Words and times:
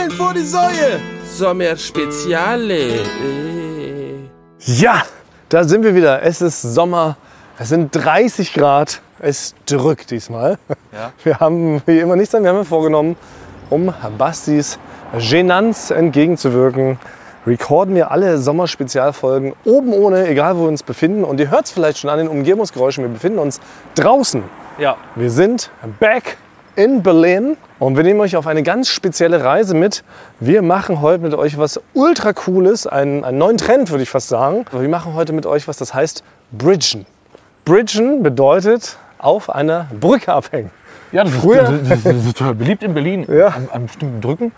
rein 0.00 0.10
vor 0.10 0.32
die 0.34 0.44
Säue. 0.44 1.00
Sommer 1.24 1.76
Speziale. 1.76 3.00
Äh. 3.00 4.28
Ja, 4.60 5.02
da 5.48 5.64
sind 5.64 5.82
wir 5.82 5.94
wieder. 5.94 6.22
Es 6.22 6.40
ist 6.40 6.62
Sommer. 6.62 7.16
Es 7.58 7.68
sind 7.68 7.94
30 7.94 8.54
Grad. 8.54 9.02
Es 9.18 9.54
drückt 9.66 10.10
diesmal. 10.10 10.58
Ja. 10.92 11.12
Wir 11.22 11.38
haben 11.38 11.82
wie 11.86 11.98
immer 11.98 12.16
nichts 12.16 12.34
an. 12.34 12.44
Wir 12.44 12.52
haben 12.52 12.64
vorgenommen, 12.64 13.16
um 13.68 13.92
Bastis 14.16 14.78
Genanz 15.18 15.90
entgegenzuwirken, 15.90 16.98
recorden 17.46 17.94
wir 17.94 18.10
alle 18.10 18.38
Sommerspezialfolgen 18.38 19.54
oben 19.64 19.92
ohne, 19.92 20.26
egal 20.28 20.56
wo 20.56 20.62
wir 20.62 20.68
uns 20.68 20.82
befinden. 20.82 21.24
Und 21.24 21.40
ihr 21.40 21.50
hört 21.50 21.66
es 21.66 21.72
vielleicht 21.72 21.98
schon 21.98 22.10
an 22.10 22.18
den 22.18 22.28
Umgebungsgeräuschen. 22.28 23.04
Wir 23.04 23.10
befinden 23.10 23.38
uns 23.38 23.60
draußen. 23.94 24.42
Ja. 24.78 24.96
Wir 25.14 25.30
sind 25.30 25.70
back 25.98 26.38
in 26.76 27.02
Berlin 27.02 27.56
und 27.78 27.96
wir 27.96 28.04
nehmen 28.04 28.20
euch 28.20 28.36
auf 28.36 28.46
eine 28.46 28.62
ganz 28.62 28.88
spezielle 28.88 29.42
Reise 29.44 29.74
mit. 29.74 30.02
Wir 30.40 30.62
machen 30.62 31.00
heute 31.00 31.22
mit 31.22 31.34
euch 31.34 31.58
was 31.58 31.80
ultra 31.94 32.32
cooles, 32.32 32.86
einen, 32.86 33.24
einen 33.24 33.38
neuen 33.38 33.56
Trend 33.58 33.90
würde 33.90 34.02
ich 34.02 34.10
fast 34.10 34.28
sagen. 34.28 34.64
Wir 34.72 34.88
machen 34.88 35.14
heute 35.14 35.32
mit 35.32 35.46
euch 35.46 35.66
was, 35.68 35.76
das 35.76 35.94
heißt 35.94 36.22
Bridgen. 36.52 37.06
Bridgen 37.64 38.22
bedeutet 38.22 38.96
auf 39.18 39.50
einer 39.50 39.86
Brücke 40.00 40.32
abhängen. 40.32 40.70
Ja, 41.12 41.24
das, 41.24 41.34
Früher- 41.34 41.62
ist, 41.82 41.90
das, 41.90 42.02
das 42.04 42.14
ist 42.26 42.36
total 42.38 42.54
beliebt 42.54 42.82
in 42.82 42.94
Berlin. 42.94 43.26
Ja. 43.28 43.48
An, 43.48 43.68
an 43.72 43.86
bestimmten 43.86 44.20
Drücken. 44.20 44.52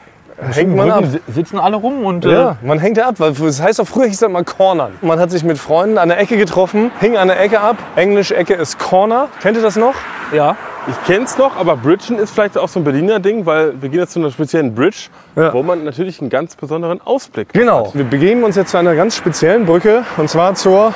Hängt 0.50 0.74
man 0.74 0.90
ab. 0.90 1.04
Sitzen 1.28 1.58
alle 1.60 1.76
rum 1.76 2.04
und 2.04 2.24
äh, 2.24 2.32
Ja, 2.32 2.56
man 2.62 2.78
hängt 2.80 2.96
ja 2.96 3.06
ab, 3.06 3.16
weil 3.18 3.32
das 3.32 3.60
heißt 3.62 3.80
auch 3.80 3.86
früher 3.86 4.06
hieß 4.06 4.18
das 4.18 4.30
mal 4.30 4.42
Cornern. 4.44 4.92
Man 5.00 5.20
hat 5.20 5.30
sich 5.30 5.44
mit 5.44 5.56
Freunden 5.58 5.98
an 5.98 6.08
der 6.08 6.18
Ecke 6.18 6.36
getroffen, 6.36 6.90
hing 7.00 7.16
an 7.16 7.28
der 7.28 7.40
Ecke 7.40 7.60
ab. 7.60 7.76
Englisch 7.96 8.32
Ecke 8.32 8.54
ist 8.54 8.78
Corner. 8.78 9.28
Kennt 9.40 9.56
ihr 9.56 9.62
das 9.62 9.76
noch? 9.76 9.94
ja. 10.32 10.56
Ich 10.88 10.96
kenn's 11.06 11.38
noch, 11.38 11.56
aber 11.56 11.76
Bridgen 11.76 12.18
ist 12.18 12.32
vielleicht 12.32 12.58
auch 12.58 12.68
so 12.68 12.80
ein 12.80 12.84
Berliner 12.84 13.20
Ding, 13.20 13.46
weil 13.46 13.80
wir 13.80 13.88
gehen 13.88 14.00
jetzt 14.00 14.14
zu 14.14 14.18
einer 14.18 14.32
speziellen 14.32 14.74
Bridge, 14.74 15.08
Ja. 15.36 15.52
wo 15.54 15.62
man 15.62 15.84
natürlich 15.84 16.20
einen 16.20 16.28
ganz 16.28 16.56
besonderen 16.56 17.00
Ausblick 17.00 17.52
Genau. 17.52 17.92
Wir 17.94 18.04
begeben 18.04 18.42
uns 18.42 18.56
jetzt 18.56 18.72
zu 18.72 18.78
einer 18.78 18.96
ganz 18.96 19.16
speziellen 19.16 19.64
Brücke 19.64 20.04
und 20.16 20.28
zwar 20.28 20.54
zur 20.54 20.92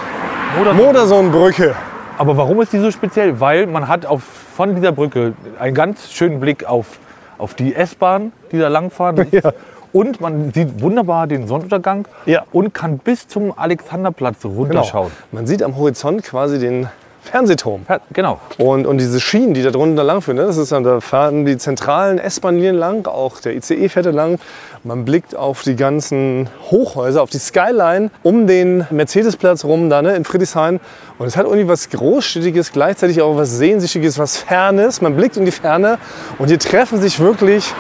Modersohnbrücke. 0.74 1.74
Aber 2.18 2.36
warum 2.36 2.60
ist 2.62 2.72
die 2.72 2.78
so 2.80 2.90
speziell? 2.90 3.38
Weil 3.40 3.66
man 3.68 3.86
hat 3.86 4.06
auf, 4.06 4.22
von 4.24 4.74
dieser 4.74 4.90
Brücke 4.90 5.34
einen 5.60 5.74
ganz 5.74 6.10
schönen 6.10 6.40
Blick 6.40 6.64
auf, 6.64 6.98
auf 7.38 7.54
die 7.54 7.74
S-Bahn, 7.74 8.32
die 8.50 8.58
da 8.58 8.68
langfahren. 8.68 9.26
Ja. 9.32 9.52
Und 9.92 10.20
man 10.20 10.52
sieht 10.52 10.82
wunderbar 10.82 11.26
den 11.26 11.46
Sonnenuntergang 11.46 12.06
Ja. 12.26 12.42
und 12.52 12.74
kann 12.74 12.98
bis 12.98 13.28
zum 13.28 13.56
Alexanderplatz 13.56 14.44
runterschauen. 14.44 15.10
Man 15.32 15.46
sieht 15.46 15.62
am 15.62 15.76
Horizont 15.76 16.22
quasi 16.24 16.58
den 16.58 16.88
Fernsehturm. 17.26 17.84
Ja, 17.88 18.00
genau. 18.12 18.40
Und, 18.58 18.86
und 18.86 18.98
diese 18.98 19.20
Schienen, 19.20 19.54
die 19.54 19.62
da 19.62 19.70
drunter 19.70 20.04
langführen, 20.04 20.38
ne, 20.38 20.46
das 20.46 20.56
ist 20.56 20.72
dann, 20.72 20.84
da 20.84 21.00
fahren 21.00 21.44
die 21.44 21.58
zentralen 21.58 22.18
S-Bahn-Linien 22.18 22.76
lang, 22.76 23.06
auch 23.06 23.40
der 23.40 23.56
ICE 23.56 23.88
fährt 23.88 24.06
da 24.06 24.10
lang. 24.10 24.38
Man 24.84 25.04
blickt 25.04 25.34
auf 25.34 25.62
die 25.62 25.74
ganzen 25.74 26.48
Hochhäuser, 26.70 27.22
auf 27.22 27.30
die 27.30 27.38
Skyline 27.38 28.10
um 28.22 28.46
den 28.46 28.86
Mercedesplatz 28.90 29.64
rum, 29.64 29.90
da 29.90 30.02
ne, 30.02 30.14
in 30.14 30.24
Friedrichshain. 30.24 30.80
Und 31.18 31.26
es 31.26 31.36
hat 31.36 31.46
irgendwie 31.46 31.68
was 31.68 31.90
Großstädtiges, 31.90 32.72
gleichzeitig 32.72 33.20
auch 33.20 33.36
was 33.36 33.50
Sehnsüchtiges, 33.50 34.18
was 34.18 34.36
Fernes. 34.36 35.00
Man 35.00 35.16
blickt 35.16 35.36
in 35.36 35.44
die 35.44 35.50
Ferne 35.50 35.98
und 36.38 36.48
hier 36.48 36.58
treffen 36.58 37.00
sich 37.00 37.18
wirklich 37.18 37.72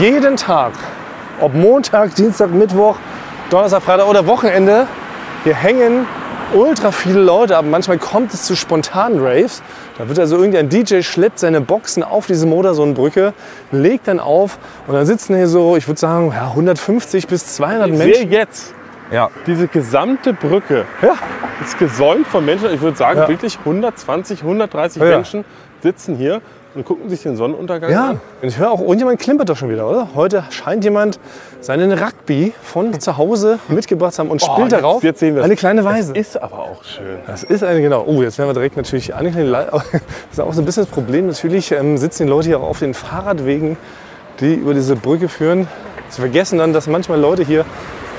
jeden 0.00 0.36
Tag, 0.36 0.72
ob 1.40 1.54
Montag, 1.54 2.14
Dienstag, 2.14 2.50
Mittwoch, 2.50 2.96
Donnerstag, 3.50 3.82
Freitag 3.82 4.08
oder 4.08 4.26
Wochenende, 4.26 4.86
hier 5.44 5.54
hängen 5.54 6.06
ultra 6.54 6.92
viele 6.92 7.20
Leute 7.20 7.56
ab. 7.56 7.64
Manchmal 7.68 7.98
kommt 7.98 8.32
es 8.34 8.44
zu 8.44 8.56
spontanen 8.56 9.18
Raves. 9.24 9.62
Da 9.98 10.08
wird 10.08 10.18
also 10.18 10.36
irgendein 10.36 10.68
DJ 10.68 11.02
schleppt 11.02 11.38
seine 11.38 11.60
Boxen 11.60 12.02
auf 12.02 12.26
diese 12.26 12.46
Modersohnbrücke, 12.46 13.32
legt 13.72 14.08
dann 14.08 14.20
auf 14.20 14.58
und 14.86 14.94
dann 14.94 15.06
sitzen 15.06 15.36
hier 15.36 15.48
so, 15.48 15.76
ich 15.76 15.86
würde 15.88 15.98
sagen, 16.00 16.32
ja, 16.34 16.48
150 16.50 17.26
bis 17.26 17.56
200 17.56 17.88
Ich 17.88 17.96
sehe 17.96 18.06
Menschen. 18.06 18.30
jetzt, 18.32 18.74
Ja. 19.10 19.30
diese 19.46 19.68
gesamte 19.68 20.32
Brücke 20.32 20.84
Ja. 21.02 21.14
ist 21.64 21.78
gesäumt 21.78 22.26
von 22.26 22.44
Menschen. 22.44 22.72
Ich 22.72 22.80
würde 22.80 22.96
sagen, 22.96 23.20
Ja. 23.20 23.28
wirklich 23.28 23.58
120, 23.64 24.42
130 24.42 25.02
Ja. 25.02 25.08
Menschen 25.08 25.44
sitzen 25.82 26.16
hier 26.16 26.40
und 26.76 26.84
gucken 26.84 27.08
sich 27.08 27.22
den 27.22 27.36
Sonnenuntergang 27.36 27.90
Ja, 27.90 28.10
an. 28.10 28.20
und 28.42 28.48
ich 28.48 28.58
höre 28.58 28.70
auch, 28.70 28.80
irgendjemand 28.80 29.18
klimpert 29.18 29.48
doch 29.48 29.56
schon 29.56 29.70
wieder, 29.70 29.88
oder? 29.88 30.08
Heute 30.14 30.44
scheint 30.50 30.84
jemand 30.84 31.18
seinen 31.60 31.90
Rugby 31.92 32.52
von 32.62 32.98
zu 33.00 33.16
Hause 33.16 33.58
mitgebracht 33.68 34.12
zu 34.14 34.20
haben 34.22 34.30
und 34.30 34.40
spielt 34.42 34.70
jetzt- 34.70 34.72
darauf 34.82 35.02
jetzt 35.02 35.20
sehen 35.20 35.34
wir's. 35.34 35.44
eine 35.44 35.56
kleine 35.56 35.84
Weise. 35.84 36.12
Ist 36.14 36.40
aber 36.40 36.58
auch 36.58 36.84
schön. 36.84 37.18
Das 37.26 37.42
ist 37.42 37.64
eine, 37.64 37.80
genau. 37.80 38.04
Oh, 38.06 38.22
jetzt 38.22 38.38
werden 38.38 38.48
wir 38.50 38.54
direkt 38.54 38.76
natürlich. 38.76 39.14
Aber 39.14 39.24
Das 39.32 39.82
ist 40.32 40.40
auch 40.40 40.52
so 40.52 40.60
ein 40.62 40.64
bisschen 40.64 40.84
das 40.84 40.92
Problem. 40.92 41.26
Natürlich 41.26 41.72
ähm, 41.72 41.96
sitzen 41.98 42.24
die 42.26 42.28
Leute 42.30 42.48
hier 42.48 42.60
auch 42.60 42.68
auf 42.68 42.78
den 42.78 42.94
Fahrradwegen, 42.94 43.76
die 44.40 44.54
über 44.54 44.74
diese 44.74 44.94
Brücke 44.96 45.28
führen. 45.28 45.66
Sie 46.10 46.20
vergessen 46.20 46.58
dann, 46.58 46.72
dass 46.72 46.86
manchmal 46.86 47.18
Leute 47.18 47.42
hier 47.42 47.64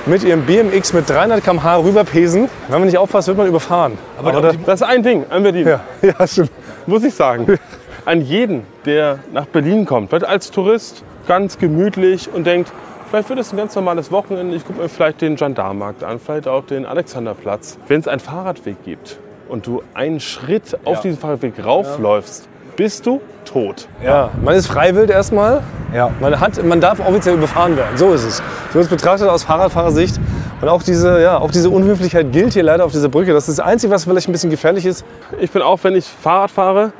mit 0.06 0.22
ihrem 0.24 0.42
BMX 0.42 0.92
mit 0.92 1.08
300 1.08 1.42
km/h 1.44 1.76
rüberpesen. 1.78 2.48
Wenn 2.68 2.78
man 2.80 2.86
nicht 2.88 2.98
aufpasst, 2.98 3.28
wird 3.28 3.36
man 3.38 3.46
überfahren. 3.46 3.98
Aber, 4.18 4.32
da, 4.32 4.52
Das 4.66 4.80
ist 4.80 4.86
ein 4.86 5.02
Ding 5.02 5.24
an 5.30 5.42
Berlin, 5.42 5.66
ja, 5.68 5.80
ja, 6.02 6.26
stimmt. 6.26 6.50
muss 6.86 7.04
ich 7.04 7.14
sagen. 7.14 7.58
An 8.08 8.22
jeden, 8.22 8.62
der 8.86 9.18
nach 9.34 9.44
Berlin 9.44 9.84
kommt, 9.84 10.08
vielleicht 10.08 10.24
als 10.24 10.50
Tourist, 10.50 11.04
ganz 11.26 11.58
gemütlich 11.58 12.30
und 12.32 12.46
denkt, 12.46 12.72
vielleicht 13.10 13.28
wird 13.28 13.38
es 13.38 13.52
ein 13.52 13.58
ganz 13.58 13.74
normales 13.74 14.10
Wochenende. 14.10 14.56
Ich 14.56 14.64
gucke 14.64 14.80
mir 14.80 14.88
vielleicht 14.88 15.20
den 15.20 15.36
Gendarmenmarkt 15.36 16.02
an, 16.02 16.18
vielleicht 16.18 16.48
auch 16.48 16.64
den 16.64 16.86
Alexanderplatz. 16.86 17.76
Wenn 17.86 18.00
es 18.00 18.08
einen 18.08 18.20
Fahrradweg 18.20 18.82
gibt 18.82 19.18
und 19.50 19.66
du 19.66 19.82
einen 19.92 20.20
Schritt 20.20 20.78
auf 20.86 21.00
diesen 21.00 21.18
Fahrradweg 21.18 21.62
raufläufst, 21.62 22.48
bist 22.76 23.04
du 23.04 23.20
tot. 23.44 23.88
Ja, 24.02 24.30
man 24.42 24.54
ist 24.54 24.68
freiwillig 24.68 25.10
erstmal. 25.10 25.62
Ja. 25.94 26.10
Man, 26.18 26.40
hat, 26.40 26.64
man 26.64 26.80
darf 26.80 27.00
offiziell 27.00 27.34
überfahren 27.34 27.76
werden. 27.76 27.98
So 27.98 28.14
ist 28.14 28.24
es. 28.24 28.42
So 28.72 28.78
ist 28.78 28.86
es 28.86 28.90
betrachtet 28.90 29.28
aus 29.28 29.42
Fahrradfahrersicht. 29.42 30.18
Und 30.62 30.68
auch 30.70 30.82
diese, 30.82 31.20
ja, 31.20 31.36
auch 31.36 31.50
diese 31.50 31.68
Unhöflichkeit 31.68 32.32
gilt 32.32 32.54
hier 32.54 32.62
leider 32.62 32.86
auf 32.86 32.92
dieser 32.92 33.10
Brücke. 33.10 33.34
Das 33.34 33.50
ist 33.50 33.58
das 33.58 33.66
Einzige, 33.66 33.92
was 33.92 34.04
vielleicht 34.04 34.30
ein 34.30 34.32
bisschen 34.32 34.48
gefährlich 34.48 34.86
ist. 34.86 35.04
Ich 35.40 35.50
bin 35.50 35.60
auch, 35.60 35.78
wenn 35.82 35.94
ich 35.94 36.06
Fahrrad 36.06 36.50
fahre, 36.50 36.92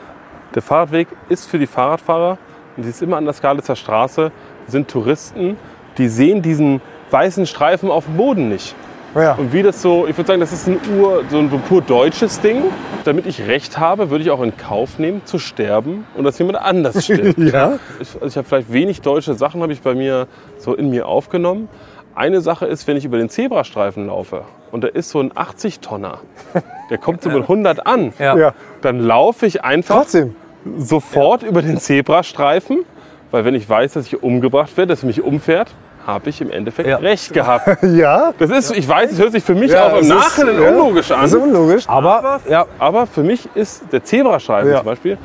der 0.54 0.62
Fahrradweg 0.62 1.08
ist 1.28 1.48
für 1.48 1.58
die 1.58 1.66
Fahrradfahrer 1.66 2.38
und 2.76 2.84
die 2.84 2.88
ist 2.90 3.02
immer 3.02 3.16
an 3.16 3.24
der 3.24 3.34
Skalitzer 3.34 3.76
Straße, 3.76 4.30
sind 4.66 4.88
Touristen, 4.88 5.56
die 5.98 6.08
sehen 6.08 6.42
diesen 6.42 6.80
weißen 7.10 7.46
Streifen 7.46 7.90
auf 7.90 8.04
dem 8.04 8.16
Boden 8.16 8.48
nicht. 8.48 8.74
Ja. 9.14 9.34
Und 9.34 9.52
wie 9.52 9.62
das 9.62 9.80
so, 9.80 10.06
ich 10.06 10.16
würde 10.16 10.28
sagen, 10.28 10.40
das 10.40 10.52
ist 10.52 10.68
ein 10.68 10.78
Ur, 10.98 11.24
so 11.30 11.38
ein 11.38 11.48
pur 11.48 11.80
deutsches 11.80 12.40
Ding. 12.40 12.64
Damit 13.04 13.26
ich 13.26 13.46
Recht 13.46 13.78
habe, 13.78 14.10
würde 14.10 14.22
ich 14.22 14.30
auch 14.30 14.42
in 14.42 14.56
Kauf 14.56 14.98
nehmen, 14.98 15.22
zu 15.24 15.38
sterben 15.38 16.06
und 16.14 16.24
dass 16.24 16.38
jemand 16.38 16.58
anders 16.58 17.04
stirbt. 17.04 17.38
Ja. 17.38 17.78
Ich, 18.00 18.14
also 18.14 18.26
ich 18.26 18.36
habe 18.36 18.46
vielleicht 18.46 18.72
wenig 18.72 19.00
deutsche 19.00 19.34
Sachen, 19.34 19.62
habe 19.62 19.72
ich 19.72 19.80
bei 19.80 19.94
mir 19.94 20.26
so 20.58 20.74
in 20.74 20.90
mir 20.90 21.08
aufgenommen. 21.08 21.68
Eine 22.18 22.40
Sache 22.40 22.66
ist, 22.66 22.88
wenn 22.88 22.96
ich 22.96 23.04
über 23.04 23.16
den 23.16 23.28
Zebrastreifen 23.28 24.08
laufe 24.08 24.42
und 24.72 24.82
da 24.82 24.88
ist 24.88 25.10
so 25.10 25.20
ein 25.20 25.30
80-Tonner, 25.32 26.18
der 26.90 26.98
kommt 26.98 27.22
so 27.22 27.30
mit 27.30 27.42
100 27.42 27.86
an, 27.86 28.12
Ja. 28.18 28.36
Ja. 28.36 28.54
dann 28.82 28.98
laufe 28.98 29.46
ich 29.46 29.62
einfach 29.62 29.98
Trotzdem. 30.02 30.34
sofort 30.78 31.44
über 31.44 31.62
den 31.62 31.78
Zebrastreifen, 31.78 32.78
weil 33.30 33.44
wenn 33.44 33.54
ich 33.54 33.68
weiß, 33.70 33.92
dass 33.92 34.06
ich 34.06 34.20
umgebracht 34.20 34.76
werde, 34.76 34.90
dass 34.94 35.04
er 35.04 35.06
mich 35.06 35.22
umfährt, 35.22 35.70
habe 36.08 36.28
ich 36.30 36.40
im 36.40 36.50
Endeffekt 36.50 36.88
Ja. 36.88 36.96
recht 36.96 37.32
gehabt. 37.32 37.82
Ja. 37.84 38.32
Das 38.36 38.50
ist, 38.50 38.76
ich 38.76 38.88
weiß, 38.88 39.12
es 39.12 39.18
hört 39.20 39.30
sich 39.30 39.44
für 39.44 39.54
mich 39.54 39.70
Ja, 39.70 39.86
auch 39.86 39.92
im 39.98 40.00
ist- 40.00 40.08
Nachhinein 40.08 40.60
ja, 40.60 40.70
unlogisch 40.70 41.08
Das 41.08 41.24
ist 41.24 41.34
an. 41.36 41.42
unlogisch. 41.42 41.88
Aber, 41.88 42.40
ja, 42.50 42.66
Aber 42.80 43.06
für 43.06 43.22
mich 43.22 43.48
ist 43.54 43.84
der 43.92 44.02
Zebrastreifen 44.02 44.72
Ja. 44.72 44.78
zum 44.78 44.86
Beispiel 44.86 45.18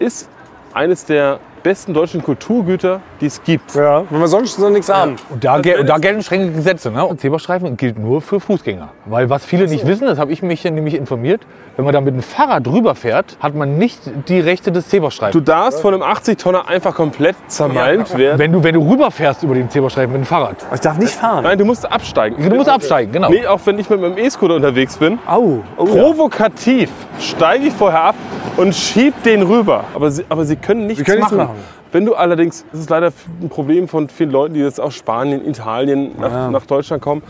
ist 0.00 0.28
eines 0.74 1.04
der 1.04 1.38
besten 1.62 1.94
deutschen 1.94 2.22
Kulturgüter, 2.22 3.00
die 3.20 3.26
es 3.26 3.42
gibt. 3.42 3.74
Ja, 3.74 4.04
wenn 4.10 4.20
wir 4.20 4.28
sonst 4.28 4.56
so 4.56 4.68
nichts 4.68 4.88
haben. 4.88 5.16
Und 5.28 5.44
da, 5.44 5.60
gel 5.60 5.80
und 5.80 5.88
da 5.88 5.98
gelten 5.98 6.22
strenge 6.22 6.50
Gesetze. 6.50 6.90
Ne? 6.90 7.04
Und 7.04 7.20
Zebrastreifen 7.20 7.76
gilt 7.76 7.98
nur 7.98 8.20
für 8.20 8.40
Fußgänger. 8.40 8.88
Weil 9.06 9.30
was 9.30 9.44
viele 9.44 9.66
nicht 9.66 9.86
wissen, 9.86 10.06
das 10.06 10.18
habe 10.18 10.32
ich 10.32 10.42
mich 10.42 10.64
nämlich 10.64 10.94
informiert, 10.94 11.42
wenn 11.76 11.84
man 11.84 11.94
da 11.94 12.00
mit 12.00 12.14
dem 12.14 12.22
Fahrrad 12.22 12.66
drüber 12.66 12.94
fährt, 12.94 13.36
hat 13.40 13.54
man 13.54 13.78
nicht 13.78 14.00
die 14.28 14.40
Rechte 14.40 14.72
des 14.72 14.84
Du 14.84 14.90
Zebrastreifens. 14.90 15.44
darfst 15.44 15.80
von 15.80 15.94
einem 15.94 16.02
80-Tonner 16.02 16.68
einfach 16.68 16.94
komplett 16.94 17.36
zermalmt 17.46 18.16
werden. 18.16 18.38
Wenn 18.38 18.52
du, 18.52 18.62
wenn 18.62 18.74
du 18.74 18.90
rüberfährst 18.90 19.42
über 19.42 19.54
den 19.54 19.70
Zebrastreifen 19.70 20.12
mit 20.12 20.22
dem 20.22 20.26
Fahrrad. 20.26 20.56
Ich 20.74 20.80
darf 20.80 20.98
nicht 20.98 21.12
fahren. 21.12 21.44
Nein, 21.44 21.58
du 21.58 21.64
musst 21.64 21.90
absteigen. 21.90 22.36
Du 22.48 22.56
musst 22.56 22.68
absteigen, 22.68 23.12
genau. 23.12 23.30
Nee, 23.30 23.46
auch 23.46 23.60
wenn 23.64 23.78
ich 23.78 23.88
mit 23.88 24.00
meinem 24.00 24.18
E-Scooter 24.18 24.56
unterwegs 24.56 24.96
bin. 24.96 25.18
Au. 25.26 25.60
Oh, 25.76 25.86
ja. 25.86 26.02
Provokativ 26.02 26.90
steige 27.18 27.66
ich 27.66 27.72
vorher 27.74 28.02
ab 28.02 28.14
und 28.56 28.74
schieb 28.74 29.22
den 29.22 29.42
rüber. 29.42 29.84
Aber 29.94 30.10
sie, 30.10 30.24
aber 30.28 30.44
sie 30.44 30.56
können 30.56 30.86
nichts 30.86 31.04
können 31.04 31.20
nichts 31.20 31.32
machen. 31.32 31.49
Wenn 31.92 32.04
du 32.04 32.14
allerdings, 32.14 32.64
das 32.70 32.80
ist 32.80 32.90
leider 32.90 33.12
ein 33.42 33.48
Problem 33.48 33.88
von 33.88 34.08
vielen 34.08 34.30
Leuten, 34.30 34.54
die 34.54 34.60
jetzt 34.60 34.80
aus 34.80 34.94
Spanien, 34.94 35.46
Italien 35.46 36.12
nach, 36.18 36.50
nach 36.50 36.66
Deutschland 36.66 37.02
kommen, 37.02 37.22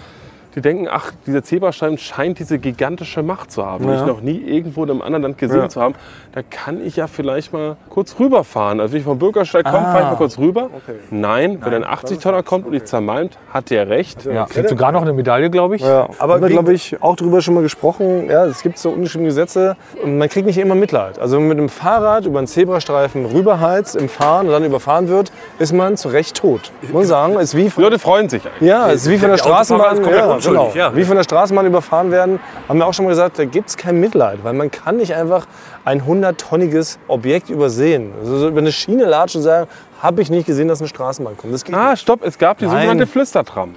die 0.55 0.61
denken, 0.61 0.89
ach, 0.91 1.13
dieser 1.27 1.43
Zebrastreifen 1.43 1.99
scheint 1.99 2.39
diese 2.39 2.59
gigantische 2.59 3.23
Macht 3.23 3.53
zu 3.53 3.65
haben, 3.65 3.85
die 3.87 3.93
Ja. 3.93 4.01
ich 4.01 4.07
noch 4.07 4.21
nie 4.21 4.39
irgendwo 4.39 4.83
in 4.85 4.91
einem 4.91 5.03
anderen 5.03 5.23
Land 5.23 5.39
gesehen 5.39 5.61
Ja. 5.61 5.69
zu 5.69 5.81
haben. 5.81 5.95
Da 6.33 6.43
kann 6.43 6.85
ich 6.85 6.97
ja 6.97 7.07
vielleicht 7.07 7.53
mal 7.53 7.77
kurz 7.89 8.17
rüberfahren. 8.19 8.81
Also 8.81 8.93
wenn 8.93 8.99
ich 9.01 9.05
vom 9.05 9.19
Bürgersteig 9.19 9.65
komme, 9.65 9.79
Ah. 9.79 9.93
fahre 9.93 10.03
ich 10.05 10.11
mal 10.11 10.17
kurz 10.17 10.39
rüber. 10.39 10.71
Nein, 11.11 11.59
wenn 11.65 11.75
ein 11.75 11.85
80-Tonner 11.85 12.43
kommt 12.43 12.67
und 12.67 12.73
ich 12.75 12.85
zermalmt, 12.85 13.39
hat 13.53 13.71
der 13.71 13.89
recht. 13.89 14.25
Ja. 14.27 14.47
Kriegt 14.47 14.69
sogar 14.69 14.93
noch 14.93 15.03
eine 15.03 15.13
Medaille, 15.13 15.51
glaube 15.51 15.77
ich. 15.77 15.83
Ja, 15.83 16.09
aber 16.19 16.35
haben 16.35 16.43
wir, 16.43 16.49
glaube 16.49 16.73
ich, 16.73 17.03
auch 17.03 17.17
darüber 17.17 17.41
schon 17.43 17.55
mal 17.55 17.63
gesprochen. 17.63 18.29
Ja, 18.29 18.45
es 18.47 18.63
gibt 18.63 18.79
so 18.79 18.91
ungeschriebene 18.91 19.29
Gesetze 19.29 19.77
und 20.03 20.19
man 20.19 20.29
kriegt 20.29 20.47
nicht 20.47 20.59
immer 20.59 20.75
Mitleid. 20.75 21.19
Also 21.19 21.37
wenn 21.37 21.43
man 21.49 21.57
mit 21.57 21.59
dem 21.59 21.69
Fahrrad 21.69 22.27
über 22.27 22.39
einen 22.39 22.47
Zebrastreifen 22.47 23.27
rüberheizt 23.27 23.97
im 23.97 24.09
Fahren 24.09 24.47
und 24.47 24.53
dann 24.53 24.65
überfahren 24.65 25.09
wird, 25.09 25.33
ist 25.59 25.73
man 25.73 25.97
zu 25.97 26.09
Recht 26.09 26.37
tot. 26.37 26.73
Ich 26.83 26.93
muss 26.93 27.09
sagen, 27.09 27.39
ist 27.39 27.57
wie 27.57 27.69
Die 27.69 27.81
Leute 27.81 27.99
freuen 27.99 28.29
sich 28.29 28.43
eigentlich. 28.45 28.69
ja, 28.69 28.87
ist 28.89 29.09
wie 29.09 29.19
von 29.19 29.29
der 29.29 29.37
Die 29.37 29.43
Straßenbahn, 29.43 30.03
unschuldig, 30.49 30.73
genau, 30.75 30.87
ja. 30.91 30.97
wie 30.97 31.05
von 31.05 31.17
der 31.17 31.25
Straßenbahn 31.25 31.67
überfahren 31.67 32.11
werden. 32.11 32.41
Haben 32.69 32.79
wir 32.79 32.87
auch 32.87 32.95
schon 32.95 33.05
mal 33.05 33.11
gesagt, 33.11 33.39
da 33.39 33.45
gibt 33.45 33.69
es 33.69 33.77
kein 33.77 34.01
Mitleid, 34.01 34.39
weil 34.43 34.53
man 34.55 34.71
kann 34.71 34.97
nicht 34.97 35.15
einfach 35.15 35.47
ein 35.85 36.03
100-tonniges 36.03 36.99
Objekt 37.09 37.51
übersehen. 37.51 38.13
Also 38.21 38.39
so 38.39 38.49
über 38.49 38.61
eine 38.61 38.73
Schiene 38.73 39.05
latschen 39.05 39.39
und 39.41 39.45
sagen, 39.45 39.69
habe 40.03 40.23
ich 40.23 40.31
nicht 40.31 40.47
gesehen, 40.47 40.69
dass 40.69 40.81
eine 40.81 40.89
Straßenbahn 40.89 41.37
kommt. 41.37 41.53
Das 41.53 41.65
geht 41.65 41.75
Ah, 41.75 41.91
nicht. 41.93 42.01
stopp, 42.03 42.21
es 42.25 42.39
gab 42.39 42.59
die 42.59 42.65
Nein. 42.67 42.75
sogenannte 42.75 43.07
Flüstertram. 43.07 43.75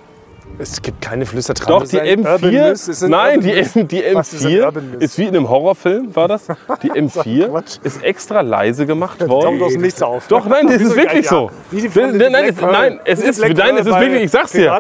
Es 0.60 0.82
gibt 0.82 1.02
keine 1.02 1.26
Flüstertraum. 1.26 1.80
Doch, 1.82 1.88
die 1.88 1.98
ist 1.98 2.02
ein 2.04 2.20
Urban 2.20 2.36
M4, 2.38 2.52
Myth. 2.52 2.72
Es 2.74 2.88
ist 2.88 3.04
ein 3.04 3.10
nein, 3.10 3.42
die. 3.42 3.54
M, 3.54 3.88
die 3.88 4.04
Was 4.14 4.34
ist 4.34 4.46
ein 4.46 4.52
M4 4.52 4.66
Urban 4.66 4.92
Myth? 4.92 5.02
ist 5.02 5.18
wie 5.18 5.24
in 5.24 5.28
einem 5.30 5.50
Horrorfilm, 5.50 6.16
war 6.16 6.28
das? 6.28 6.48
Die 6.84 6.92
M4 6.92 7.48
Quatsch. 7.50 7.78
ist 7.84 8.04
extra 8.04 8.42
leise 8.42 8.86
gemacht 8.86 9.28
worden. 9.28 9.60
Kommt 9.60 9.62
aus 9.64 9.76
Nichts 9.76 10.02
auf. 10.04 10.28
Doch, 10.28 10.46
nein, 10.46 10.68
das 10.68 10.82
ist 10.82 10.96
wirklich 10.96 11.28
so. 11.28 11.50
Die 11.72 11.90
Nein, 11.96 12.18
nein, 12.32 12.46
es, 12.50 12.62
nein, 12.62 13.00
es 13.04 13.20
ist, 13.22 13.40
nein, 13.40 13.78
es 13.78 13.86
ist 13.88 14.00
wirklich, 14.00 14.24
ich 14.24 14.32
sag's 14.32 14.52
dir. 14.52 14.80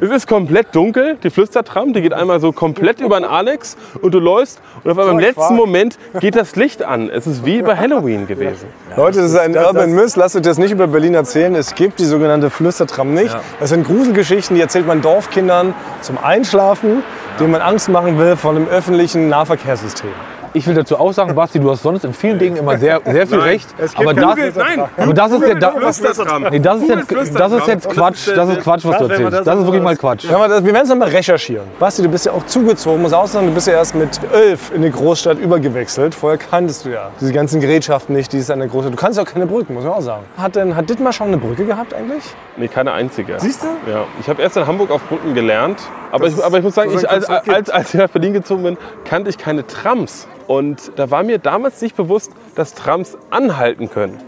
Es 0.00 0.10
ist 0.10 0.26
komplett 0.26 0.74
dunkel, 0.74 1.16
die 1.22 1.30
Flüstertram, 1.30 1.92
die 1.92 2.00
geht 2.00 2.14
einmal 2.14 2.40
so 2.40 2.52
komplett 2.52 3.00
über 3.00 3.20
den 3.20 3.24
Alex 3.26 3.76
und 4.00 4.14
du 4.14 4.18
läufst 4.18 4.60
und 4.82 4.90
auf 4.90 4.98
einmal 4.98 5.14
im 5.14 5.20
letzten. 5.20 5.56
Moment 5.56 5.98
geht 6.20 6.36
das 6.36 6.56
Licht 6.56 6.82
an. 6.82 7.10
Es 7.10 7.26
ist 7.26 7.44
wie 7.44 7.60
bei 7.62 7.76
Halloween 7.76 8.26
gewesen. 8.26 8.66
Leute, 8.96 9.18
das 9.20 9.32
ist 9.32 9.38
ein 9.38 9.56
Urban 9.56 9.92
Myth. 9.92 10.16
Lasst 10.16 10.36
euch 10.36 10.42
das 10.42 10.56
nicht 10.58 10.70
über 10.72 10.86
Berlin 10.86 11.14
erzählen. 11.14 11.54
Es 11.54 11.74
gibt 11.74 11.98
die 11.98 12.04
sogenannte 12.04 12.48
Flüstertram 12.48 13.12
nicht. 13.12 13.36
Das 13.60 13.68
sind 13.68 13.86
Gruselgeschichten, 13.86 14.56
die 14.56 14.62
erzählt 14.62 14.86
man 14.86 15.01
Dorfkindern 15.02 15.74
zum 16.00 16.18
Einschlafen, 16.18 17.02
denen 17.38 17.50
man 17.50 17.60
Angst 17.60 17.88
machen 17.88 18.18
will 18.18 18.36
von 18.36 18.54
dem 18.54 18.68
öffentlichen 18.68 19.28
Nahverkehrssystem. 19.28 20.10
Ich 20.54 20.66
will 20.66 20.74
dazu 20.74 20.98
auch 20.98 21.12
sagen, 21.12 21.34
Basti, 21.34 21.58
du 21.58 21.70
hast 21.70 21.82
sonst 21.82 22.04
in 22.04 22.12
vielen 22.12 22.38
Dingen 22.38 22.56
immer 22.56 22.76
sehr, 22.78 23.00
sehr 23.04 23.26
viel 23.26 23.38
recht. 23.38 23.68
Aber 23.94 24.12
das, 24.12 24.36
nein, 24.54 24.82
aber 24.96 25.14
das 25.14 25.32
ist 25.32 25.48
ja, 25.48 25.54
da, 25.54 26.48
nee, 26.50 26.58
das 26.58 26.82
ist 26.82 26.88
jetzt, 26.88 27.38
das 27.38 27.52
ist 27.52 27.66
jetzt 27.66 27.88
Quatsch. 27.88 28.28
das 28.34 28.48
ist 28.50 28.60
Quatsch, 28.60 28.84
was 28.84 28.98
du 28.98 29.04
erzählst. 29.06 29.46
das 29.46 29.58
ist 29.58 29.64
wirklich 29.64 29.82
mal 29.82 29.96
Quatsch. 29.96 30.24
Ja, 30.24 30.48
wir 30.48 30.64
werden 30.64 30.82
es 30.82 30.88
dann 30.88 30.98
mal 30.98 31.08
recherchieren. 31.08 31.66
Basti, 31.78 32.02
du 32.02 32.08
bist 32.08 32.26
ja 32.26 32.32
auch 32.32 32.44
zugezogen, 32.44 33.00
muss 33.00 33.12
auch 33.14 33.26
sagen, 33.26 33.46
du 33.46 33.54
bist 33.54 33.66
ja 33.66 33.74
erst 33.74 33.94
mit 33.94 34.20
elf 34.32 34.72
in 34.74 34.82
die 34.82 34.90
Großstadt 34.90 35.38
übergewechselt. 35.38 36.14
Vorher 36.14 36.38
kanntest 36.38 36.84
du 36.84 36.90
ja 36.90 37.10
diese 37.20 37.32
ganzen 37.32 37.60
Gerätschaften 37.60 38.14
nicht, 38.14 38.32
die 38.32 38.38
es 38.38 38.50
an 38.50 38.58
der 38.58 38.68
Großstadt. 38.68 38.92
Du 38.92 38.98
kannst 38.98 39.16
ja 39.18 39.24
auch 39.24 39.28
keine 39.28 39.46
Brücken, 39.46 39.72
muss 39.72 39.84
man 39.84 39.94
auch 39.94 40.02
sagen. 40.02 40.24
Hat 40.36 40.54
denn 40.56 40.76
hat 40.76 40.88
Dittmar 40.90 41.12
schon 41.12 41.28
eine 41.28 41.38
Brücke 41.38 41.64
gehabt 41.64 41.94
eigentlich? 41.94 42.24
Nee, 42.56 42.68
keine 42.68 42.92
einzige. 42.92 43.40
Siehst 43.40 43.62
du? 43.62 43.68
Ja, 43.90 44.04
ich 44.20 44.28
habe 44.28 44.42
erst 44.42 44.56
in 44.58 44.66
Hamburg 44.66 44.90
auf 44.90 45.02
Brücken 45.08 45.34
gelernt. 45.34 45.80
Aber, 46.10 46.26
ich, 46.26 46.44
aber 46.44 46.58
ich 46.58 46.64
muss 46.64 46.74
sagen, 46.74 46.92
ich, 46.94 47.08
als, 47.08 47.24
als, 47.26 47.70
als 47.70 47.94
ich 47.94 47.98
nach 47.98 48.10
Berlin 48.10 48.34
gezogen 48.34 48.62
bin, 48.62 48.76
kannte 49.06 49.30
ich 49.30 49.38
keine 49.38 49.66
Trams. 49.66 50.28
Und 50.52 50.92
da 50.96 51.10
war 51.10 51.22
mir 51.22 51.38
damals 51.38 51.80
nicht 51.80 51.96
bewusst, 51.96 52.30
dass 52.56 52.74
Trams 52.74 53.16
anhalten 53.30 53.88
können. 53.88 54.18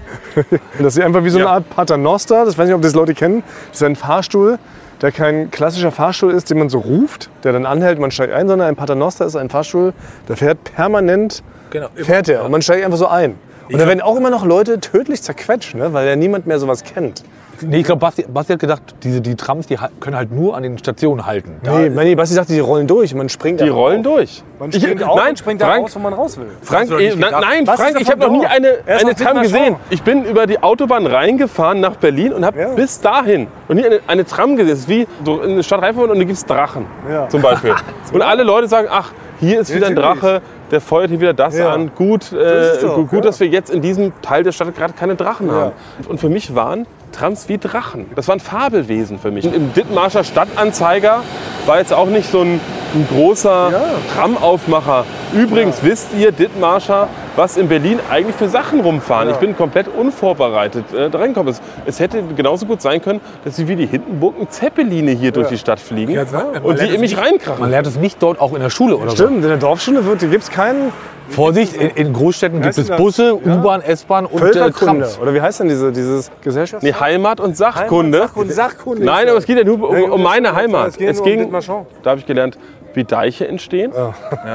Das 0.80 0.96
ist 0.96 1.02
einfach 1.04 1.22
wie 1.22 1.30
so 1.30 1.38
eine 1.38 1.46
Ja. 1.46 1.52
Art 1.52 1.70
Paternoster. 1.70 2.44
Das 2.44 2.58
weiß 2.58 2.66
nicht, 2.66 2.74
ob 2.74 2.82
das 2.82 2.94
Leute 2.94 3.14
kennen. 3.14 3.44
Das 3.68 3.80
ist 3.80 3.86
ein 3.86 3.94
Fahrstuhl, 3.94 4.58
der 5.00 5.12
kein 5.12 5.50
klassischer 5.52 5.92
Fahrstuhl 5.92 6.32
ist, 6.32 6.50
den 6.50 6.58
man 6.58 6.68
so 6.70 6.78
ruft, 6.78 7.30
der 7.44 7.52
dann 7.52 7.66
anhält, 7.66 8.00
man 8.00 8.10
steigt 8.10 8.32
ein, 8.32 8.48
sondern 8.48 8.66
ein 8.66 8.74
Paternoster 8.76 9.26
ist 9.26 9.36
ein 9.36 9.48
Fahrstuel, 9.50 9.92
der 10.28 10.36
fährt 10.36 10.64
permanent, 10.64 11.44
Genau. 11.70 11.86
fährt 11.94 12.28
er 12.28 12.44
und 12.44 12.50
man 12.50 12.62
steigt 12.62 12.84
einfach 12.84 12.98
so 12.98 13.06
ein. 13.06 13.36
Und 13.72 13.80
da 13.80 13.86
werden 13.86 14.00
auch 14.00 14.16
immer 14.16 14.30
noch 14.30 14.44
Leute 14.44 14.80
tödlich 14.80 15.22
zerquetscht, 15.22 15.74
ne? 15.74 15.92
weil 15.92 16.06
ja 16.06 16.16
niemand 16.16 16.46
mehr 16.46 16.58
sowas 16.58 16.82
kennt. 16.84 17.22
Nee, 17.60 17.78
ich 17.78 17.84
glaube, 17.84 18.00
Basti, 18.00 18.24
Basti 18.28 18.52
hat 18.54 18.58
gedacht, 18.60 18.82
diese, 19.04 19.20
die 19.20 19.36
Trams 19.36 19.68
die 19.68 19.78
können 20.00 20.16
halt 20.16 20.32
nur 20.32 20.56
an 20.56 20.64
den 20.64 20.76
Stationen 20.76 21.24
halten. 21.24 21.52
Da 21.62 21.78
Nee, 21.78 21.88
nee, 21.88 22.14
Basti 22.16 22.34
sagte, 22.34 22.52
die 22.52 22.58
rollen 22.58 22.88
durch. 22.88 23.14
Man 23.14 23.28
springt 23.28 23.60
Die 23.60 23.68
rollen 23.68 23.98
auf. 23.98 24.02
durch. 24.16 24.42
Man 24.58 24.70
Ich- 24.70 24.82
springt 24.82 25.02
auf 25.04 25.16
nein, 25.16 25.36
springt 25.36 25.62
da 25.62 25.66
Frank, 25.66 25.84
raus, 25.84 25.94
wo 25.94 25.98
man 26.00 26.12
raus 26.12 26.36
will. 26.36 26.48
Frank, 26.62 26.90
eh, 27.00 27.14
na, 27.16 27.30
nein, 27.40 27.64
Was 27.66 27.80
Frank, 27.80 27.96
ich 28.00 28.10
habe 28.10 28.20
noch 28.20 28.30
nie 28.32 28.40
Dorf? 28.40 28.50
eine, 28.50 28.78
eine 28.86 29.14
Tram 29.14 29.40
gesehen. 29.40 29.76
Ich 29.88 30.02
bin 30.02 30.24
über 30.24 30.46
die 30.48 30.60
Autobahn 30.62 31.06
reingefahren 31.06 31.80
nach 31.80 31.94
Berlin 31.96 32.32
und 32.32 32.44
habe 32.44 32.58
Ja. 32.60 32.68
bis 32.74 33.00
dahin 33.00 33.46
noch 33.68 33.76
nie 33.76 33.84
eine, 33.86 34.00
eine 34.08 34.24
Tram 34.26 34.56
gesehen. 34.56 34.70
Das 34.70 34.80
ist 34.80 34.88
wie 34.88 35.06
so 35.24 35.40
in 35.40 35.52
eine 35.52 35.62
Stadt 35.62 35.80
reinfahren 35.80 36.10
und 36.10 36.18
da 36.18 36.24
gibt 36.24 36.36
es 36.36 36.44
Drachen 36.44 36.86
Ja. 37.08 37.28
zum 37.28 37.40
Beispiel. 37.40 37.72
und 38.12 38.20
alle 38.20 38.42
Leute 38.42 38.66
sagen, 38.66 38.88
ach, 38.90 39.12
hier 39.40 39.60
ist 39.60 39.72
wieder 39.74 39.86
ein. 39.86 39.94
Drache, 39.96 40.42
der 40.70 40.80
feuert 40.80 41.10
hier 41.10 41.20
wieder 41.20 41.34
das 41.34 41.56
Ja. 41.56 41.72
an. 41.72 41.90
Gut, 41.94 42.32
äh, 42.32 42.80
doch, 42.80 42.96
gut, 42.96 43.10
gut 43.10 43.18
ja. 43.20 43.26
dass 43.26 43.40
wir 43.40 43.48
jetzt 43.48 43.70
in 43.70 43.82
diesem 43.82 44.12
Teil 44.22 44.42
der 44.42 44.52
Stadt 44.52 44.74
gerade 44.76 44.92
keine 44.94 45.14
Drachen 45.14 45.50
haben. 45.50 45.72
Und 46.08 46.20
für 46.20 46.28
mich 46.28 46.54
waren 46.54 46.86
Trams 47.12 47.48
wie 47.48 47.58
Drachen. 47.58 48.06
Das 48.16 48.26
waren 48.28 48.40
Fabelwesen 48.40 49.18
für 49.18 49.30
mich. 49.30 49.44
Im 49.44 49.72
Dithmarscher 49.72 50.24
Stadtanzeiger 50.24 51.22
war 51.66 51.78
jetzt 51.78 51.92
auch 51.92 52.06
nicht 52.08 52.30
so 52.30 52.40
ein, 52.40 52.60
ein 52.94 53.08
großer 53.10 53.72
Tramaufmacher. 54.14 55.04
Übrigens 55.32 55.82
wisst 55.82 56.08
ihr, 56.18 56.32
Dithmarscher, 56.32 57.08
was 57.36 57.56
in 57.56 57.68
Berlin 57.68 57.98
eigentlich 58.10 58.36
für 58.36 58.48
Sachen 58.48 58.80
rumfahren. 58.80 59.30
Ich 59.30 59.36
bin 59.36 59.56
komplett 59.56 59.88
unvorbereitet 59.88 60.84
äh, 60.92 61.10
da 61.10 61.18
reingekommen. 61.18 61.52
Es, 61.52 61.60
es 61.86 62.00
hätte 62.00 62.22
genauso 62.36 62.66
gut 62.66 62.80
sein 62.80 63.02
können, 63.02 63.20
dass 63.44 63.56
sie 63.56 63.68
wie 63.68 63.76
die 63.76 63.86
Hindenburgen 63.86 64.48
Zeppeline 64.50 65.10
hier 65.12 65.32
durch 65.32 65.48
die 65.48 65.58
Stadt 65.58 65.80
fliegen 65.80 66.14
man 66.14 66.62
und 66.62 66.80
die 66.80 66.86
in 66.86 67.00
mich 67.00 67.16
Man 67.16 67.24
reinkrachen. 67.24 67.70
lernt 67.70 67.86
es 67.86 67.96
nicht 67.96 68.22
dort 68.22 68.40
auch 68.40 68.54
in 68.54 68.60
der 68.60 68.70
Schule 68.70 68.96
oder 68.96 69.10
Stimmt, 69.10 69.42
in 69.42 69.48
der 69.48 69.56
Dorfschule 69.56 70.02
gibt 70.02 70.42
es 70.42 70.50
keinen 70.50 70.92
so. 71.28 71.34
Vorsicht, 71.36 71.74
in, 71.74 71.88
in 71.90 72.12
Großstädten 72.12 72.60
gibt 72.60 72.76
es? 72.76 72.90
Busse, 72.90 73.38
Ja. 73.44 73.56
U-Bahn, 73.56 73.80
S-Bahn 73.80 74.26
und 74.26 74.42
äh. 74.42 74.70
Trams. 74.70 75.18
Oder 75.18 75.32
wie 75.32 75.40
heißt 75.40 75.60
denn 75.60 75.68
diese, 75.68 75.90
dieses 75.90 76.30
Gesellschafts... 76.42 76.84
Nee, 76.84 76.92
Heimat 76.92 77.40
und 77.40 77.56
Sachkunde. 77.56 78.18
Sachkunde. 78.18 78.52
Sachkunde. 78.52 79.04
Nein, 79.04 79.28
aber 79.28 79.38
es 79.38 79.46
geht 79.46 79.56
ja 79.56 79.64
nur 79.64 79.88
um, 79.88 80.12
um 80.12 80.22
meine 80.22 80.54
Heimat. 80.54 80.88
es 80.88 80.96
geht 80.98 81.08
Es 81.08 81.20
um 81.20 81.24
ging, 81.24 81.38
Dithmarschen. 81.38 81.86
da 82.02 82.10
habe 82.10 82.20
ich 82.20 82.26
gelernt, 82.26 82.58
wie 82.92 83.04
Deiche 83.04 83.48
entstehen 83.48 83.92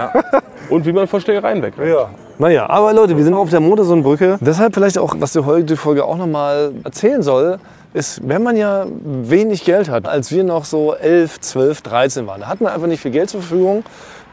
und 0.70 0.86
wie 0.86 0.94
man 0.94 1.08
vor 1.08 1.20
Schlägereien 1.22 1.62
weg. 1.64 1.74
Ja. 1.84 2.10
Naja, 2.42 2.70
aber 2.70 2.94
Leute, 2.94 3.18
wir 3.18 3.24
sind 3.26 3.34
auf 3.34 3.50
der 3.50 3.60
Modersohnbrücke. 3.60 4.38
Deshalb 4.40 4.74
vielleicht 4.74 4.98
auch, 4.98 5.14
was 5.20 5.34
die 5.34 5.40
heutige 5.40 5.76
Folge 5.76 6.06
auch 6.06 6.16
nochmal 6.16 6.72
erzählen 6.86 7.22
soll, 7.22 7.60
ist, 7.94 8.22
wenn 8.26 8.42
man 8.42 8.56
ja 8.56 8.86
wenig 9.04 9.66
Geld 9.66 9.90
hat, 9.90 10.08
als 10.08 10.32
wir 10.32 10.46
noch 10.46 10.64
so 10.64 10.94
11, 10.94 11.42
12, 11.42 11.82
13 11.82 12.28
waren, 12.28 12.40
da 12.40 12.48
hat 12.48 12.62
man 12.62 12.72
einfach 12.72 12.88
nicht 12.88 13.02
viel 13.02 13.12
Geld 13.12 13.30
zur 13.30 13.42
Verfügung. 13.42 13.84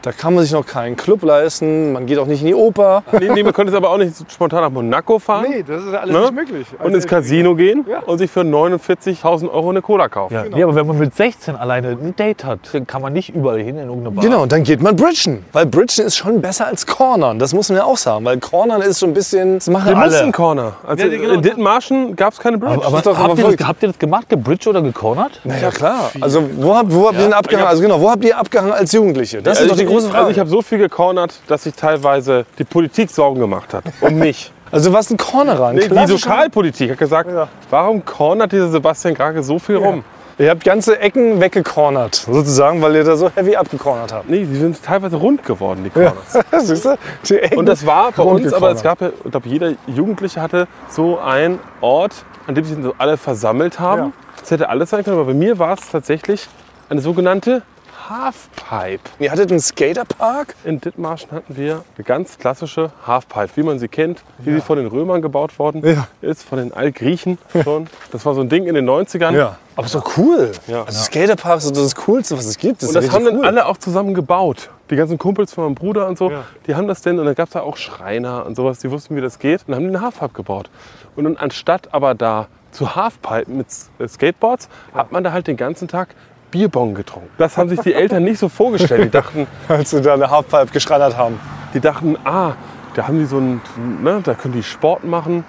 Da 0.03 0.11
kann 0.11 0.35
man 0.35 0.43
sich 0.43 0.53
noch 0.53 0.65
keinen 0.65 0.95
Club 0.95 1.23
leisten, 1.23 1.91
man 1.91 2.05
geht 2.05 2.17
auch 2.19 2.27
nicht 2.27 2.41
in 2.41 2.47
die 2.47 2.55
Oper. 2.55 3.03
Nee, 3.19 3.29
nee, 3.33 3.43
man 3.43 3.51
könnte 3.53 3.71
jetzt 3.73 3.77
aber 3.77 3.89
auch 3.89 3.97
nicht 3.97 4.13
spontan 4.31 4.61
nach 4.61 4.69
Monaco 4.69 5.19
fahren 5.19 5.47
das 5.67 5.83
ist 5.83 5.93
alles 5.93 6.15
Ne? 6.15 6.31
möglich. 6.31 6.67
und 6.81 6.93
ins 6.93 7.07
Casino 7.07 7.55
gehen 7.55 7.85
und 8.05 8.17
sich 8.19 8.29
für 8.31 8.41
49.000 8.41 9.49
Euro 9.51 9.69
eine 9.69 9.81
Cola 9.81 10.07
kaufen. 10.07 10.33
Ja, 10.33 10.43
nee, 10.43 10.63
aber 10.63 10.75
wenn 10.75 10.87
man 10.87 10.97
mit 10.99 11.15
16 11.15 11.55
alleine 11.55 11.89
ein 11.89 12.15
Date 12.15 12.43
hat, 12.45 12.59
dann 12.73 12.85
kann 12.87 13.01
man 13.01 13.13
nicht 13.13 13.29
überall 13.35 13.57
hin 13.59 13.77
in 13.77 13.87
irgendeine 13.87 14.11
Bar. 14.11 14.23
Genau, 14.23 14.43
und 14.43 14.51
dann 14.51 14.63
geht 14.63 14.81
man 14.81 14.95
Bridgen. 14.95 15.43
Weil 15.51 15.65
Bridgen 15.65 16.05
ist 16.05 16.15
schon 16.15 16.41
besser 16.41 16.67
als 16.67 16.85
Cornern. 16.85 17.39
Das 17.39 17.53
muss 17.53 17.69
man 17.69 17.79
ja 17.79 17.83
auch 17.85 17.97
sagen. 17.97 18.23
Weil 18.25 18.37
Cornern 18.39 18.81
ist 18.81 18.99
so 18.99 19.05
ein 19.07 19.13
bisschen. 19.13 19.55
Das 19.55 19.67
machen 19.69 19.89
Wir 19.89 19.97
alle. 19.97 20.31
Corner. 20.31 20.73
Also 20.85 21.05
Ja, 21.05 21.09
genau. 21.17 21.33
in 21.33 21.41
Dithmarschen 21.41 22.15
gab 22.15 22.33
es 22.33 22.39
keine 22.39 22.57
Bridge. 22.57 22.75
Aber, 22.75 22.85
aber 22.85 22.97
aber 22.97 23.17
habt, 23.17 23.39
ihr 23.39 23.57
das, 23.57 23.67
habt 23.67 23.83
ihr 23.83 23.89
das 23.89 23.99
gemacht, 23.99 24.29
gebridged 24.29 24.67
oder 24.67 24.81
gecornert? 24.81 25.41
Ja, 25.43 25.71
klar. 25.71 26.11
Also, 26.21 26.43
wo 26.57 26.75
habt, 26.75 26.93
wo 26.93 27.07
habt 27.07 27.17
ihr 27.17 27.23
denn 27.23 27.33
abgehangen? 27.33 27.67
Also, 27.67 27.81
genau, 27.81 27.99
wo 27.99 28.09
habt 28.09 28.23
ihr 28.23 28.37
abgehangen 28.37 28.71
als 28.73 28.91
Jugendliche? 28.91 29.41
Das 29.41 29.57
ist 29.57 29.63
also 29.63 29.73
doch 29.75 29.79
die 29.79 29.86
große 29.87 30.07
Frage. 30.07 30.19
Also 30.19 30.31
ich 30.31 30.39
habe 30.39 30.49
so 30.49 30.61
viel 30.61 30.77
gecornert, 30.77 31.39
dass 31.47 31.63
sich 31.63 31.73
teilweise 31.73 32.45
die 32.59 32.63
Politik 32.63 33.09
Sorgen 33.09 33.39
gemacht 33.39 33.73
hat. 33.73 33.83
Um 34.01 34.15
mich. 34.15 34.51
Also, 34.69 34.91
was 34.91 35.09
ein 35.09 35.15
Cornerer? 35.15 35.67
Ein 35.67 35.75
Nee, 35.77 35.87
die 35.87 36.11
Lokalpolitik 36.11 36.91
hat 36.91 36.97
gesagt, 36.97 37.29
Ja. 37.31 37.47
warum 37.69 38.03
cornert 38.03 38.51
dieser 38.51 38.67
Sebastian 38.67 39.13
Krake 39.13 39.41
so 39.41 39.59
viel 39.59 39.77
rum? 39.77 40.03
Ihr 40.39 40.49
habt 40.51 40.63
ganze 40.65 40.99
Ecken 40.99 41.39
weggecornert, 41.41 42.13
sozusagen, 42.13 42.79
weil 42.81 42.95
ihr 42.95 43.03
da 43.03 43.15
so 43.15 43.31
heavy 43.33 43.55
abgecornert 43.55 44.13
habt. 44.13 44.29
Nee, 44.29 44.45
die 44.45 44.55
sind 44.55 44.83
teilweise 44.83 45.15
rund 45.15 45.43
geworden, 45.43 45.83
die 45.83 45.89
Corners. 45.89 46.37
Siehst 46.67 46.85
du? 46.85 46.95
Die 47.27 47.37
Ecken 47.39 47.57
Und 47.57 47.65
das 47.65 47.85
war 47.87 48.11
bei 48.11 48.21
uns, 48.23 48.53
aber 48.53 48.69
es 48.71 48.83
gab 48.83 49.01
ja, 49.01 49.09
ich 49.23 49.31
glaube, 49.31 49.49
jeder 49.49 49.71
Jugendliche 49.87 50.41
hatte 50.41 50.67
so 50.89 51.17
einen 51.17 51.59
Ort, 51.81 52.25
an 52.45 52.53
dem 52.53 52.65
sich 52.65 52.77
so 52.83 52.93
alle 52.99 53.17
versammelt 53.17 53.79
haben. 53.79 54.01
Ja. 54.01 54.11
Das 54.39 54.51
hätte 54.51 54.69
alles 54.69 54.91
sein 54.91 55.03
können, 55.03 55.15
aber 55.15 55.25
bei 55.25 55.33
mir 55.33 55.57
war 55.57 55.73
es 55.73 55.89
tatsächlich 55.89 56.47
eine 56.89 57.01
sogenannte 57.01 57.63
Halfpipe. 58.09 59.01
Ihr 59.19 59.31
hattet 59.31 59.51
einen 59.51 59.59
Skaterpark? 59.59 60.55
In 60.63 60.79
Dithmarschen 60.79 61.31
hatten 61.31 61.55
wir 61.57 61.83
eine 61.97 62.03
ganz 62.05 62.37
klassische 62.37 62.91
Halfpipe, 63.05 63.49
wie 63.55 63.63
man 63.63 63.79
sie 63.79 63.87
kennt, 63.87 64.23
wie 64.39 64.53
sie 64.53 64.61
von 64.61 64.77
den 64.77 64.87
Römern 64.87 65.21
gebaut 65.21 65.57
worden 65.59 65.81
Ja. 65.85 66.07
ist, 66.21 66.43
von 66.43 66.57
den 66.57 66.73
Altgriechen 66.73 67.37
schon. 67.63 67.87
Das 68.11 68.25
war 68.25 68.33
so 68.35 68.41
ein 68.41 68.49
Ding 68.49 68.65
in 68.65 68.75
den 68.75 68.85
90ern. 68.89 69.51
Aber 69.75 69.85
ist 69.85 69.93
doch 69.95 70.17
cool. 70.17 70.51
Ja. 70.67 70.83
Also 70.83 71.03
Skaterpark 71.03 71.57
ist 71.57 71.75
so 71.75 71.83
das 71.83 71.95
Coolste, 71.95 72.37
was 72.37 72.45
es 72.45 72.57
gibt. 72.57 72.81
Und 72.81 72.87
ist 72.89 72.95
das 72.95 73.05
ja 73.07 73.11
haben 73.13 73.25
dann 73.25 73.37
cool. 73.39 73.45
alle 73.45 73.65
auch 73.65 73.77
zusammen 73.77 74.13
gebaut. 74.13 74.69
Die 74.89 74.95
ganzen 74.95 75.17
Kumpels 75.17 75.53
von 75.53 75.65
meinem 75.65 75.75
Bruder 75.75 76.07
und 76.07 76.17
so, 76.17 76.31
Ja. 76.31 76.43
die 76.65 76.75
haben 76.75 76.87
das 76.87 77.01
denn, 77.01 77.19
und 77.19 77.25
dann 77.25 77.35
gab 77.35 77.47
es 77.49 77.53
da 77.53 77.61
auch 77.61 77.77
Schreiner 77.77 78.45
und 78.45 78.55
sowas, 78.55 78.79
die 78.79 78.89
wussten, 78.89 79.15
wie 79.15 79.21
das 79.21 79.37
geht, 79.37 79.65
und 79.67 79.75
haben 79.75 79.83
den 79.85 80.01
Halfpipe 80.01 80.33
gebaut. 80.33 80.69
Und 81.15 81.25
dann 81.25 81.35
anstatt 81.37 81.93
aber 81.93 82.15
da 82.15 82.47
zu 82.71 82.95
Halfpipe 82.95 83.51
mit 83.51 83.67
äh, 83.99 84.07
Skateboards, 84.07 84.69
hat 84.93 85.11
man 85.11 85.23
da 85.23 85.31
halt 85.33 85.47
den 85.47 85.57
ganzen 85.57 85.87
Tag 85.87 86.09
Bierbong 86.51 86.93
getrunken. 86.95 87.29
Das 87.37 87.57
haben 87.57 87.69
sich 87.69 87.79
die 87.81 87.93
Eltern 87.93 88.23
nicht 88.23 88.39
so 88.39 88.49
vorgestellt. 88.49 89.05
Die 89.05 89.09
dachten, 89.11 89.47
Als 89.67 89.91
sie 89.91 90.01
da 90.01 90.13
eine 90.13 90.29
Halfpipe 90.29 90.67
geschreddert 90.73 91.17
haben. 91.17 91.39
die 91.73 91.79
dachten, 91.79 92.17
ah, 92.23 92.53
da 92.95 93.07
haben 93.07 93.19
die 93.19 93.25
so 93.25 93.37
ein, 93.37 93.61
ne, 94.01 94.21
da 94.23 94.33
können 94.33 94.53
die 94.53 94.63
Sport 94.63 95.03
machen, 95.03 95.43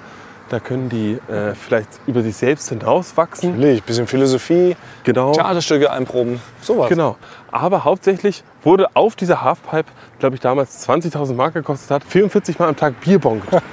da 0.50 0.60
können 0.60 0.88
die 0.88 1.18
äh, 1.30 1.54
vielleicht 1.54 1.88
über 2.06 2.22
sich 2.22 2.36
selbst 2.36 2.68
hinauswachsen. 2.70 3.52
Natürlich, 3.56 3.82
bisschen 3.82 4.06
Philosophie, 4.06 4.76
Genau. 5.04 5.32
Theaterstücke 5.32 5.90
einproben, 5.90 6.40
sowas. 6.62 6.88
Genau. 6.88 7.16
Aber 7.52 7.84
hauptsächlich 7.84 8.42
wurde 8.62 8.88
auf 8.94 9.14
dieser 9.14 9.42
Halfpipe, 9.42 9.90
glaube 10.18 10.34
ich, 10.36 10.40
damals 10.40 10.88
20.000 10.88 11.34
Mark 11.34 11.54
gekostet 11.54 11.90
hat, 11.90 12.04
44 12.04 12.58
Mal 12.58 12.68
am 12.68 12.76
Tag 12.76 12.98
Bierbong 13.00 13.40
getrunken. 13.40 13.66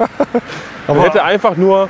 Man 0.87 0.99
hätte 0.99 1.23
einfach 1.23 1.55
nur 1.57 1.89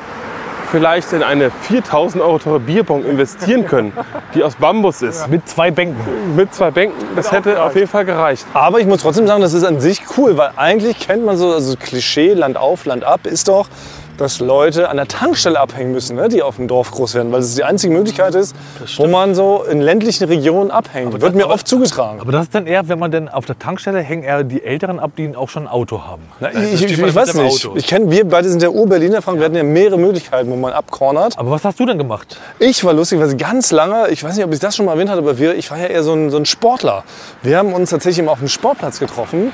vielleicht 0.75 1.13
in 1.13 1.23
eine 1.23 1.51
4.000 1.69 2.19
Euro 2.19 2.37
teure 2.37 2.59
Bierbong 2.59 3.05
investieren 3.05 3.65
können, 3.65 3.93
die 4.33 4.43
aus 4.43 4.55
Bambus 4.55 5.01
ist. 5.03 5.29
Mit 5.29 5.47
zwei 5.47 5.71
Bänken. 5.71 6.35
Mit 6.35 6.53
zwei 6.53 6.69
Bänken, 6.69 7.01
das 7.15 7.31
hätte 7.31 7.63
auf 7.63 7.75
jeden 7.75 7.87
Fall 7.87 8.03
gereicht. 8.03 8.45
Aber 8.53 8.81
ich 8.81 8.85
muss 8.85 9.01
trotzdem 9.01 9.25
sagen, 9.25 9.41
das 9.41 9.53
ist 9.53 9.63
an 9.63 9.79
sich 9.79 10.01
cool, 10.17 10.35
weil 10.35 10.51
eigentlich 10.57 10.99
kennt 10.99 11.23
man 11.23 11.37
so, 11.37 11.53
also 11.53 11.77
Klischee, 11.77 12.33
Land 12.33 12.57
auf, 12.57 12.83
Land 12.83 13.05
ab, 13.05 13.25
ist 13.25 13.47
doch, 13.47 13.69
dass 14.17 14.39
Leute 14.39 14.89
an 14.89 14.97
der 14.97 15.07
Tankstelle 15.07 15.59
abhängen 15.59 15.91
müssen, 15.91 16.15
ne, 16.15 16.29
die 16.29 16.41
auf 16.41 16.57
dem 16.57 16.67
Dorf 16.67 16.91
groß 16.91 17.15
werden, 17.15 17.31
weil 17.31 17.39
es 17.41 17.55
die 17.55 17.63
einzige 17.63 17.93
Möglichkeit 17.93 18.35
ist, 18.35 18.55
wo 18.97 19.07
man 19.07 19.35
so 19.35 19.63
in 19.63 19.81
ländlichen 19.81 20.25
Regionen 20.25 20.71
abhängt. 20.71 21.19
Wird 21.21 21.35
mir 21.35 21.49
oft 21.49 21.67
zugetragen. 21.67 22.19
Aber 22.19 22.31
das 22.31 22.43
ist 22.43 22.55
dann 22.55 22.67
eher, 22.67 22.87
wenn 22.87 22.99
man 22.99 23.11
dann 23.11 23.29
auf 23.29 23.45
der 23.45 23.57
Tankstelle 23.59 23.99
hängen 23.99 24.23
eher 24.23 24.43
die 24.43 24.63
Älteren 24.63 24.99
ab, 24.99 25.11
die 25.17 25.35
auch 25.35 25.49
schon 25.49 25.63
ein 25.63 25.67
Auto 25.67 26.03
haben. 26.03 26.23
Na, 26.39 26.51
ich, 26.51 26.73
ich, 26.73 26.91
ich 26.91 26.97
mit 26.97 27.13
weiß 27.13 27.33
nicht. 27.35 27.69
Ich 27.75 27.87
kenne, 27.87 28.11
wir 28.11 28.27
beide 28.27 28.49
sind 28.49 28.61
ja 28.61 28.69
Ur-Berliner, 28.69 29.21
Frank. 29.21 29.39
Wir 29.39 29.45
hatten 29.45 29.55
ja 29.55 29.63
mehrere 29.63 29.97
Möglichkeiten, 29.97 30.49
wo 30.49 30.55
man 30.55 30.73
abcornert. 30.73 31.37
Aber 31.37 31.51
was 31.51 31.63
hast 31.63 31.79
du 31.79 31.85
denn 31.85 31.97
gemacht? 31.97 32.37
Ich 32.59 32.83
war 32.83 32.93
lustigerweise 32.93 33.35
ganz 33.37 33.71
lange, 33.71 34.09
ich 34.09 34.23
weiß 34.23 34.35
nicht, 34.35 34.45
ob 34.45 34.53
ich 34.53 34.59
das 34.59 34.75
schon 34.75 34.85
mal 34.85 34.93
erwähnt 34.93 35.09
hatte, 35.09 35.19
aber 35.21 35.37
wir, 35.37 35.55
ich 35.55 35.69
war 35.71 35.77
ja 35.77 35.87
eher 35.87 36.03
so 36.03 36.13
ein, 36.13 36.29
so 36.29 36.37
ein 36.37 36.45
Sportler. 36.45 37.03
Wir 37.43 37.57
haben 37.57 37.73
uns 37.73 37.89
tatsächlich 37.89 38.19
immer 38.19 38.31
auf 38.31 38.39
dem 38.39 38.47
Sportplatz 38.47 38.99
getroffen. 38.99 39.51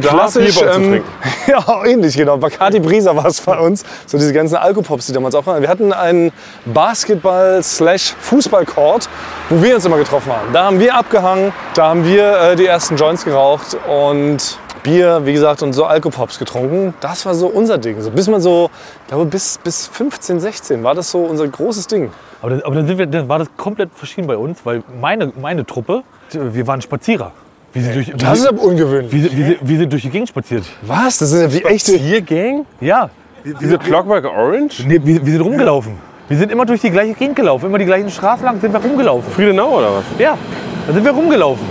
Zu 0.00 0.64
trinken. 0.64 1.02
ja, 1.46 1.84
ähnlich, 1.84 2.16
genau. 2.16 2.36
Bacardi 2.36 2.80
Brisa 2.80 3.14
war 3.16 3.26
es 3.26 3.40
bei 3.40 3.58
uns. 3.58 3.84
So 4.06 4.18
diese 4.18 4.32
ganzen 4.32 4.56
Alkopops, 4.56 5.06
die 5.06 5.12
damals 5.12 5.34
auch 5.34 5.46
waren. 5.46 5.62
Wir 5.62 5.68
hatten 5.68 5.92
einen 5.92 6.32
Basketball-Fußball-Court, 6.66 9.08
wo 9.50 9.62
wir 9.62 9.74
uns 9.74 9.84
immer 9.84 9.98
getroffen 9.98 10.32
haben. 10.32 10.52
Da 10.52 10.64
haben 10.64 10.80
wir 10.80 10.94
abgehangen, 10.94 11.52
da 11.74 11.88
haben 11.88 12.04
wir 12.04 12.40
äh, 12.40 12.56
die 12.56 12.66
ersten 12.66 12.96
Joints 12.96 13.24
geraucht 13.24 13.76
und 13.88 14.58
Bier, 14.82 15.22
wie 15.24 15.32
gesagt, 15.32 15.62
und 15.62 15.72
so 15.72 15.84
Alkopops 15.84 16.38
getrunken. 16.38 16.94
Das 17.00 17.24
war 17.24 17.34
so 17.34 17.46
unser 17.46 17.78
Ding. 17.78 18.00
So, 18.00 18.10
bis 18.10 18.28
man 18.28 18.40
so, 18.40 18.70
ich 19.02 19.08
glaube, 19.08 19.26
bis, 19.26 19.58
bis 19.58 19.86
15, 19.86 20.40
16 20.40 20.82
war 20.82 20.94
das 20.94 21.10
so 21.10 21.20
unser 21.20 21.46
großes 21.46 21.86
Ding. 21.86 22.10
Aber, 22.40 22.50
das, 22.50 22.64
aber 22.64 22.74
dann, 22.74 22.98
wir, 22.98 23.06
dann 23.06 23.28
war 23.28 23.38
das 23.38 23.48
komplett 23.56 23.90
verschieden 23.94 24.26
bei 24.26 24.36
uns, 24.36 24.60
weil 24.64 24.82
meine, 25.00 25.32
meine 25.40 25.64
Truppe, 25.64 26.02
wir 26.32 26.66
waren 26.66 26.82
Spazierer. 26.82 27.32
Wir 27.72 27.82
sind, 27.82 27.94
durch, 27.94 28.12
Das 28.16 28.38
ist 28.40 28.46
aber 28.46 28.62
ungewöhnlich. 28.62 29.12
wir, 29.12 29.22
sind- 29.22 29.36
wir, 29.38 29.46
sind- 29.46 29.58
wir 29.62 29.78
sind 29.78 29.92
durch 29.92 30.02
die 30.02 30.10
Gegend 30.10 30.28
spaziert. 30.28 30.64
Was? 30.82 31.18
Das 31.18 31.30
sind 31.30 31.40
ja 31.42 31.52
wie 31.52 31.64
echte. 31.64 31.98
Gang? 32.22 32.66
Ja, 32.80 33.08
Diese 33.60 33.78
Clockwork 33.78 34.24
Orange? 34.26 34.84
nee, 34.86 35.00
wir, 35.02 35.24
wir 35.24 35.32
sind 35.32 35.40
rumgelaufen. 35.40 35.94
Wir 36.28 36.36
sind 36.38 36.52
immer 36.52 36.64
durch 36.66 36.80
die 36.80 36.90
gleiche 36.90 37.14
Gegend 37.14 37.36
gelaufen, 37.36 37.66
immer 37.66 37.78
die 37.78 37.84
gleichen 37.84 38.10
Straßen 38.10 38.44
lang 38.44 38.60
sind 38.60 38.72
wir 38.72 38.80
rumgelaufen. 38.80 39.30
Friedenau 39.32 39.78
oder 39.78 39.94
was? 39.96 40.04
Ja, 40.18 40.36
da 40.86 40.92
sind 40.92 41.04
wir 41.04 41.12
rumgelaufen. 41.12 41.66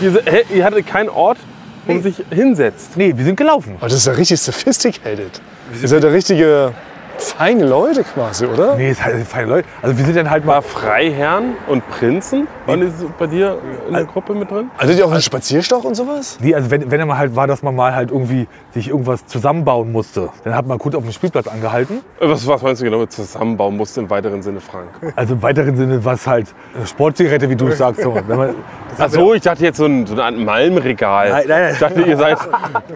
Ihr, 0.00 0.10
se- 0.12 0.22
hä, 0.24 0.42
ihr 0.54 0.64
hattet 0.64 0.86
keinen 0.86 1.08
Ort, 1.10 1.38
wo 1.86 1.92
man 1.92 2.02
sich 2.02 2.16
hinsetzt. 2.30 2.96
Nee, 2.96 3.12
wir 3.16 3.24
sind 3.24 3.36
gelaufen. 3.36 3.76
Oh, 3.80 3.84
das 3.84 3.92
ist 3.94 4.06
ja 4.06 4.12
richtig 4.14 4.40
sophisticated. 4.40 5.40
Ihr 5.80 5.88
seid 5.88 6.02
ja 6.02 6.10
richtige 6.10 6.72
feine 7.20 7.64
Leute 7.64 8.04
quasi, 8.04 8.46
oder? 8.46 8.76
Nee, 8.76 8.90
ist 8.90 9.04
halt 9.04 9.26
feine 9.26 9.48
Leute. 9.48 9.68
Also 9.82 9.96
wir 9.96 10.04
sind 10.04 10.16
dann 10.16 10.30
halt 10.30 10.44
mal 10.44 10.54
War 10.54 10.62
Freiherren 10.62 11.54
und 11.68 11.88
Prinzen? 11.88 12.46
Waren 12.66 12.80
die 12.80 12.92
bei 13.18 13.26
dir 13.26 13.58
in 13.86 13.94
der 13.94 14.04
Gruppe 14.04 14.34
mit 14.34 14.50
drin? 14.50 14.70
Hattet 14.78 14.98
ihr 14.98 15.06
auch 15.06 15.12
einen 15.12 15.22
Spazierstock 15.22 15.84
und 15.84 15.94
sowas? 15.94 16.38
Nee, 16.40 16.54
also 16.54 16.70
wenn, 16.70 16.90
wenn 16.90 17.00
er 17.00 17.06
mal 17.06 17.18
halt 17.18 17.36
war, 17.36 17.46
dass 17.46 17.62
man 17.62 17.74
mal 17.76 17.94
halt 17.94 18.10
irgendwie 18.10 18.46
sich 18.72 18.88
irgendwas 18.88 19.26
zusammenbauen 19.26 19.92
musste, 19.92 20.30
dann 20.44 20.54
hat 20.54 20.66
man 20.66 20.78
kurz 20.78 20.94
auf 20.94 21.02
dem 21.02 21.12
Spielplatz 21.12 21.46
angehalten. 21.46 22.00
Äh, 22.20 22.28
Was, 22.28 22.46
was 22.46 22.62
meinst 22.62 22.80
du 22.80 22.84
genau 22.84 22.98
mit 22.98 23.12
zusammenbauen 23.12 23.76
musst 23.76 23.96
im 23.98 24.08
weiteren 24.10 24.42
Sinne, 24.42 24.60
Frank? 24.60 24.88
Also 25.16 25.34
im 25.34 25.42
weiteren 25.42 25.76
Sinne 25.76 26.04
was 26.04 26.26
halt 26.26 26.48
äh, 26.48 26.86
Sportzigarette, 26.86 27.48
wie 27.48 27.56
du 27.56 27.68
es 27.68 27.78
sagst. 27.78 28.02
So. 28.02 28.14
Wenn 28.26 28.36
man, 28.36 28.54
Ach 28.98 29.08
so, 29.08 29.34
ich 29.34 29.42
dachte 29.42 29.64
jetzt 29.64 29.76
so, 29.78 29.86
ein, 29.86 30.06
so 30.06 30.14
eine 30.14 30.24
Art 30.24 30.36
Malmregal. 30.36 31.30
Nein, 31.30 31.44
nein, 31.48 31.62
nein. 31.62 31.72
Ich 31.72 31.78
dachte, 31.78 32.02
ihr 32.02 32.16
seid 32.16 32.38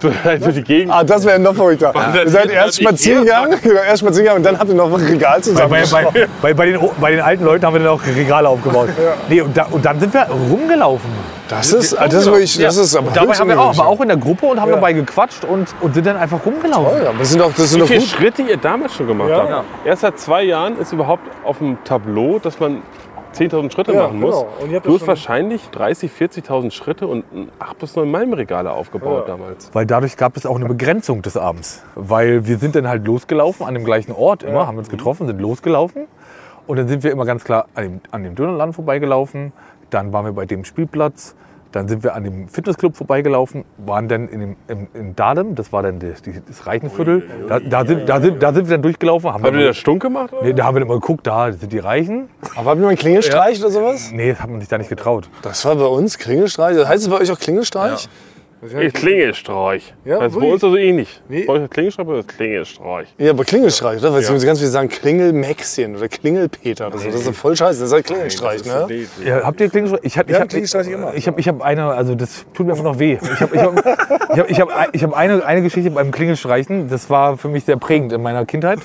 durch 0.43 0.55
die 0.55 0.63
Gegend. 0.63 0.93
Ah, 0.93 1.05
das 1.05 1.25
wäre 1.25 1.39
noch 1.39 1.55
verrückter. 1.55 1.93
Ihr 2.15 2.29
seid 2.29 2.51
erst 2.51 2.81
spazieren 2.81 3.25
gegangen, 3.25 3.59
erst 3.87 4.03
gegangen 4.23 4.39
und 4.39 4.43
dann 4.45 4.59
habt 4.59 4.69
ihr 4.69 4.75
noch 4.75 4.93
ein 4.93 5.05
Regal 5.05 5.37
bei, 5.37 5.41
zusammen. 5.41 5.71
bei, 5.71 5.85
bei, 6.13 6.27
bei, 6.43 6.55
bei, 6.55 6.67
den, 6.67 6.81
bei 7.01 7.11
den 7.11 7.21
alten 7.21 7.45
Leuten 7.45 7.65
haben 7.67 7.75
wir 7.75 7.81
dann 7.81 7.89
auch 7.91 8.01
Regale 8.05 8.49
aufgebaut. 8.49 8.89
Nee, 9.29 9.41
und, 9.41 9.57
da, 9.57 9.67
und 9.71 9.85
dann 9.85 9.99
sind 10.01 10.13
wir 10.15 10.27
rumgelaufen. 10.51 11.11
Das 11.49 11.73
ist, 11.73 11.93
das 11.93 12.15
ist 12.15 12.27
wirklich, 12.27 12.59
das 12.59 12.77
ist 12.77 12.97
aber 12.97 13.11
dabei 13.11 13.35
haben 13.35 13.49
wir 13.49 13.61
auch, 13.61 13.79
aber 13.79 13.87
auch 13.87 14.01
in 14.01 14.09
der 14.09 14.17
Gruppe 14.17 14.47
und 14.47 14.61
haben 14.61 14.71
dabei 14.71 14.93
gequatscht 14.95 15.45
und, 15.45 15.69
und 15.81 15.95
sind 15.95 16.07
dann 16.07 16.17
einfach 16.17 16.39
rumgelaufen. 16.45 17.03
Ja, 17.03 17.11
aber 17.11 17.19
das 17.19 17.31
sind 17.31 17.41
doch, 17.41 17.53
das 17.55 17.71
sind 17.71 17.83
Wie 17.83 17.87
viele. 17.87 18.01
Schritte 18.01 18.43
ihr 18.43 18.57
damals 18.57 18.95
schon 18.95 19.07
gemacht 19.07 19.29
Ja. 19.29 19.39
habt. 19.39 19.51
Ja. 19.51 19.65
Erst 19.85 20.03
seit 20.03 20.19
zwei 20.19 20.43
Jahren 20.45 20.79
ist 20.79 20.93
überhaupt 20.93 21.23
auf 21.45 21.59
dem 21.59 21.77
Tableau, 21.85 22.39
dass 22.39 22.59
man 22.61 22.83
10.000 23.35 23.73
Schritte 23.73 23.93
Ja, 23.93 24.05
machen 24.05 24.21
muss. 24.21 24.45
genau. 24.61 24.81
Das 24.81 24.93
hast 24.95 25.07
wahrscheinlich 25.07 25.69
30, 25.71 26.11
40.000 26.13 26.71
Schritte 26.71 27.07
und 27.07 27.25
8 27.59 27.79
bis 27.79 27.97
9 27.97 28.11
Malmregale 28.11 28.71
aufgebaut 28.73 29.29
damals. 29.29 29.71
Weil 29.75 29.87
dadurch 29.87 30.17
gab 30.17 30.37
es 30.37 30.47
auch 30.47 30.57
eine 30.57 30.67
Begrenzung 30.67 31.23
des 31.23 31.37
Abends. 31.37 31.83
Weil 31.95 32.47
wir 32.47 32.59
sind 32.59 32.75
dann 32.77 32.89
halt 32.89 33.07
losgelaufen 33.07 33.67
an 33.67 33.75
dem 33.75 33.85
gleichen 33.85 34.13
Ort 34.13 34.43
immer, 34.43 34.67
haben 34.67 34.79
uns 34.79 34.89
getroffen, 34.89 35.27
sind 35.27 35.41
losgelaufen. 35.41 36.07
Und 36.67 36.79
dann 36.79 36.89
sind 36.89 37.03
wir 37.05 37.13
immer 37.13 37.27
ganz 37.27 37.45
klar 37.45 37.67
an 37.75 37.83
dem, 37.85 38.01
an 38.11 38.23
dem 38.25 38.35
Dönerladen 38.35 38.73
vorbeigelaufen. 38.73 39.53
Dann 39.91 40.13
waren 40.13 40.25
wir 40.25 40.33
bei 40.33 40.47
dem 40.47 40.65
Spielplatz. 40.65 41.35
Dann 41.75 41.89
sind 41.89 42.05
wir 42.05 42.15
an 42.15 42.23
dem 42.23 42.47
Fitnessclub 42.47 42.97
vorbeigelaufen, 42.97 43.65
waren 43.79 44.07
dann 44.07 44.29
in, 44.29 44.39
dem, 44.41 44.57
in, 44.69 44.87
in 44.95 45.17
Dahlem, 45.17 45.57
das 45.57 45.73
war 45.73 45.83
dann 45.83 45.99
das, 45.99 46.23
die- 46.23 46.41
das 46.47 46.69
Reichenviertel. 46.69 47.25
Da, 47.49 47.59
da, 47.59 47.85
sind, 47.85 48.09
da, 48.09 48.21
sind, 48.21 48.41
da 48.41 48.53
sind 48.53 48.69
wir 48.69 48.77
dann 48.77 48.83
durchgelaufen. 48.83 49.33
Haben 49.33 49.43
Habt 49.43 49.55
ihr 49.55 49.59
wir, 49.59 49.67
das 49.67 49.77
stunk 49.79 50.01
gemacht? 50.01 50.33
oder? 50.33 50.45
nee, 50.45 50.53
da 50.53 50.67
haben 50.67 50.77
wir 50.77 50.81
dann 50.81 50.89
mal 50.89 51.01
geguckt, 51.01 51.27
da 51.27 51.53
sind 51.53 51.73
die 51.73 51.81
Reichen. 51.81 52.29
Aber 52.55 52.71
habt 52.71 52.79
ihr 52.79 52.83
mal 52.83 52.89
einen 52.91 52.97
Klingelstreich 52.99 53.59
oder 53.61 53.71
sowas? 53.73 54.11
Nee, 54.13 54.31
das 54.31 54.41
hat 54.41 54.51
man 54.51 54.61
sich 54.61 54.69
da 54.69 54.79
nicht 54.79 54.89
getraut. 54.89 55.29
Das 55.43 55.65
war 55.65 55.75
bei 55.75 55.87
uns 55.87 56.17
Klingelstreich. 56.17 56.77
Das 56.77 56.87
heißt 56.87 57.03
es 57.03 57.11
bei 57.11 57.17
euch 57.21 57.33
auch 57.33 57.41
Klingelstreich? 57.41 58.09
Ich 58.65 58.95
Klingelsträuch. 58.95 59.93
Ja, 60.07 60.21
das 60.21 60.33
ist 60.33 60.41
bei 60.41 60.47
uns 60.47 60.65
also 60.65 60.77
ähnlich. 60.77 61.21
Wie? 61.29 61.45
Bei 61.45 61.53
euch 61.55 61.69
Klingelsträuch, 61.69 62.07
bei 62.07 62.15
uns 62.15 62.27
Klingelsträuch. 62.27 63.07
Ja, 63.19 63.31
aber 63.31 63.45
Klingelstreich, 63.45 63.99
oder? 64.01 64.15
Weil 64.15 64.23
sie 64.23 64.47
ganz 64.47 64.59
viele 64.59 64.71
sagen 64.71 64.89
Klingelmäxchen 64.89 65.97
oder 65.97 66.09
Klingelpeter 66.09 66.87
oder 66.87 66.99
so. 66.99 67.11
Das 67.11 67.27
ist 67.27 67.37
voll 67.37 67.55
scheiße. 67.57 67.81
Das 67.81 67.89
ist 67.89 67.93
halt 67.93 68.07
Klingelstreich, 68.07 68.65
ne? 68.65 69.07
Ja, 69.25 69.43
habt 69.43 69.61
ihr 69.61 69.69
Klingelstreich? 69.69 70.01
Ich 70.05 70.17
habe 70.17 70.33
ich 70.33 70.41
hab, 70.41 70.49
Klingelstreich 70.49 70.87
ich, 70.87 70.93
gemacht. 70.93 71.15
ich 71.15 71.29
hab, 71.29 71.39
ich 71.39 71.49
hab 71.49 71.63
eine, 71.63 71.87
also 71.89 72.15
das 72.15 72.47
tut 72.55 72.67
mir 72.67 72.73
einfach 72.73 72.85
noch 72.85 72.99
weh. 72.99 73.19
Ich 73.21 73.41
habe 73.41 73.55
ich 73.55 73.61
hab, 73.61 73.79
ich 73.79 74.39
hab, 74.39 74.51
ich 74.51 74.61
hab, 74.61 74.95
ich 74.95 75.05
hab 75.05 75.13
eine, 75.13 75.45
eine 75.45 75.63
Geschichte 75.63 75.91
beim 75.91 76.11
Klingelstreichen, 76.11 76.89
das 76.89 77.11
war 77.11 77.37
für 77.37 77.49
mich 77.49 77.65
sehr 77.65 77.77
prägend 77.77 78.13
in 78.13 78.23
meiner 78.23 78.47
Kindheit. 78.47 78.79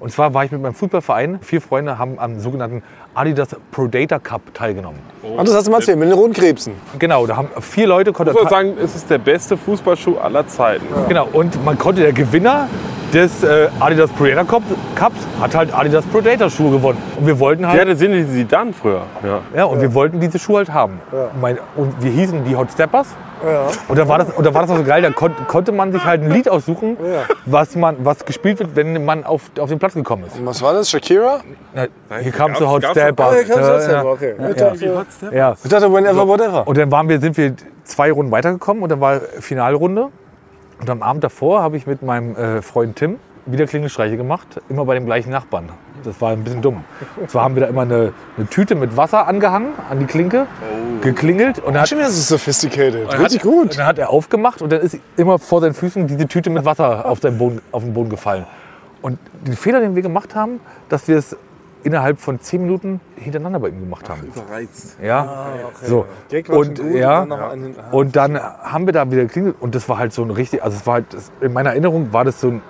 Und 0.00 0.12
zwar 0.12 0.32
war 0.34 0.44
ich 0.44 0.52
mit 0.52 0.62
meinem 0.62 0.74
Fußballverein, 0.74 1.40
vier 1.40 1.60
Freunde 1.60 1.98
haben 1.98 2.18
am 2.18 2.38
sogenannten 2.38 2.82
Adidas 3.14 3.48
Pro 3.72 3.86
Data 3.88 4.18
Cup 4.18 4.42
teilgenommen. 4.54 5.00
Ah, 5.36 5.42
das 5.42 5.54
hast 5.54 5.66
du 5.66 5.72
mal 5.72 5.78
erzählt, 5.78 5.98
mit 5.98 6.08
den 6.08 6.14
roten 6.16 6.32
Krebsen. 6.34 6.74
Genau, 6.98 7.26
da 7.26 7.36
haben 7.36 7.48
vier 7.60 7.88
Leute 7.88 8.12
konnte 8.12 8.30
Ich 8.32 8.38
würde 8.38 8.48
sagen, 8.50 8.74
es 8.82 8.94
ist 8.94 9.10
der 9.10 9.18
beste 9.18 9.56
Fußballschuh 9.56 10.18
aller 10.18 10.46
Zeiten. 10.46 10.86
Genau, 11.08 11.28
und 11.32 11.64
man 11.64 11.76
konnte 11.78 12.02
der 12.02 12.12
Gewinner 12.12 12.68
des 13.12 13.42
äh, 13.42 13.68
Adidas 13.80 14.10
Pro 14.10 14.26
Data 14.26 14.44
Cup- 14.44 14.62
Cups 14.94 15.16
hat 15.40 15.56
halt 15.56 15.74
Adidas 15.74 16.04
Pro 16.06 16.20
Data 16.20 16.48
Schuhe 16.48 16.70
gewonnen. 16.70 16.98
Und 17.18 17.26
wir 17.26 17.38
wollten 17.40 17.66
halt 17.66 17.80
hatte 17.80 17.96
Sinn, 17.96 18.28
sie 18.30 18.44
dann 18.44 18.74
früher. 18.74 19.02
Ja. 19.24 19.40
Ja, 19.56 19.64
und 19.64 19.80
wir 19.80 19.94
wollten 19.94 20.20
diese 20.20 20.38
Schuhe 20.38 20.58
halt 20.58 20.72
haben. 20.72 21.00
Mein, 21.40 21.58
und 21.74 22.00
wir 22.02 22.10
hießen 22.10 22.44
die 22.44 22.54
Hot 22.54 22.70
Steppers. 22.70 23.08
Und 23.88 23.98
da 23.98 24.08
war 24.08 24.18
das, 24.18 24.30
und 24.30 24.44
da 24.46 24.52
war 24.54 24.62
das 24.62 24.70
auch 24.70 24.76
so 24.76 24.84
geil, 24.84 25.02
da 25.02 25.10
kon, 25.10 25.32
konnte 25.46 25.72
man 25.72 25.92
sich 25.92 26.04
halt 26.04 26.22
ein 26.22 26.30
Lied 26.30 26.48
aussuchen, 26.48 26.96
was, 27.46 27.76
man, 27.76 27.96
was 28.04 28.24
gespielt 28.24 28.58
wird, 28.58 28.74
wenn 28.76 29.04
man 29.04 29.24
auf, 29.24 29.50
auf 29.58 29.68
den 29.68 29.78
Platz 29.78 29.94
gekommen 29.94 30.24
ist. 30.26 30.44
Was 30.44 30.60
war 30.62 30.72
das? 30.74 30.90
Shakira? 30.90 31.40
Na, 31.74 31.86
hier 32.20 32.32
kam 32.32 32.54
zu 32.54 32.64
gab's- 32.64 32.72
Hot. 32.72 32.82
Ja, 33.90 34.04
okay. 34.04 34.34
ja. 35.32 35.54
Ich 35.62 35.70
dachte, 35.70 35.92
whenever, 35.92 36.26
whatever. 36.28 36.66
Und 36.66 36.76
dann 36.78 36.90
waren 36.90 37.08
wir, 37.08 37.20
sind 37.20 37.36
wir 37.36 37.54
zwei 37.84 38.10
Runden 38.12 38.32
weitergekommen 38.32 38.82
und 38.82 38.88
dann 38.90 39.00
war 39.00 39.20
Finalrunde. 39.40 40.08
Und 40.80 40.90
am 40.90 41.02
Abend 41.02 41.24
davor 41.24 41.62
habe 41.62 41.76
ich 41.76 41.86
mit 41.86 42.02
meinem 42.02 42.36
äh, 42.36 42.62
Freund 42.62 42.96
Tim 42.96 43.16
wieder 43.46 43.66
Klingelstreiche 43.66 44.16
gemacht, 44.16 44.60
immer 44.68 44.84
bei 44.84 44.94
dem 44.94 45.06
gleichen 45.06 45.30
Nachbarn. 45.30 45.70
Das 46.04 46.20
war 46.20 46.32
ein 46.32 46.44
bisschen 46.44 46.62
dumm. 46.62 46.84
Und 47.16 47.30
zwar 47.30 47.44
haben 47.44 47.54
wir 47.54 47.62
da 47.62 47.68
immer 47.68 47.82
eine, 47.82 48.12
eine 48.36 48.46
Tüte 48.48 48.74
mit 48.74 48.96
Wasser 48.96 49.26
angehangen 49.26 49.72
an 49.90 49.98
die 49.98 50.06
Klinke, 50.06 50.46
geklingelt 51.02 51.58
und 51.58 51.74
dann 51.74 51.82
hat, 51.82 51.88
Schon 51.88 51.98
wieder 51.98 52.10
so 52.10 52.36
sophisticated. 52.36 53.18
Richtig 53.18 53.42
gut. 53.42 53.70
Und 53.70 53.78
dann 53.78 53.86
hat 53.86 53.98
er 53.98 54.10
aufgemacht 54.10 54.62
und 54.62 54.72
dann 54.72 54.80
ist 54.80 54.98
immer 55.16 55.38
vor 55.38 55.60
seinen 55.60 55.74
Füßen 55.74 56.06
diese 56.06 56.26
Tüte 56.26 56.50
mit 56.50 56.64
Wasser 56.64 57.06
auf, 57.10 57.20
den 57.20 57.38
Boden, 57.38 57.60
auf 57.72 57.82
den 57.82 57.94
Boden 57.94 58.10
gefallen. 58.10 58.46
Und 59.02 59.18
den 59.46 59.54
Fehler, 59.54 59.80
den 59.80 59.94
wir 59.94 60.02
gemacht 60.02 60.34
haben, 60.34 60.60
dass 60.88 61.06
wir 61.06 61.16
es 61.16 61.36
innerhalb 61.84 62.18
von 62.18 62.40
zehn 62.40 62.62
Minuten 62.62 63.00
hintereinander 63.16 63.60
bei 63.60 63.68
ihm 63.68 63.80
gemacht 63.80 64.08
haben. 64.08 64.32
Ja, 65.02 65.46
so. 65.82 66.06
Und, 66.48 66.80
ja, 66.92 67.26
und 67.92 68.16
dann 68.16 68.38
haben 68.38 68.86
wir 68.86 68.92
da 68.92 69.10
wieder 69.10 69.22
geklingelt 69.22 69.56
und 69.60 69.74
das 69.74 69.88
war 69.88 69.98
halt 69.98 70.12
so 70.12 70.22
ein 70.22 70.30
richtig, 70.30 70.62
also 70.62 70.76
es 70.76 70.86
war 70.86 70.94
halt, 70.94 71.14
das, 71.14 71.30
in 71.40 71.52
meiner 71.52 71.70
Erinnerung 71.70 72.12
war 72.12 72.24
das 72.24 72.40
so 72.40 72.48
ein, 72.48 72.62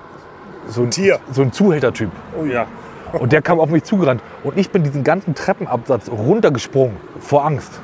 so 0.68 0.82
ein, 0.82 0.90
Tier. 0.90 1.18
so 1.32 1.42
ein 1.42 1.52
Zuhältertyp. 1.52 2.11
Oh 2.38 2.44
ja. 2.44 2.66
Und 3.12 3.33
der 3.33 3.43
kam 3.43 3.61
auf 3.61 3.71
mich 3.71 3.85
zugerannt. 3.85 4.23
Und 4.45 4.57
ich 4.59 4.71
bin 4.71 4.83
diesen 4.83 5.05
ganzen 5.05 5.35
Treppenabsatz 5.35 6.11
runtergesprungen 6.11 6.97
vor 7.21 7.45
Angst. 7.45 7.81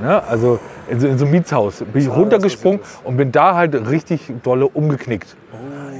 Ne? 0.00 0.22
Also 0.24 0.58
in 0.88 1.00
so, 1.00 1.06
in 1.06 1.18
so 1.18 1.24
einem 1.24 1.32
Mietshaus 1.32 1.84
bin 1.92 2.02
ich 2.02 2.08
runtergesprungen 2.08 2.80
und 3.04 3.16
bin 3.16 3.32
da 3.32 3.54
halt 3.54 3.74
richtig 3.90 4.32
dolle 4.42 4.66
umgeknickt. 4.66 5.36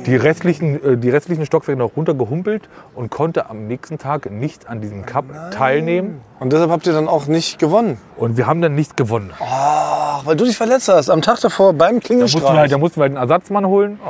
Die 0.09 0.17
restlichen, 0.17 0.83
äh, 0.83 0.97
die 0.97 1.11
restlichen 1.11 1.45
Stockwerke 1.45 1.79
noch 1.79 1.97
runtergehumpelt 1.97 2.69
und 2.95 3.11
konnte 3.11 3.51
am 3.51 3.67
nächsten 3.67 3.99
Tag 3.99 4.31
nicht 4.31 4.69
an 4.69 4.81
diesem 4.81 5.05
Cup 5.05 5.25
teilnehmen. 5.53 6.23
Und 6.41 6.53
deshalb 6.53 6.71
habt 6.71 6.87
ihr 6.87 6.93
dann 6.95 7.09
auch 7.09 7.27
nicht 7.27 7.59
gewonnen. 7.59 7.99
Und 8.17 8.37
wir 8.37 8.47
haben 8.47 8.63
dann 8.63 8.75
nicht 8.75 8.97
gewonnen. 8.97 9.33
Ach, 9.39 10.25
weil 10.25 10.35
du 10.37 10.45
dich 10.45 10.57
verletzt 10.57 10.89
hast. 10.89 11.11
Am 11.11 11.21
Tag 11.21 11.41
davor 11.41 11.73
beim 11.75 11.79
Da 11.79 11.85
mussten, 11.85 12.09
wir 12.11 12.19
halt, 12.21 12.33
Klingelstreich. 12.33 12.71
da 12.71 12.79
mussten 12.79 12.97
wir 12.97 13.03
halt 13.03 13.17
einen 13.17 13.23
Ersatzmann 13.23 13.67
holen. 13.67 14.01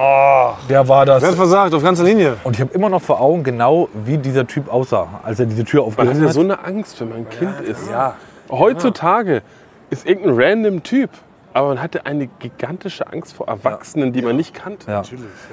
Der 0.69 0.87
war 0.89 1.05
das. 1.05 1.23
Wer 1.23 1.31
hat 1.31 1.37
versagt? 1.37 1.75
Auf 1.75 1.83
ganzer 1.83 2.05
Linie. 2.05 2.37
Und 2.45 2.55
ich 2.55 2.61
habe 2.61 2.73
immer 2.75 2.89
noch 2.89 3.03
vor 3.03 3.21
Augen 3.21 3.43
genau, 3.43 3.89
wie 4.07 4.19
dieser 4.19 4.47
Typ 4.47 4.73
aussah, 4.73 5.09
als 5.25 5.41
er 5.41 5.47
diese 5.47 5.65
Tür 5.65 5.81
Man 5.81 5.91
hat 5.91 5.99
aufgerissen 5.99 6.23
ja 6.23 6.29
hat. 6.29 6.35
so 6.35 6.41
eine 6.41 6.65
Angst, 6.65 7.01
wenn 7.01 7.09
man 7.09 7.19
ein 7.19 7.29
Kind 7.31 7.61
ist. 7.61 7.91
Heutzutage 8.51 9.43
ist 9.91 10.07
irgendein 10.07 10.35
random 10.37 10.83
Typ, 10.83 11.11
aber 11.59 11.69
man 11.71 11.83
hatte 11.83 12.07
eine 12.07 12.29
gigantische 12.29 13.13
Angst 13.13 13.33
vor 13.33 13.49
Erwachsenen, 13.49 14.13
die 14.13 14.23
man 14.23 14.37
nicht 14.37 14.55
kannte. 14.55 14.89
Ja. 14.89 15.03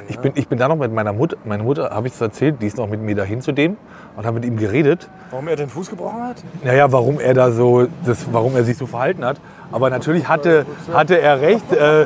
Ich, 0.08 0.20
bin, 0.20 0.34
ich 0.36 0.48
bin 0.48 0.60
da 0.60 0.68
noch 0.68 0.76
mit 0.76 0.94
meiner 0.94 1.14
Mutter, 1.14 1.36
meine 1.46 1.64
Mutter 1.64 1.90
habe 1.90 2.08
ich 2.08 2.14
es 2.14 2.22
erzählt, 2.22 2.62
die 2.62 2.68
ist 2.68 2.78
noch 2.78 2.88
mit 2.88 3.02
mir 3.02 3.16
dahin 3.16 3.42
zu 3.42 3.52
dem 3.52 3.76
und 4.16 4.24
habe 4.24 4.40
mit 4.40 4.46
ihm 4.46 4.58
geredet. 4.58 5.10
Warum 5.32 5.48
er 5.48 5.56
den 5.56 5.68
Fuß 5.68 5.90
gebrochen 5.90 6.22
hat? 6.22 6.44
Naja, 6.64 6.92
warum 6.92 7.20
er 7.20 7.34
da 7.34 7.52
so, 7.52 7.88
das, 8.06 8.32
warum 8.32 8.56
er 8.56 8.64
sich 8.64 8.78
so 8.78 8.86
verhalten 8.86 9.26
hat. 9.26 9.38
Aber 9.76 9.90
natürlich 9.90 10.26
hatte, 10.26 10.66
hatte 10.94 11.20
er 11.20 11.42
recht. 11.42 11.70
Äh, 11.74 12.06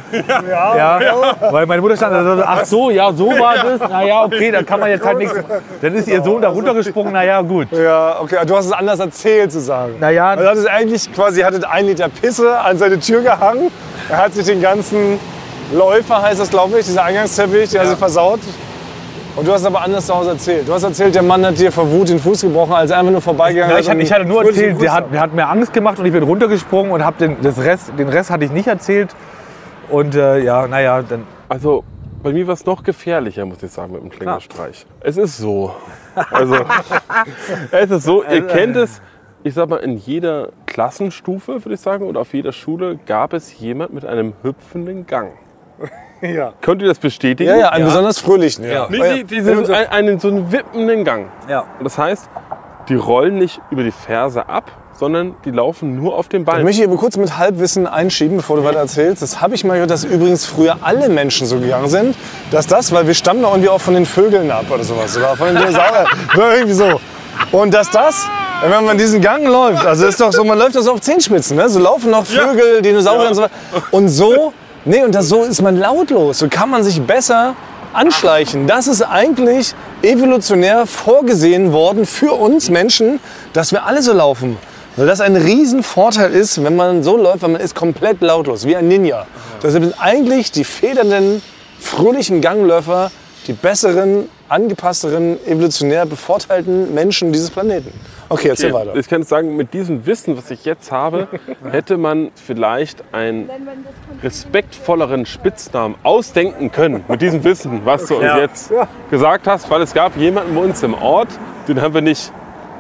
ja, 0.49 0.99
Weil 1.51 1.67
meine 1.67 1.83
Mutter 1.83 1.95
stand 1.95 2.13
da 2.15 2.23
so, 2.35 2.43
ach 2.43 2.65
so, 2.65 2.89
ja, 2.89 3.13
so 3.13 3.27
war 3.29 3.53
das. 3.63 3.87
Naja, 3.87 4.23
okay, 4.23 4.49
da 4.49 4.63
kann 4.63 4.79
man 4.79 4.89
jetzt 4.89 5.05
halt 5.05 5.19
nichts. 5.19 5.35
Dann 5.79 5.93
ist 5.93 6.07
ihr 6.07 6.23
Sohn 6.23 6.41
da 6.41 6.49
runtergesprungen, 6.49 7.13
naja, 7.13 7.41
gut. 7.41 7.67
Ja, 7.71 8.21
okay. 8.21 8.37
Du 8.47 8.55
hast 8.55 8.65
es 8.65 8.71
anders 8.71 8.99
erzählt 8.99 9.51
zu 9.51 9.61
sagen. 9.61 9.93
Naja, 9.99 10.29
Also 10.29 10.49
hat 10.49 10.57
es 10.57 10.65
eigentlich 10.65 11.13
quasi, 11.13 11.41
hattet 11.41 11.63
ein 11.63 11.85
Liter 11.85 12.09
Pisse 12.09 12.59
an 12.59 12.79
seine 12.79 12.99
Tür 12.99 13.21
gehangen. 13.21 13.69
Er 14.09 14.17
hat 14.17 14.33
sich 14.33 14.47
den 14.47 14.63
ganzen 14.63 15.19
Läufer, 15.71 16.23
heißt 16.23 16.39
das 16.41 16.49
glaube 16.49 16.79
ich, 16.79 16.87
dieser 16.87 17.03
Eingangsteppich, 17.03 17.69
der 17.69 17.81
hat 17.81 17.89
sich 17.89 17.99
versaut. 17.99 18.39
Und 19.35 19.47
du 19.47 19.53
hast 19.53 19.65
aber 19.65 19.81
anders 19.81 20.05
zu 20.05 20.15
Hause 20.15 20.31
erzählt. 20.31 20.67
Du 20.67 20.73
hast 20.73 20.83
erzählt, 20.83 21.15
der 21.15 21.21
Mann 21.21 21.45
hat 21.45 21.57
dir 21.57 21.71
vor 21.71 21.89
Wut 21.89 22.09
den 22.09 22.19
Fuß 22.19 22.41
gebrochen, 22.41 22.73
als 22.73 22.91
er 22.91 22.99
einfach 22.99 23.11
nur 23.11 23.21
vorbeigegangen 23.21 23.71
Ja, 23.71 23.79
ist. 23.79 23.87
ich, 23.87 23.93
ich 23.99 24.11
hatte 24.11 24.25
nur 24.25 24.43
erzählt, 24.43 24.81
der 24.81 24.93
hat, 24.93 25.13
der 25.13 25.21
hat 25.21 25.33
mir 25.33 25.47
Angst 25.47 25.71
gemacht 25.71 25.99
und 25.99 26.05
ich 26.05 26.11
bin 26.11 26.23
runtergesprungen 26.23 26.91
und 26.91 27.05
hab 27.05 27.17
den, 27.17 27.37
das 27.41 27.57
Rest, 27.59 27.93
den 27.97 28.09
Rest 28.09 28.31
hatte 28.31 28.45
ich 28.45 28.51
nicht 28.51 28.67
erzählt. 28.67 29.15
Und 29.89 30.15
äh, 30.15 30.39
ja, 30.39 30.67
naja, 30.67 31.01
dann. 31.01 31.25
Also 31.47 31.83
bei 32.21 32.33
mir 32.33 32.45
war 32.47 32.53
es 32.53 32.65
noch 32.65 32.83
gefährlicher, 32.83 33.45
muss 33.45 33.63
ich 33.63 33.71
sagen, 33.71 33.93
mit 33.93 34.01
dem 34.01 34.09
Klingelstreich. 34.09 34.85
Es 34.99 35.15
ist 35.17 35.37
so. 35.37 35.73
Also, 36.31 36.57
es 37.71 37.89
ist 37.91 38.03
so, 38.03 38.23
ihr 38.23 38.45
kennt 38.45 38.75
es, 38.75 39.01
ich 39.43 39.53
sag 39.53 39.69
mal, 39.69 39.77
in 39.77 39.95
jeder 39.97 40.49
Klassenstufe, 40.65 41.63
würde 41.63 41.75
ich 41.75 41.79
sagen, 41.79 42.05
oder 42.05 42.19
auf 42.19 42.33
jeder 42.33 42.51
Schule 42.51 42.99
gab 43.05 43.33
es 43.33 43.57
jemand 43.59 43.93
mit 43.93 44.05
einem 44.05 44.33
hüpfenden 44.43 45.07
Gang. 45.07 45.31
Ja. 46.35 46.53
Könnt 46.61 46.81
ihr 46.81 46.87
das 46.87 46.99
bestätigen? 46.99 47.49
Ja, 47.49 47.57
ja, 47.57 47.69
einen 47.69 47.85
besonders 47.85 48.19
fröhlichen. 48.19 48.65
Ja. 48.69 48.87
Nee, 48.89 48.99
nee, 48.99 49.23
diesen, 49.23 49.71
ein- 49.73 49.87
einen, 49.89 50.19
so 50.19 50.27
einen 50.27 50.51
wippenden 50.51 51.03
Gang. 51.05 51.27
Ja. 51.47 51.61
Und 51.77 51.85
das 51.85 51.97
heißt, 51.97 52.29
die 52.89 52.95
rollen 52.95 53.37
nicht 53.37 53.61
über 53.71 53.83
die 53.83 53.91
Ferse 53.91 54.49
ab, 54.49 54.71
sondern 54.93 55.35
die 55.45 55.51
laufen 55.51 55.95
nur 55.95 56.15
auf 56.17 56.27
den 56.27 56.41
Ich 56.41 56.45
Beinen. 56.45 56.63
möchte 56.65 56.85
hier 56.85 56.97
kurz 56.97 57.15
mit 57.17 57.37
Halbwissen 57.37 57.87
einschieben, 57.87 58.37
bevor 58.37 58.57
du 58.57 58.63
weiter 58.65 58.79
erzählst. 58.79 59.21
Das 59.21 59.39
habe 59.41 59.55
ich 59.55 59.63
mal 59.63 59.75
gehört, 59.75 59.91
dass 59.91 60.03
übrigens 60.03 60.45
früher 60.45 60.77
alle 60.81 61.07
Menschen 61.07 61.47
so 61.47 61.57
gegangen 61.59 61.87
sind, 61.87 62.15
dass 62.51 62.67
das, 62.67 62.91
weil 62.91 63.07
wir 63.07 63.13
stammen 63.13 63.41
da 63.43 63.49
irgendwie 63.49 63.69
auch 63.69 63.79
von 63.79 63.93
den 63.93 64.05
Vögeln 64.05 64.51
ab 64.51 64.65
oder 64.73 64.83
sowas. 64.83 65.15
Oder 65.15 65.37
von 65.37 65.47
den 65.47 65.57
Dinosauriern. 65.57 66.07
Oder 66.35 66.53
irgendwie 66.55 66.73
so. 66.73 66.99
Und 67.53 67.73
dass 67.73 67.89
das, 67.91 68.27
wenn 68.67 68.83
man 68.83 68.97
diesen 68.97 69.21
Gang 69.21 69.47
läuft, 69.47 69.85
also 69.85 70.05
ist 70.05 70.19
doch 70.19 70.33
so, 70.33 70.43
man 70.43 70.57
läuft 70.59 70.75
das 70.75 70.87
auf 70.87 70.99
Zehenspitzen, 70.99 71.55
ne? 71.55 71.69
So 71.69 71.79
laufen 71.79 72.11
noch 72.11 72.25
Vögel, 72.25 72.81
Dinosaurier 72.81 73.29
und 73.29 73.35
so 73.35 73.41
weiter. 73.43 73.53
Und 73.91 74.09
so, 74.09 74.51
nee, 74.85 75.03
und 75.03 75.15
das, 75.15 75.27
so 75.29 75.43
ist 75.43 75.61
man 75.61 75.77
lautlos. 75.77 76.39
So 76.39 76.47
kann 76.49 76.69
man 76.69 76.83
sich 76.83 77.01
besser 77.01 77.55
anschleichen. 77.93 78.67
Das 78.67 78.87
ist 78.87 79.01
eigentlich 79.01 79.73
evolutionär 80.01 80.85
vorgesehen 80.85 81.73
worden 81.73 82.05
für 82.05 82.33
uns 82.33 82.69
Menschen, 82.69 83.19
dass 83.53 83.71
wir 83.71 83.85
alle 83.85 84.01
so 84.01 84.13
laufen. 84.13 84.57
Weil 84.95 85.07
das 85.07 85.21
ein 85.21 85.35
Riesenvorteil 85.35 86.31
ist, 86.31 86.63
wenn 86.63 86.75
man 86.75 87.03
so 87.03 87.17
läuft, 87.17 87.41
weil 87.41 87.51
man 87.51 87.61
ist 87.61 87.75
komplett 87.75 88.21
lautlos, 88.21 88.65
wie 88.65 88.75
ein 88.75 88.87
Ninja. 88.87 89.25
Deshalb 89.63 89.83
sind 89.83 89.95
eigentlich 89.99 90.51
die 90.51 90.63
federnden, 90.63 91.41
fröhlichen 91.79 92.41
Gangläufer 92.41 93.11
die 93.47 93.53
besseren, 93.53 94.29
angepassteren, 94.47 95.43
evolutionär 95.45 96.05
bevorteilten 96.05 96.93
Menschen 96.93 97.31
dieses 97.31 97.49
Planeten. 97.49 97.91
Okay, 98.29 98.49
erzähl 98.49 98.73
weiter. 98.73 98.95
Ich 98.95 99.09
kann 99.09 99.23
sagen, 99.23 99.55
mit 99.55 99.73
diesem 99.73 100.05
Wissen, 100.05 100.37
was 100.37 100.51
ich 100.51 100.63
jetzt 100.65 100.91
habe, 100.91 101.27
hätte 101.71 101.97
man 101.97 102.31
vielleicht 102.35 103.03
einen 103.11 103.49
respektvolleren 104.23 105.25
Spitznamen 105.25 105.95
ausdenken 106.03 106.71
können. 106.71 107.03
Mit 107.07 107.21
diesem 107.21 107.43
Wissen, 107.43 107.81
was 107.85 108.05
du 108.05 108.15
uns 108.17 108.25
jetzt 108.37 108.71
gesagt 109.09 109.47
hast. 109.47 109.69
Weil 109.69 109.81
es 109.81 109.93
gab 109.93 110.15
jemanden 110.17 110.55
bei 110.55 110.61
uns 110.61 110.83
im 110.83 110.93
Ort, 110.93 111.29
den 111.67 111.81
haben 111.81 111.93
wir 111.93 112.01
nicht 112.01 112.31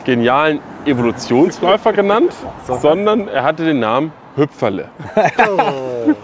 genialen 0.05 0.59
Evolutionsläufer 0.85 1.93
genannt, 1.93 2.33
sondern 2.81 3.27
er 3.27 3.43
hatte 3.43 3.65
den 3.65 3.79
Namen 3.79 4.11
Hüpferle. 4.35 4.89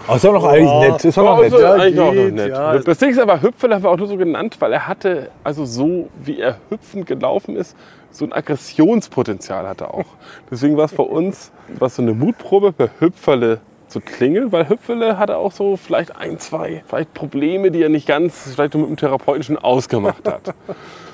Oh, 0.08 0.14
ist 0.14 0.24
doch 0.24 0.32
noch 0.32 0.44
eigentlich 0.44 0.72
nett. 0.90 1.04
Ist 1.04 1.16
doch 1.18 1.22
noch 1.24 1.40
nett. 1.42 1.52
Also, 1.52 1.64
Ja, 1.64 1.72
eigentlich 1.74 2.00
auch 2.00 2.06
noch 2.06 2.12
geht, 2.12 2.34
nett. 2.34 2.48
ja. 2.48 2.78
Das 2.78 2.98
Ding 2.98 3.10
ist 3.10 3.18
aber, 3.18 3.40
Hüpferle 3.42 3.80
war 3.82 3.92
auch 3.92 3.96
nur 3.98 4.08
so 4.08 4.16
genannt, 4.16 4.56
weil 4.58 4.72
er 4.72 4.88
hatte, 4.88 5.30
also 5.44 5.64
so 5.64 6.08
wie 6.24 6.40
er 6.40 6.56
hüpfend 6.70 7.06
gelaufen 7.06 7.56
ist, 7.56 7.76
so 8.18 8.24
ein 8.24 8.32
Aggressionspotenzial 8.32 9.66
hatte 9.66 9.84
er 9.84 9.94
auch. 9.94 10.06
Deswegen 10.50 10.76
war 10.76 10.86
es 10.86 10.92
bei 10.92 11.02
uns 11.02 11.52
was 11.68 11.96
so 11.96 12.02
eine 12.02 12.14
Mutprobe, 12.14 12.72
bei 12.72 12.90
Hüpferle 12.98 13.60
zu 13.88 14.00
klingeln, 14.00 14.52
weil 14.52 14.68
Hüpferle 14.68 15.18
hatte 15.18 15.36
auch 15.36 15.52
so 15.52 15.76
vielleicht 15.76 16.16
ein, 16.16 16.38
zwei 16.38 16.82
vielleicht 16.86 17.14
Probleme, 17.14 17.70
die 17.70 17.82
er 17.82 17.88
nicht 17.88 18.06
ganz 18.06 18.50
vielleicht 18.54 18.74
mit 18.74 18.88
dem 18.88 18.96
Therapeutischen 18.96 19.58
ausgemacht 19.58 20.26
hat. 20.26 20.54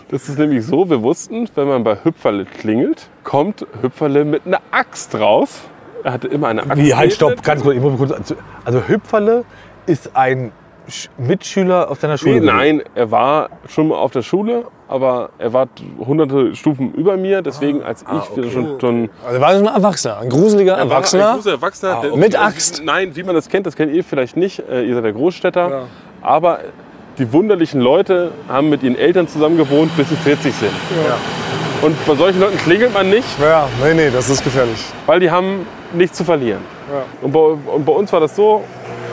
Das 0.09 0.29
ist 0.29 0.39
nämlich 0.39 0.67
so, 0.67 0.91
wir 0.91 1.03
wussten, 1.03 1.49
wenn 1.55 1.69
man 1.69 1.85
bei 1.85 1.97
Hüpferle 2.03 2.45
klingelt, 2.45 3.09
kommt 3.25 3.67
Hüpferle 3.81 4.25
mit 4.25 4.47
einer 4.47 4.61
Axt 4.71 5.15
raus. 5.15 5.63
Er 6.05 6.13
hatte 6.13 6.29
immer 6.29 6.49
eine 6.49 6.65
Axt. 6.65 6.77
Wie, 6.77 6.95
halt, 6.95 7.13
stopp, 7.13 7.43
ganz 7.43 7.63
kurz. 7.63 7.77
Ich 7.77 7.83
muss 7.83 7.97
kurz 7.97 8.35
also 8.65 8.89
Hüpferle 8.89 9.45
ist 9.87 10.15
ein 10.15 10.53
Mitschüler 11.19 11.91
aus 11.91 11.99
deiner 12.01 12.19
Schule. 12.19 12.41
Nee, 12.41 12.47
nein, 12.47 12.83
er 12.95 13.11
war 13.11 13.51
schon 13.69 13.89
mal 13.89 13.97
auf 13.97 14.13
der 14.13 14.23
Schule, 14.23 14.65
aber 14.89 15.31
er 15.39 15.53
war 15.53 15.69
hunderte 15.99 16.55
Stufen 16.55 16.93
über 16.95 17.17
mir. 17.17 17.43
Deswegen, 17.43 17.83
als 17.83 18.03
ich 18.03 18.37
wieder 18.37 18.51
schon, 18.51 18.81
schon 18.81 19.11
Also 19.27 19.41
war 19.41 19.53
das 19.53 19.61
ein 19.61 19.67
Erwachsener, 19.67 20.19
ein 20.19 20.29
gruseliger 20.29 20.73
er 20.73 20.77
war 20.79 20.85
ein 20.85 20.91
Erwachsener. 20.91 21.33
großer 21.35 21.51
Erwachsener 21.53 22.01
der- 22.03 22.17
Mit 22.17 22.39
Axt? 22.39 22.83
Nein, 22.85 23.15
wie 23.17 23.23
man 23.23 23.35
das 23.35 23.49
kennt, 23.49 23.67
das 23.67 23.77
kennt 23.77 23.93
ihr 23.93 24.05
vielleicht 24.05 24.37
nicht. 24.37 24.61
Äh, 24.69 24.83
ihr 24.85 24.95
seid 24.95 25.05
der 25.05 25.13
Großstädter. 25.13 25.87
Aber 26.21 26.61
die 27.19 27.33
wunderlichen 27.33 27.81
Leute 27.81 28.31
haben 28.49 28.71
mit 28.71 28.83
ihren 28.83 28.97
Eltern 28.97 29.29
zusammen 29.29 29.57
gewohnt, 29.59 29.95
bis 29.97 30.09
sie 30.09 30.17
40 30.17 30.55
sind. 30.55 30.71
Und 31.83 31.97
bei 32.07 32.15
solchen 32.15 32.41
Leuten 32.41 32.57
klingelt 32.59 32.95
man 32.95 33.11
nicht, 33.11 33.27
Ja, 33.41 33.69
nee, 33.83 33.93
nee, 33.95 34.11
das 34.11 34.31
ist 34.31 34.45
gefährlich. 34.45 34.79
weil 35.07 35.19
die 35.21 35.31
haben 35.31 35.67
nichts 35.93 36.17
zu 36.17 36.25
verlieren. 36.25 36.61
Und, 37.21 37.33
bei, 37.33 37.39
und 37.41 37.85
bei 37.85 37.93
uns 37.93 38.13
war 38.13 38.21
das 38.21 38.37
so, 38.37 38.63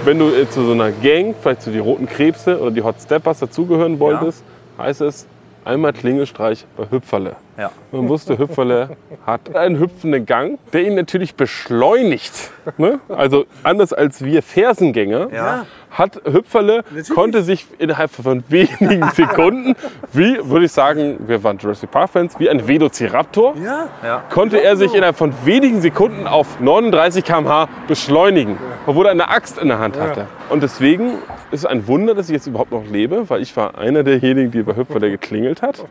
wenn 0.05 0.19
du 0.19 0.29
äh, 0.29 0.49
zu 0.49 0.65
so 0.65 0.71
einer 0.71 0.91
Gang, 0.91 1.35
vielleicht 1.39 1.62
zu 1.62 1.71
die 1.71 1.79
Roten 1.79 2.07
Krebse 2.07 2.59
oder 2.59 2.71
die 2.71 2.81
Hot 2.81 2.95
Steppers 3.01 3.39
dazugehören 3.39 3.99
wolltest, 3.99 4.43
heißt 4.77 5.01
es 5.01 5.27
einmal 5.65 5.93
Klingelstreich 5.93 6.65
bei 6.77 6.85
Hüpferle. 6.89 7.35
Ja. 7.60 7.72
Man 7.91 8.08
wusste, 8.08 8.38
Hüpferle 8.38 8.91
hat 9.26 9.54
einen 9.54 9.80
hüpfenden 9.80 10.26
Gang, 10.26 10.60
der 10.72 10.84
ihn 10.84 10.95
natürlich 10.95 11.36
beschleunigt. 11.36 12.52
Ne? 12.78 13.00
Also 13.10 13.45
anders 13.63 13.91
als 13.91 14.24
wir 14.24 14.41
Fersengänger 14.41 15.65
hat 15.91 16.22
Hüpferle, 16.24 16.84
konnte 17.13 17.41
sich 17.41 17.65
innerhalb 17.80 18.12
von 18.12 18.43
wenigen 18.48 19.10
Sekunden, 19.13 19.76
wie 20.13 20.38
würde 20.43 20.65
ich 20.65 20.72
sagen, 20.72 21.17
wir 21.28 21.43
waren 21.43 21.58
Jurassic 21.58 21.91
Park 21.91 22.12
Fans, 22.12 22.39
wie 22.39 22.50
ein 22.50 22.67
Velociraptor, 22.67 23.56
konnte 24.30 24.62
er 24.62 24.78
sich 24.78 24.93
innerhalb 24.93 25.17
von 25.17 25.34
wenigen 25.43 25.82
Sekunden 25.82 26.28
auf 26.28 26.60
39 26.60 27.26
km/h 27.26 27.67
beschleunigen, 27.88 28.58
obwohl 28.86 29.08
er 29.08 29.12
eine 29.12 29.30
Axt 29.30 29.58
in 29.58 29.67
der 29.67 29.80
Hand 29.80 30.00
hatte. 30.00 30.28
Und 30.50 30.63
deswegen 30.63 31.13
ist 31.52 31.62
es 31.62 31.65
ein 31.65 31.88
Wunder, 31.88 32.13
dass 32.13 32.30
ich 32.30 32.34
jetzt 32.34 32.48
überhaupt 32.48 32.72
noch 32.72 32.86
lebe, 32.86 33.30
weil 33.30 33.41
ich 33.41 33.58
war 33.58 33.78
einer 33.78 34.04
derjenigen, 34.04 34.52
die 34.52 34.63
bei 34.63 34.76
Hüpferle 34.76 35.10
geklingelt 35.10 35.62
hat. 35.62 35.86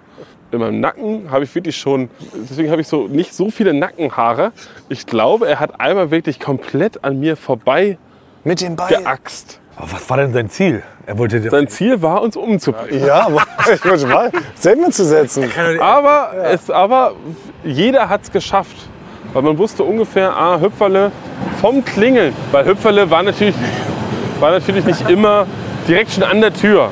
In 0.50 0.60
meinem 0.60 0.80
Nacken 0.80 1.30
habe 1.30 1.44
ich 1.44 1.50
wirklich 1.58 1.76
schon, 1.76 2.08
deswegen 2.48 2.70
habe 2.70 2.80
ich 2.80 2.86
so 2.86 3.08
nicht 3.08 3.34
so 3.34 3.50
viele 3.50 3.74
Nackenhaare. 3.74 4.52
Ich 4.88 5.06
glaube, 5.06 5.48
er 5.48 5.58
hat 5.58 5.80
einmal 5.80 6.10
wirklich 6.12 6.38
komplett 6.38 7.02
an 7.04 7.18
mir 7.18 7.36
vorbei 7.36 7.98
Mit 8.44 8.60
dem 8.60 8.76
Bein. 8.76 8.88
geaxt. 8.88 9.60
Aber 9.76 9.92
was 9.92 10.08
war 10.08 10.16
denn 10.18 10.32
sein 10.32 10.48
Ziel? 10.48 10.82
Er 11.06 11.18
wollte 11.18 11.40
Sein 11.50 11.68
Ziel 11.68 12.00
war, 12.00 12.22
uns 12.22 12.36
umzubringen. 12.36 13.04
Ja, 13.06 13.26
aber 13.26 13.42
ich 13.74 13.84
wollte 13.84 14.06
mal 14.06 14.30
selber 14.54 14.90
zu 14.90 15.04
setzen. 15.04 15.50
Aber, 15.80 16.32
es, 16.44 16.70
aber 16.70 17.12
jeder 17.64 18.08
hat 18.08 18.22
es 18.22 18.30
geschafft. 18.30 18.76
Weil 19.32 19.42
man 19.42 19.58
wusste 19.58 19.84
ungefähr, 19.84 20.34
ah, 20.34 20.60
Hüpferle 20.60 21.12
vom 21.60 21.84
Klingeln. 21.84 22.34
Weil 22.50 22.66
Hüpferle 22.66 23.10
war 23.10 23.22
natürlich, 23.22 23.54
war 24.40 24.52
natürlich 24.52 24.84
nicht 24.84 25.08
immer 25.10 25.46
direkt 25.88 26.12
schon 26.12 26.22
an 26.22 26.40
der 26.40 26.52
Tür. 26.52 26.90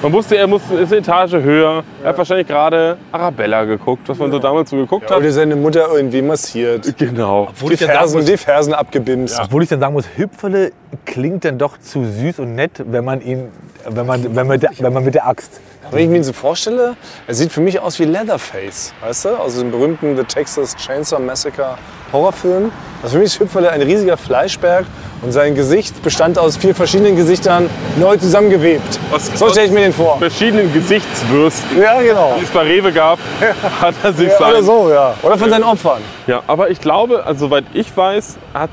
Man 0.00 0.12
wusste, 0.12 0.36
er 0.36 0.46
muss, 0.46 0.62
ist 0.62 0.92
eine 0.92 0.96
Etage 0.96 1.34
höher. 1.34 1.84
Er 2.02 2.08
hat 2.08 2.18
wahrscheinlich 2.18 2.48
gerade 2.48 2.96
Arabella 3.12 3.64
geguckt, 3.64 4.08
was 4.08 4.18
man 4.18 4.32
so 4.32 4.38
damals 4.38 4.70
so 4.70 4.76
geguckt 4.76 5.10
hat. 5.10 5.18
Oder 5.18 5.30
seine 5.30 5.54
Mutter 5.54 5.86
irgendwie 5.94 6.22
massiert. 6.22 6.96
Genau. 6.98 7.50
Die 7.60 7.76
Fersen, 7.76 8.24
die 8.24 8.36
Fersen 8.36 8.74
abgebimst. 8.74 9.38
Obwohl 9.40 9.62
ich 9.62 9.68
dann 9.68 9.80
sagen 9.80 9.92
muss, 9.92 10.06
Hüpferle 10.16 10.72
klingt 11.04 11.44
dann 11.44 11.58
doch 11.58 11.78
zu 11.78 12.04
süß 12.04 12.40
und 12.40 12.54
nett, 12.54 12.82
wenn 12.84 13.04
man 13.04 13.20
ihn, 13.20 13.48
wenn 13.88 14.06
man, 14.06 14.24
wenn 14.24 14.34
man, 14.34 14.48
mit, 14.48 14.62
der, 14.62 14.70
wenn 14.78 14.92
man 14.92 15.04
mit 15.04 15.14
der 15.14 15.26
Axt. 15.26 15.60
Wenn 15.90 16.04
ich 16.04 16.08
mir 16.08 16.16
ihn 16.16 16.24
so 16.24 16.32
vorstelle, 16.32 16.96
er 17.26 17.34
sieht 17.34 17.52
für 17.52 17.60
mich 17.60 17.78
aus 17.78 17.98
wie 17.98 18.04
Leatherface, 18.04 18.94
weißt 19.02 19.26
du? 19.26 19.28
Aus 19.36 19.58
dem 19.58 19.70
berühmten 19.70 20.16
The 20.16 20.24
Texas 20.24 20.74
Chainsaw 20.76 21.20
Massacre 21.20 21.76
Horrorfilm. 22.12 22.72
Also 23.02 23.14
für 23.14 23.18
mich 23.18 23.26
ist 23.26 23.40
Hüpferle 23.40 23.70
ein 23.70 23.82
riesiger 23.82 24.16
Fleischberg 24.16 24.86
und 25.22 25.32
sein 25.32 25.54
Gesicht 25.54 26.02
bestand 26.02 26.38
aus 26.38 26.56
vier 26.56 26.74
verschiedenen 26.74 27.16
Gesichtern 27.16 27.70
neu 27.96 28.16
zusammengewebt. 28.16 28.98
Aus- 29.12 29.30
so 29.34 29.48
stelle 29.48 29.66
ich 29.66 29.72
mir 29.72 29.80
den 29.80 29.92
vor. 29.92 30.18
Verschiedenen 30.18 30.72
Gesichtswürsten, 30.72 31.80
Ja, 31.80 32.00
genau. 32.02 32.34
die 32.38 32.44
es 32.44 32.50
bei 32.50 32.62
Rewe 32.62 32.92
gab, 32.92 33.18
hat 33.80 33.94
er 34.02 34.12
sich 34.12 34.28
Ja, 34.28 34.38
oder 34.38 34.52
sein. 34.56 34.64
so, 34.64 34.90
ja. 34.90 35.14
Oder 35.22 35.38
von 35.38 35.50
seinen 35.50 35.64
Opfern. 35.64 36.02
Ja, 36.26 36.42
aber 36.46 36.70
ich 36.70 36.80
glaube, 36.80 37.24
also 37.24 37.46
soweit 37.46 37.64
ich 37.72 37.96
weiß, 37.96 38.36
hat 38.52 38.70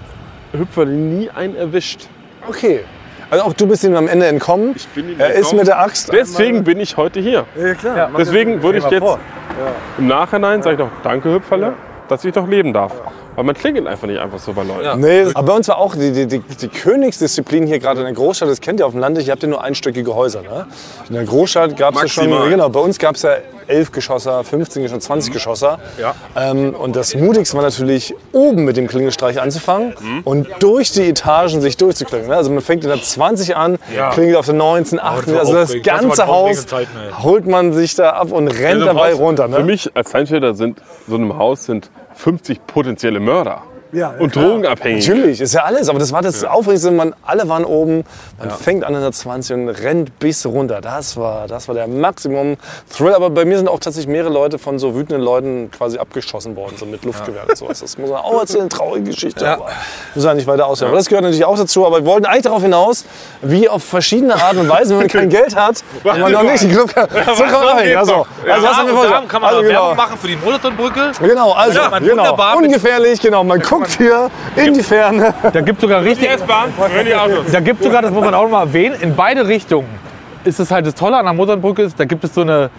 Hüpferle 0.51 0.91
nie 0.91 1.29
einen 1.29 1.55
erwischt. 1.55 2.07
Okay. 2.47 2.81
Also 3.31 3.45
auch 3.45 3.53
du 3.53 3.67
bist 3.67 3.83
ihm 3.83 3.95
am 3.95 4.07
Ende 4.07 4.25
entkommen. 4.25 4.73
Ich 4.75 4.88
bin 4.88 5.07
ihm 5.12 5.19
er 5.19 5.35
ist 5.35 5.53
mit 5.53 5.67
der 5.67 5.79
Axt. 5.79 6.12
Deswegen 6.12 6.63
bin 6.63 6.79
ich 6.79 6.97
heute 6.97 7.19
hier. 7.19 7.45
Ja, 7.55 7.73
klar. 7.75 8.09
Deswegen 8.17 8.63
würde 8.63 8.79
ich 8.79 8.85
jetzt 8.89 9.05
im 9.99 10.07
Nachhinein, 10.07 10.63
sage 10.63 10.77
ich 10.77 10.79
doch, 10.81 10.89
danke 11.03 11.31
Hüpferle, 11.35 11.73
dass 12.07 12.25
ich 12.25 12.33
doch 12.33 12.47
leben 12.47 12.73
darf. 12.73 12.91
Weil 13.39 13.45
man 13.45 13.56
klingelt 13.56 13.88
einfach 13.88 14.06
nicht 14.06 14.19
einfach 14.19 14.38
so 14.38 14.52
bei 14.52 14.63
Leuten. 14.63 14.99
Nee, 14.99 15.28
aber 15.34 15.43
bei 15.47 15.54
uns 15.56 15.69
war 15.69 15.78
auch 15.78 15.95
die, 15.95 16.12
die, 16.12 16.28
die, 16.28 16.39
die 16.39 16.67
Königsdisziplin 16.67 17.65
hier 17.67 17.80
gerade 17.80 18.02
in 18.02 18.06
der 18.06 18.13
Großstadt, 18.13 18.49
das 18.49 18.60
kennt 18.60 18.82
ihr 18.82 18.86
auf 18.86 18.91
dem 18.91 18.99
Land, 18.99 19.17
ihr 19.17 19.32
habt 19.32 19.41
ja 19.41 19.47
nur 19.47 19.63
einstöckige 19.63 20.13
Häuser. 20.13 20.41
Ne? 20.41 20.67
In 21.08 21.15
der 21.15 21.23
Großstadt 21.23 21.78
gab 21.78 21.95
es 21.95 22.02
ja 22.02 22.08
schon, 22.10 22.25
Maximal. 22.30 22.49
genau, 22.49 22.67
bei 22.67 22.82
uns 22.82 22.99
gab 22.99 23.15
es 23.15 23.21
ja 23.21 23.36
11 23.67 23.93
Geschosser, 23.93 24.43
15 24.43 24.82
Geschosser, 24.84 24.99
20 24.99 25.32
Geschosser. 25.32 25.80
Ja. 25.97 26.15
Ähm, 26.36 26.75
und 26.75 26.97
das 26.97 27.15
Mutigste 27.15 27.56
war 27.56 27.63
natürlich, 27.63 28.13
oben 28.34 28.65
mit 28.65 28.75
dem 28.75 28.88
Klingelstreich 28.88 29.39
anzufangen 29.39 29.93
und 30.25 30.47
durch 30.60 30.91
die 30.91 31.08
Etagen 31.08 31.62
sich 31.62 31.78
durchzuklingeln. 31.78 32.30
Ne? 32.32 32.36
Also 32.36 32.52
man 32.52 32.62
fängt 32.62 32.84
in 32.84 32.89
der 32.89 33.02
20 33.02 33.56
an, 33.56 33.78
klingelt 34.12 34.36
auf 34.36 34.47
der 34.47 34.56
19, 34.56 34.99
18, 34.99 35.34
war 35.34 35.39
also 35.39 35.54
das 35.54 35.73
ganze 35.82 36.28
Haus 36.28 36.65
ey. 36.73 36.86
holt 37.23 37.47
man 37.47 37.71
sich 37.71 37.95
da 37.95 38.10
ab 38.10 38.34
und 38.34 38.49
rennt 38.49 38.60
In 38.60 38.65
so 38.82 38.88
einem 38.89 38.97
dabei 38.97 39.13
Haus- 39.13 39.19
runter. 39.19 39.47
Für 39.47 39.60
Ne? 39.60 39.63
mich 39.63 39.89
als 39.95 40.12
Seinfelder 40.12 40.56
sind 40.56 40.82
so 41.08 41.15
in 41.15 41.21
einem 41.21 41.38
Haus 41.38 41.63
sind 41.65 41.89
50 42.19 42.60
potenzielle 42.67 43.21
Mörder 43.21 43.63
und 44.19 44.36
Drogenabhängige. 44.36 45.10
Natürlich, 45.10 45.41
ist 45.41 45.54
ja 45.54 45.63
alles. 45.63 45.89
Aber 45.89 45.99
das 45.99 46.12
war 46.12 46.21
das 46.21 46.43
Aufregendste. 46.43 46.91
Man, 46.91 47.15
alle 47.23 47.49
waren 47.49 47.65
oben. 47.65 48.04
Man 48.38 48.52
fängt 48.52 48.84
an 48.84 48.93
in 48.93 49.02
der 49.02 49.12
20 49.12 49.56
und 49.56 49.69
rennt 49.69 50.19
bis 50.19 50.45
runter. 50.45 50.82
Das 50.82 51.17
war, 51.17 51.47
das 51.47 51.67
war 51.67 51.75
der 51.75 51.88
Maximum 51.88 52.58
Thrill. 52.95 53.13
Aber 53.13 53.30
bei 53.30 53.45
mir 53.45 53.58
sind 53.58 53.67
auch 53.67 53.80
tatsächlich 53.80 54.12
mehrere 54.12 54.32
Leute 54.32 54.60
von 54.60 54.80
so 54.80 54.95
wütenden 54.95 55.21
Leuten 55.21 55.71
quasi 55.71 55.97
abgeschossen 55.97 56.56
worden, 56.56 56.75
so 56.78 56.86
mit 56.86 57.04
Luftgewehr 57.04 57.43
und 57.47 57.58
sowas. 57.58 57.80
Das 57.80 57.97
muss 57.97 58.10
man 58.10 58.19
auch 58.19 58.39
erzählen, 58.39 58.69
traurige 58.69 59.10
Geschichte. 59.10 59.49
Aber 59.49 59.69
muss 60.13 60.23
ja 60.23 60.34
nicht 60.34 60.47
weiter 60.47 60.67
ausführen. 60.67 60.89
Aber 60.89 60.97
das 60.97 61.08
gehört 61.08 61.23
natürlich 61.23 61.45
auch 61.45 61.58
dazu. 61.58 61.86
Aber 61.86 61.97
wir 61.97 62.06
wollten 62.06 62.25
eigentlich 62.25 62.43
darauf 62.43 62.62
hinaus, 62.62 63.06
wie 63.41 63.67
auf 63.67 63.84
verschiedene 63.84 64.36
Arten 64.36 64.60
und 64.60 64.69
Weisen, 64.69 64.91
wenn 64.91 64.97
man 64.97 65.08
kein 65.08 65.30
Geld 65.30 65.56
hat, 65.56 65.84
wenn 66.04 66.19
man 66.19 66.32
noch 66.32 66.43
nicht 66.43 66.63
den 66.63 66.71
Club 66.71 66.93
kann. 66.93 67.08
So 67.10 67.43
kann 67.43 67.52
man 67.52 67.78
rein. 67.78 67.97
Also, 67.97 68.25
also, 68.47 68.67
was 68.67 68.78
haben 68.78 68.88
wir 68.88 69.28
kann 69.28 69.41
man 69.41 69.56
also, 69.56 69.63
Werbung 69.63 69.89
genau. 69.89 69.95
machen 69.95 70.17
für 70.19 70.28
die 70.28 70.36
Molotonbrücke. 70.36 71.12
Genau, 71.21 71.52
also, 71.54 71.80
Ja, 71.80 71.89
man 71.89 72.04
genau. 72.04 72.58
ungefährlich, 72.58 73.19
genau. 73.19 73.43
Man 73.43 73.60
guckt 73.60 73.78
hier 73.87 74.29
in 74.55 74.73
die 74.73 74.83
Ferne. 74.83 75.33
Da 75.53 75.61
gibt 75.61 75.81
sogar 75.81 76.03
richtig, 76.03 76.29
da 77.51 77.59
gibt 77.59 77.83
sogar, 77.83 78.01
das 78.01 78.11
muss 78.11 78.23
man 78.23 78.33
auch 78.33 78.43
noch 78.43 78.51
mal 78.51 78.61
erwähnen, 78.63 78.95
in 79.01 79.15
beide 79.15 79.47
Richtungen 79.47 79.87
ist 80.43 80.59
es 80.59 80.71
halt 80.71 80.85
das 80.85 80.95
Tolle 80.95 81.17
an 81.17 81.25
der 81.25 81.33
Moternbrücke 81.33 81.81
ist, 81.81 81.99
da 81.99 82.05
gibt 82.05 82.23
es 82.23 82.33
so 82.33 82.41
eine, 82.41 82.69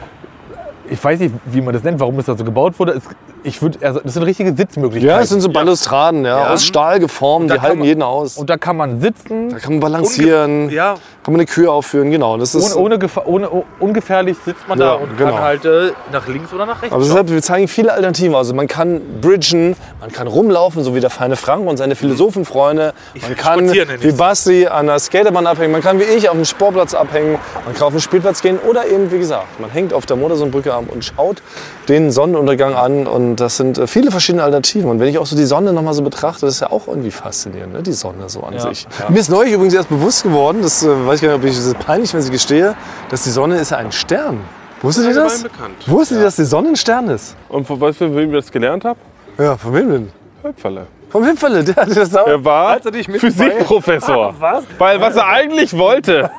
ich 0.89 1.03
weiß 1.03 1.21
nicht, 1.21 1.35
wie 1.45 1.61
man 1.61 1.75
das 1.75 1.83
nennt, 1.83 2.01
warum 2.01 2.19
es 2.19 2.27
da 2.27 2.37
so 2.37 2.45
gebaut 2.45 2.79
wurde. 2.79 2.93
Es, 2.93 3.05
ich 3.45 3.61
würd, 3.63 3.83
also, 3.83 4.01
das 4.03 4.15
sind 4.15 4.23
richtige 4.23 4.55
Sitzmöglichkeiten. 4.55 5.17
Ja, 5.17 5.23
es 5.23 5.29
sind 5.31 5.41
so 5.41 5.49
Balustraden, 5.49 6.25
ja, 6.25 6.49
aus 6.53 6.65
Stahl 6.65 7.01
geformt, 7.01 7.51
die 7.51 7.61
halten 7.61 7.79
man- 7.79 7.87
jeden 7.89 8.03
aus. 8.03 8.37
Und 8.37 8.51
da 8.51 8.57
kann 8.57 8.77
man 8.77 9.01
sitzen, 9.01 9.51
Da 9.51 9.59
kann 9.59 9.73
man 9.75 9.81
balancieren, 9.81 10.71
Ja, 10.71 10.95
kann 11.23 11.33
man 11.35 11.41
eine 11.41 11.47
Kühe 11.47 11.71
aufführen, 11.71 12.11
genau. 12.11 12.37
Das 12.39 12.55
ist, 12.55 12.75
ohne, 12.77 12.97
ohne, 12.97 13.09
ohne 13.27 13.51
oh, 13.51 13.65
ungefährlich 13.79 14.37
sitzt 14.45 14.67
man 14.69 14.79
Ja, 14.79 14.87
da 14.87 14.93
und 14.95 15.17
genau. 15.19 15.33
kann 15.35 15.41
halt 15.43 15.65
äh, 15.65 15.93
nach 16.13 16.27
links 16.29 16.53
oder 16.53 16.67
nach 16.67 16.81
rechts. 16.83 16.95
aber 16.95 17.05
deshalb, 17.05 17.31
wir 17.31 17.43
zeigen 17.43 17.69
viele 17.69 17.93
Alternativen. 17.93 18.35
Also 18.35 18.55
man 18.55 18.67
kann 18.67 19.01
bridgen, 19.21 19.77
man 20.01 20.11
kann 20.13 20.27
rumlaufen, 20.27 20.83
so 20.83 20.95
wie 20.95 21.01
der 21.01 21.11
feine 21.11 21.37
Frank 21.37 21.67
und 21.69 21.77
seine 21.77 21.95
Philosophenfreunde. 21.97 22.93
Man 23.23 23.37
kann 23.37 23.73
wie. 23.73 24.13
Basti 24.13 24.67
an 24.67 24.87
der 24.87 24.99
Skaterbahn 24.99 25.47
abhängen, 25.47 25.73
man 25.73 25.83
kann 25.83 25.99
wie 25.99 26.05
ich 26.05 26.29
auf 26.29 26.35
dem 26.37 26.45
Sportplatz 26.45 26.95
abhängen, 26.95 27.39
man 27.65 27.75
kann 27.75 27.85
auf 27.85 27.93
den 27.93 28.01
Spielplatz 28.01 28.43
gehen 28.43 28.59
oder 28.69 28.87
eben, 28.87 29.11
wie 29.13 29.19
gesagt, 29.19 29.61
man 29.61 29.71
hängt 29.71 29.93
auf 29.95 30.07
der 30.07 30.17
Motorsohnbrücke 30.17 30.73
ab 30.75 30.85
und 30.89 31.05
schaut 31.05 31.43
den 31.89 32.11
Sonnenuntergang 32.11 32.75
an. 32.75 33.07
Und 33.07 33.30
das 33.39 33.57
sind 33.57 33.79
äh, 33.79 33.87
viele 33.87 34.11
verschiedene 34.11 34.43
Alternativen. 34.43 34.91
Und 34.91 34.99
wenn 34.99 35.09
ich 35.09 35.19
auch 35.19 35.27
so 35.27 35.37
die 35.37 35.45
Sonne 35.45 35.73
noch 35.73 35.83
mal 35.83 35.95
so 35.95 36.03
betrachte, 36.03 36.47
das 36.47 36.55
ist 36.57 36.61
ja 36.61 36.71
auch 36.71 36.89
irgendwie 36.89 37.11
faszinierend, 37.11 37.73
ne? 37.73 37.83
die 37.83 37.93
Sonne 37.93 38.29
so 38.29 38.43
an 38.43 38.59
sich. 38.59 38.89
Mir 39.09 39.21
ist 39.21 39.31
neulich 39.31 39.53
übrigens 39.53 39.75
erst 39.75 39.89
bewusst 39.89 40.23
geworden, 40.23 40.63
das 40.63 40.83
äh, 40.83 41.07
weiß 41.07 41.17
ich 41.17 41.23
gar 41.23 41.29
nicht, 41.29 41.45
ob 41.45 41.45
ich 41.45 41.57
das 41.57 41.67
ist 41.67 41.79
peinlich, 41.79 42.13
wenn 42.15 42.23
ich 42.23 42.31
gestehe, 42.31 42.75
dass 43.11 43.23
die 43.25 43.31
Sonne 43.31 43.59
ist 43.59 43.71
ja 43.71 43.77
ein 43.77 43.93
Stern. 43.93 44.41
Wusstet 44.83 45.07
ihr 45.07 45.15
das? 45.15 45.43
Bekannt. 45.43 45.75
Wusstet 45.87 46.19
ihr, 46.19 46.25
dass 46.25 46.37
die 46.37 46.45
Sonne 46.45 46.71
ein 46.71 46.77
Stern 46.77 47.09
ist? 47.09 47.37
Und 47.49 47.67
von 47.67 47.81
was 47.81 47.97
für 47.99 48.15
wem 48.17 48.31
ich 48.31 48.37
das 48.41 48.51
gelernt 48.51 48.85
habe? 48.85 48.99
Ja, 49.39 49.57
von 49.57 49.75
wem 49.75 49.91
denn? 49.91 50.13
Hüpferle. 50.43 50.87
Vom 51.11 51.27
Hüpferle, 51.27 51.65
der 51.65 51.77
hat 51.77 51.97
das 51.97 52.13
Er 52.15 52.45
war 52.45 52.81
Physikprofessor. 52.81 54.35
Weil 54.79 55.01
was 55.01 55.17
er 55.17 55.27
eigentlich 55.27 55.77
wollte, 55.77 56.31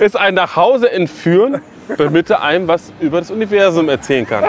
ist 0.00 0.16
ein 0.16 0.34
nach 0.34 0.56
Hause 0.56 0.90
entführen, 0.90 1.60
damit 1.98 2.30
er 2.30 2.42
einem 2.42 2.68
was 2.68 2.92
über 3.00 3.18
das 3.18 3.30
Universum 3.30 3.88
erzählen 3.88 4.26
kann. 4.26 4.44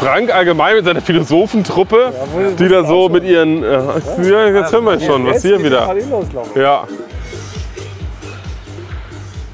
Frank 0.00 0.34
allgemein 0.34 0.76
mit 0.76 0.84
seiner 0.86 1.02
Philosophentruppe, 1.02 2.12
die 2.58 2.68
da 2.68 2.84
so 2.84 3.08
mit 3.10 3.22
ihren. 3.24 3.62
Äh, 3.62 3.68
ja, 4.22 4.46
jetzt 4.48 4.72
hören 4.72 4.84
wir 4.84 4.98
schon, 4.98 5.26
was 5.26 5.42
hier 5.42 5.62
wieder. 5.62 5.94
Ja, 6.54 6.86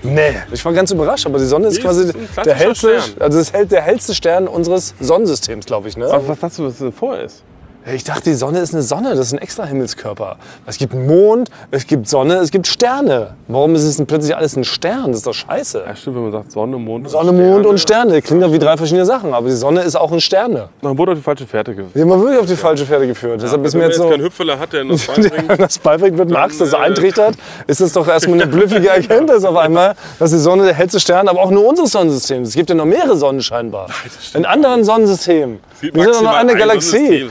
Nee. 0.06 0.36
Ich 0.52 0.64
war 0.64 0.72
ganz 0.72 0.92
überrascht, 0.92 1.26
aber 1.26 1.38
die 1.38 1.46
Sonne 1.46 1.66
ist 1.66 1.80
quasi 1.80 2.04
ist 2.04 2.12
klassischer 2.12 2.44
der 2.44 2.54
hellste, 2.54 3.00
Stern. 3.00 3.22
also 3.22 3.38
das 3.38 3.52
hält 3.52 3.72
der 3.72 3.82
hellste 3.82 4.14
Stern 4.14 4.46
unseres 4.46 4.94
Sonnensystems, 5.00 5.66
glaube 5.66 5.88
ich. 5.88 5.96
Ne? 5.96 6.06
aber 6.06 6.28
was 6.28 6.42
hast 6.42 6.58
du, 6.58 6.64
was 6.64 6.74
das 6.74 6.78
denn 6.78 6.92
vor 6.92 7.18
ist? 7.18 7.42
Ich 7.94 8.02
dachte, 8.02 8.24
die 8.24 8.34
Sonne 8.34 8.58
ist 8.58 8.74
eine 8.74 8.82
Sonne, 8.82 9.10
das 9.10 9.28
ist 9.28 9.32
ein 9.34 9.38
extra 9.38 9.64
Himmelskörper. 9.64 10.38
Es 10.66 10.76
gibt 10.76 10.92
Mond, 10.92 11.50
es 11.70 11.86
gibt 11.86 12.08
Sonne, 12.08 12.34
es 12.38 12.50
gibt 12.50 12.66
Sterne. 12.66 13.34
Warum 13.46 13.76
ist 13.76 13.84
es 13.84 13.96
denn 13.96 14.06
plötzlich 14.06 14.34
alles 14.34 14.56
ein 14.56 14.64
Stern? 14.64 15.08
Das 15.08 15.18
ist 15.18 15.26
doch 15.28 15.34
scheiße. 15.34 15.84
Ja, 15.86 15.94
stimmt, 15.94 16.16
wenn 16.16 16.22
man 16.24 16.32
sagt 16.32 16.50
Sonne, 16.50 16.78
Mond. 16.78 17.08
Sonne, 17.08 17.30
Mond 17.30 17.64
und 17.64 17.78
Sterne. 17.78 18.20
Klingt 18.22 18.42
doch 18.42 18.52
wie 18.52 18.58
drei 18.58 18.76
verschiedene 18.76 19.06
Sachen, 19.06 19.32
aber 19.32 19.48
die 19.48 19.54
Sonne 19.54 19.82
ist 19.82 19.94
auch 19.94 20.10
ein 20.10 20.20
Sterne. 20.20 20.68
Dann 20.82 20.98
wurde 20.98 21.12
auf 21.12 21.18
die 21.18 21.22
falsche 21.22 21.46
Fährte 21.46 21.76
geführt. 21.76 21.94
Wir 21.94 22.02
haben 22.02 22.20
wirklich 22.20 22.40
auf 22.40 22.46
die 22.46 22.56
falsche 22.56 22.86
Pferde 22.86 23.06
geführt. 23.06 23.40
Deshalb 23.40 23.64
ist 23.64 23.74
mir 23.76 23.84
jetzt 23.84 23.98
so. 23.98 24.10
Hüpferle 24.10 24.58
hat, 24.58 24.72
der 24.72 24.84
das 24.84 25.06
Wenn 25.16 25.56
das 25.58 25.78
beibringt 25.78 26.16
mit 26.18 26.28
Max, 26.28 26.58
das 26.58 26.72
äh, 26.72 26.76
eintrichtert, 26.76 27.36
ist 27.68 27.80
das 27.80 27.92
doch 27.92 28.08
erstmal 28.08 28.40
eine 28.40 28.50
blüffige 28.50 28.88
Erkenntnis 28.88 29.44
auf 29.44 29.56
einmal, 29.56 29.94
dass 30.18 30.32
die 30.32 30.38
Sonne 30.38 30.64
der 30.64 30.74
hellste 30.74 30.98
Stern, 30.98 31.28
aber 31.28 31.40
auch 31.40 31.52
nur 31.52 31.64
unseres 31.64 31.92
Sonnensystems. 31.92 32.48
Es 32.48 32.54
gibt 32.56 32.68
ja 32.68 32.74
noch 32.74 32.84
mehrere 32.84 33.16
Sonnen 33.16 33.42
scheinbar. 33.42 33.86
In 34.34 34.44
anderen 34.44 34.82
Sonnensystemen. 34.82 35.60
Wir 35.80 35.92
sind 35.92 36.14
doch 36.14 36.22
noch 36.22 36.34
eine 36.34 36.56
Galaxie. 36.56 37.28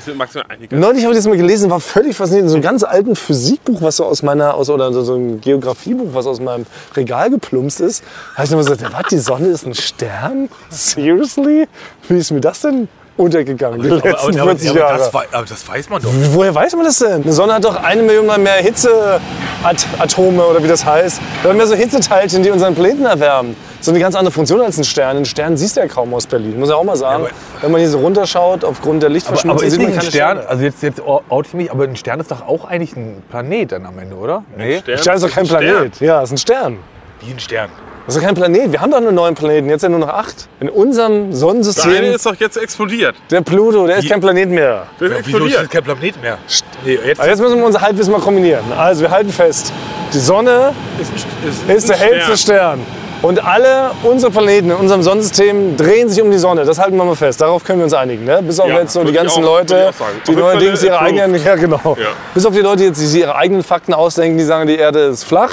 Neulich 0.70 1.04
habe 1.04 1.14
ich 1.14 1.20
das 1.20 1.28
mal 1.28 1.38
gelesen, 1.38 1.70
war 1.70 1.80
völlig 1.80 2.16
fasziniert. 2.16 2.44
In 2.44 2.50
so 2.50 2.56
einem 2.56 2.64
ganz 2.64 2.84
alten 2.84 3.16
Physikbuch, 3.16 3.82
was 3.82 3.98
so 3.98 4.06
aus 4.06 4.24
meiner, 4.24 4.54
aus, 4.56 4.70
oder 4.70 4.92
so 4.94 5.16
ein 5.16 5.42
Geografiebuch, 5.42 6.14
was 6.14 6.28
aus 6.28 6.40
meinem 6.40 6.66
Regal 6.96 7.30
geplumpst 7.30 7.82
ist. 7.82 8.04
Da 8.04 8.38
habe 8.38 8.46
ich 8.46 8.52
nochmal 8.52 8.66
gesagt, 8.66 8.94
was, 8.94 9.10
die 9.10 9.18
Sonne 9.18 9.48
ist 9.48 9.66
ein 9.66 9.74
Stern? 9.74 10.50
Seriously? 10.70 11.68
Wie 12.08 12.18
ist 12.18 12.32
mir 12.32 12.42
das 12.42 12.62
denn 12.62 12.88
untergegangen, 13.18 13.82
die 13.82 13.90
letzten 13.90 14.34
40 14.34 14.74
Jahre? 14.74 14.98
das, 14.98 15.14
aber 15.14 15.46
das 15.48 15.68
weiß 15.68 15.90
man 15.90 16.02
doch. 16.02 16.10
Woher 16.32 16.54
weiß 16.54 16.76
man 16.76 16.86
das 16.86 17.00
denn? 17.00 17.24
Eine 17.24 17.34
Sonne 17.34 17.54
hat 17.54 17.64
doch 17.64 17.82
eine 17.82 18.02
Million 18.04 18.26
mal 18.26 18.38
mehr 18.38 18.56
Hitzeatome 18.56 20.44
oder 20.44 20.64
wie 20.64 20.68
das 20.68 20.86
heißt. 20.86 21.22
Wir 21.42 21.50
haben 21.50 21.58
mehr 21.58 21.68
so 21.68 21.76
Hitzeteilchen, 21.76 22.44
die 22.44 22.52
unseren 22.52 22.76
Planeten 22.76 23.06
erwärmen. 23.06 23.56
So 23.82 23.92
eine 23.92 24.00
ganz 24.00 24.16
andere 24.16 24.32
Funktion 24.32 24.62
als 24.62 24.78
ein 24.78 24.84
Stern. 24.84 25.18
Einen 25.18 25.26
Stern 25.26 25.58
siehst 25.58 25.78
du 25.78 25.82
ja 25.82 25.88
kaum 25.88 26.14
aus 26.14 26.26
Berlin, 26.26 26.60
muss 26.60 26.70
ich 26.70 26.76
auch 26.76 26.84
mal 26.84 26.96
sagen. 26.96 27.28
Wenn 27.62 27.72
man 27.72 27.80
hier 27.80 27.90
so 27.90 28.00
runterschaut, 28.00 28.64
aufgrund 28.64 29.04
der 29.04 29.08
Aber, 29.08 29.14
Lichtverschmutzung, 29.14 29.60
aber 29.60 29.66
ist 29.66 29.72
sieht 29.74 29.80
nicht 29.80 29.90
man 29.90 29.98
ein 29.98 30.00
keine 30.00 30.12
Stern, 30.12 30.38
Sterne. 30.38 30.50
also 30.50 30.64
jetzt, 30.64 30.84
jetzt 30.84 31.02
oute 31.02 31.48
ich 31.48 31.54
mich, 31.54 31.72
aber 31.72 31.84
ein 31.84 31.96
Stern 31.96 32.20
ist 32.20 32.32
doch 32.32 32.48
auch 32.48 32.66
eigentlich 32.66 32.96
ein 32.96 33.22
Planet 33.30 33.74
dann 33.74 33.86
am 33.86 34.00
Ende, 34.00 34.16
oder? 34.16 34.44
Nee. 34.58 34.82
Ein 34.88 34.98
Stern 34.98 35.16
ist 35.16 35.24
doch 35.24 35.32
kein 35.32 35.48
Planet. 35.48 36.00
Ja, 36.00 36.22
ist 36.22 36.32
ein 36.32 36.38
Stern. 36.38 36.78
Wie 37.22 37.32
ein 37.32 37.40
Stern. 37.40 37.70
Das 38.06 38.16
ist 38.16 38.22
doch 38.22 38.26
kein 38.28 38.36
Planet. 38.36 38.72
Wir 38.72 38.82
haben 38.82 38.92
doch 38.92 39.02
nur 39.02 39.12
neun 39.12 39.34
Planeten, 39.34 39.68
jetzt 39.70 39.82
ja 39.82 39.90
nur 39.90 39.98
noch 40.00 40.10
acht. 40.10 40.48
In 40.60 40.70
unserem 40.70 41.30
Der 41.32 41.38
Sonnensystem, 41.38 41.92
eine 41.92 42.08
ist 42.14 42.26
doch 42.26 42.36
jetzt 42.36 42.56
explodiert. 42.56 43.16
der 43.32 43.42
Pluto, 43.42 43.88
der 43.88 43.98
ist 43.98 44.08
kein 44.10 44.22
Planet 44.22 44.50
mehr. 44.50 44.86
Der 45.00 45.08
ist 45.08 45.14
Ja, 45.14 45.18
wieso 45.26 45.38
ist 45.38 45.54
explodiert. 45.56 45.72
kein 45.72 45.84
Planet 45.84 46.22
mehr? 46.22 46.38
Nee, 46.86 47.00
jetzt 47.04 47.20
Aber 47.20 47.30
jetzt 47.30 47.42
müssen 47.42 47.58
wir 47.58 47.66
unser 47.66 47.82
Halbwissen 47.82 48.12
mal 48.12 48.22
kombinieren. 48.22 48.64
Also 48.78 49.02
wir 49.02 49.10
halten 49.10 49.32
fest, 49.32 49.74
die 50.14 50.20
Sonne 50.20 50.74
ist, 51.02 51.12
ein- 51.68 51.76
ist 51.76 51.90
der 51.90 51.96
Stern. 51.96 52.10
hellste 52.14 52.38
Stern. 52.38 52.80
Und 53.26 53.44
alle 53.44 53.90
unsere 54.04 54.32
Planeten 54.32 54.70
in 54.70 54.76
unserem 54.76 55.02
Sonnensystem 55.02 55.76
drehen 55.78 56.10
sich 56.10 56.22
um 56.22 56.30
die 56.30 56.38
Sonne. 56.38 56.64
Das 56.64 56.78
halten 56.78 56.96
wir 56.96 57.04
mal 57.06 57.16
fest. 57.16 57.42
Darauf 57.42 57.64
können 57.64 57.80
wir 57.80 57.86
uns 57.86 57.94
einigen. 57.96 58.24
Ne? 58.24 58.40
Bis 58.44 58.60
auf 58.60 58.68
Ja, 58.70 58.80
jetzt 58.82 58.94
so 58.94 59.04
die 59.04 59.14
ganzen 59.14 59.44
auch- 59.44 59.48
Leute, 59.48 59.90
die 60.28 60.36
neuerdings 60.36 60.84
ihre 60.84 61.00
eigenen, 61.00 61.44
ja 61.44 61.56
genau. 61.56 61.80
Ja. 62.00 62.10
Bis 62.36 62.46
auf 62.46 62.54
die 62.54 62.60
Leute 62.60 62.84
jetzt, 62.84 63.02
die 63.02 63.06
sich 63.08 63.22
ihre 63.22 63.36
eigenen 63.36 63.64
Fakten 63.64 63.96
ausdenken, 63.96 64.38
die 64.38 64.44
sagen, 64.44 64.68
die 64.68 64.76
Erde 64.78 65.00
ist 65.06 65.24
flach 65.24 65.52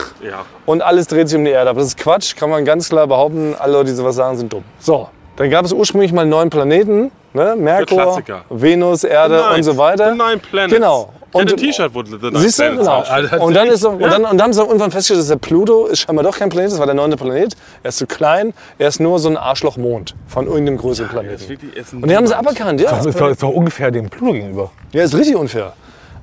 und 0.66 0.82
alles 0.82 1.06
dreht 1.06 1.30
sich 1.30 1.38
um 1.38 1.46
die 1.46 1.50
Erde. 1.50 1.70
Aber 1.70 1.78
das 1.80 1.88
ist 1.88 1.96
Quatsch, 1.98 2.36
kann 2.36 2.50
man 2.50 2.66
ganz 2.66 2.90
klar 2.90 3.06
behaupten. 3.06 3.56
Alle 3.58 3.72
Leute, 3.72 3.86
die 3.86 3.96
sowas 3.96 4.16
sagen, 4.16 4.36
sind 4.36 4.52
dumm. 4.52 4.64
So, 4.78 5.08
dann 5.36 5.48
gab 5.48 5.64
es 5.64 5.72
ursprünglich 5.72 6.12
mal 6.12 6.26
neun 6.26 6.50
Planeten. 6.50 7.10
Ne? 7.32 7.54
Merkur. 7.56 8.18
Venus, 8.50 9.02
Erde 9.04 9.42
und 9.54 9.62
so 9.62 9.78
weiter. 9.78 10.10
Nine 10.10 10.36
Planets. 10.36 10.74
Genau. 10.74 11.08
Und- 11.32 11.50
ein 11.50 11.56
T-Shirt, 11.56 11.94
wo 11.94 12.04
The 12.04 12.18
Siehst 12.34 12.58
du, 12.58 12.76
genau. 12.76 13.04
Und 13.40 13.54
dann, 13.54 13.68
ist 13.68 13.80
so, 13.80 13.90
und, 13.90 14.00
dann, 14.00 14.24
und 14.24 14.38
dann 14.38 14.42
haben 14.42 14.52
sie 14.52 14.60
irgendwann 14.60 14.90
festgestellt, 14.90 15.20
dass 15.20 15.28
der 15.28 15.36
Pluto 15.36 15.86
ist 15.86 16.00
scheinbar 16.00 16.24
doch 16.24 16.36
kein 16.36 16.48
Planet, 16.48 16.72
das 16.72 16.78
war 16.78 16.86
der 16.86 16.94
neunte 16.94 17.16
Planet. 17.16 17.56
Er 17.82 17.88
ist 17.88 17.98
zu 17.98 18.06
klein, 18.06 18.52
er 18.78 18.88
ist 18.88 19.00
nur 19.00 19.18
so 19.18 19.28
ein 19.28 19.36
Arschlochmond 19.36 20.14
von 20.26 20.46
irgendeinem 20.46 20.78
größeren 20.78 21.08
Planeten. 21.08 21.58
Und 21.92 22.08
die 22.08 22.16
haben 22.16 22.26
sie 22.26 22.36
aberkannt, 22.36 22.80
ja. 22.80 22.90
Das 22.90 23.06
ist 23.06 23.18
doch, 23.18 23.28
ist 23.28 23.42
doch 23.42 23.50
ungefähr 23.50 23.90
dem 23.90 24.10
Pluto 24.10 24.32
gegenüber. 24.32 24.70
Ja, 24.92 25.04
ist 25.04 25.14
richtig 25.14 25.36
unfair. 25.36 25.72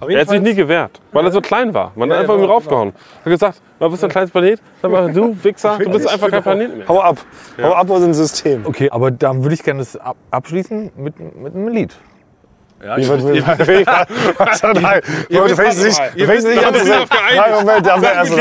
Er 0.08 0.22
hat 0.22 0.30
sich 0.30 0.42
nie 0.42 0.54
gewehrt, 0.54 1.02
weil 1.12 1.26
er 1.26 1.32
so 1.32 1.42
klein 1.42 1.74
war. 1.74 1.92
Man 1.96 2.10
hat 2.10 2.20
einfach 2.20 2.34
ja, 2.36 2.40
irgendwie 2.40 2.54
raufgehauen. 2.54 2.94
Hat 3.18 3.26
gesagt, 3.26 3.62
du 3.80 3.90
bist 3.90 4.04
ein 4.04 4.10
kleines 4.10 4.32
Planet. 4.32 4.62
Dann 4.82 4.92
war 4.94 5.10
du, 5.10 5.36
Wichser, 5.44 5.78
du 5.78 5.90
bist 5.90 6.08
einfach 6.08 6.30
kein 6.30 6.42
Planet 6.42 6.78
mehr. 6.78 6.88
Hau 6.88 7.02
ab. 7.02 7.18
Hau 7.62 7.74
ab 7.74 7.90
aus 7.90 8.02
dem 8.02 8.14
System. 8.14 8.66
Okay, 8.66 8.90
aber 8.90 9.12
dann 9.12 9.44
würde 9.44 9.56
ich 9.56 9.64
gerne 9.64 9.80
das 9.80 9.98
ab 9.98 10.16
abschließen 10.32 10.92
mit, 10.96 11.20
mit 11.20 11.54
einem 11.54 11.68
Lied. 11.68 11.96
Ich 12.98 13.08
würd- 13.10 13.86
Was 14.38 14.64
hat 14.64 14.78
er- 14.82 15.02
Du 15.30 15.56
fängst 15.56 15.84
nicht 15.84 16.00
du 16.18 16.26
fängst 16.26 16.48
nicht 16.48 16.62
Wir 16.62 16.68
an 16.68 16.74
zu 16.76 16.86
sagen. 16.86 17.06
Nein, 17.36 17.52
Moment, 17.54 17.86
da 17.86 17.92
haben 17.94 18.02
wir 18.02 18.12
erst 18.14 18.36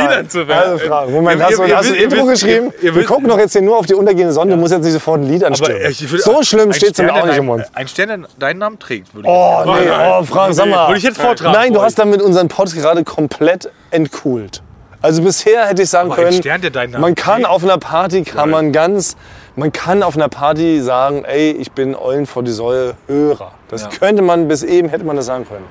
mal. 0.46 0.53
Also. 0.53 1.11
Moment, 1.11 1.42
hast 1.42 1.59
du, 1.59 1.77
hast 1.77 1.90
du 1.90 1.94
ein 1.94 2.01
Intro 2.01 2.24
geschrieben? 2.24 2.72
Wir 2.81 3.05
gucken 3.05 3.29
doch 3.29 3.38
jetzt 3.38 3.53
hier 3.53 3.62
nur 3.62 3.77
auf 3.79 3.87
die 3.87 3.94
untergehende 3.94 4.33
Sonne. 4.33 4.53
Du 4.53 4.57
musst 4.57 4.72
jetzt 4.72 4.85
nicht 4.85 4.92
sofort 4.92 5.20
ein 5.20 5.29
Lied 5.29 5.42
anstimmen. 5.42 5.81
So 6.18 6.42
schlimm 6.42 6.72
steht 6.72 6.92
es 6.92 6.98
mir 6.98 7.12
auch 7.12 7.27
nicht 7.27 7.37
im 7.37 7.46
Mund. 7.46 7.64
Ein 7.74 7.88
Stern, 7.88 8.09
der 8.09 8.18
deinen 8.38 8.59
Namen 8.59 8.79
trägt, 8.79 9.12
würde 9.14 9.29
ich 9.29 9.35
Oh, 9.35 9.64
nee, 9.66 9.90
oh, 9.90 10.22
Frank, 10.22 10.55
sag 10.55 10.68
mal. 10.68 10.88
Würde 10.88 10.98
ich 10.98 11.05
jetzt 11.05 11.20
vortragen. 11.20 11.53
Nein, 11.53 11.72
du 11.72 11.83
hast 11.83 11.98
damit 11.98 12.22
unseren 12.22 12.48
Pod 12.48 12.72
gerade 12.72 13.03
komplett 13.05 13.70
entcoolt. 13.90 14.62
Also 15.01 15.22
bisher 15.22 15.66
hätte 15.66 15.83
ich 15.83 15.90
sagen 15.90 16.11
können, 16.11 16.33
Stern, 16.33 16.61
der 16.61 16.70
deinen 16.70 16.90
Namen 16.92 17.03
man 17.03 17.14
kann 17.14 17.44
auf 17.44 17.62
einer 17.62 17.79
Party, 17.79 18.22
kann 18.24 18.51
man 18.51 18.72
ganz, 18.72 19.16
man 19.59 19.73
kann 19.73 20.03
auf 20.03 20.16
einer 20.16 20.29
Party 20.29 20.81
sagen, 20.81 21.25
ey, 21.25 21.51
ich 21.53 21.73
bin 21.73 21.94
Eulen 21.97 22.27
vor 22.27 22.42
die 22.42 22.53
Säule 22.53 22.94
Hörer. 23.07 23.53
Das 23.68 23.88
könnte 23.90 24.23
man, 24.23 24.49
bis 24.49 24.62
eben 24.62 24.88
hätte 24.88 25.05
man 25.05 25.16
das 25.16 25.27
sagen 25.27 25.47
können. 25.47 25.64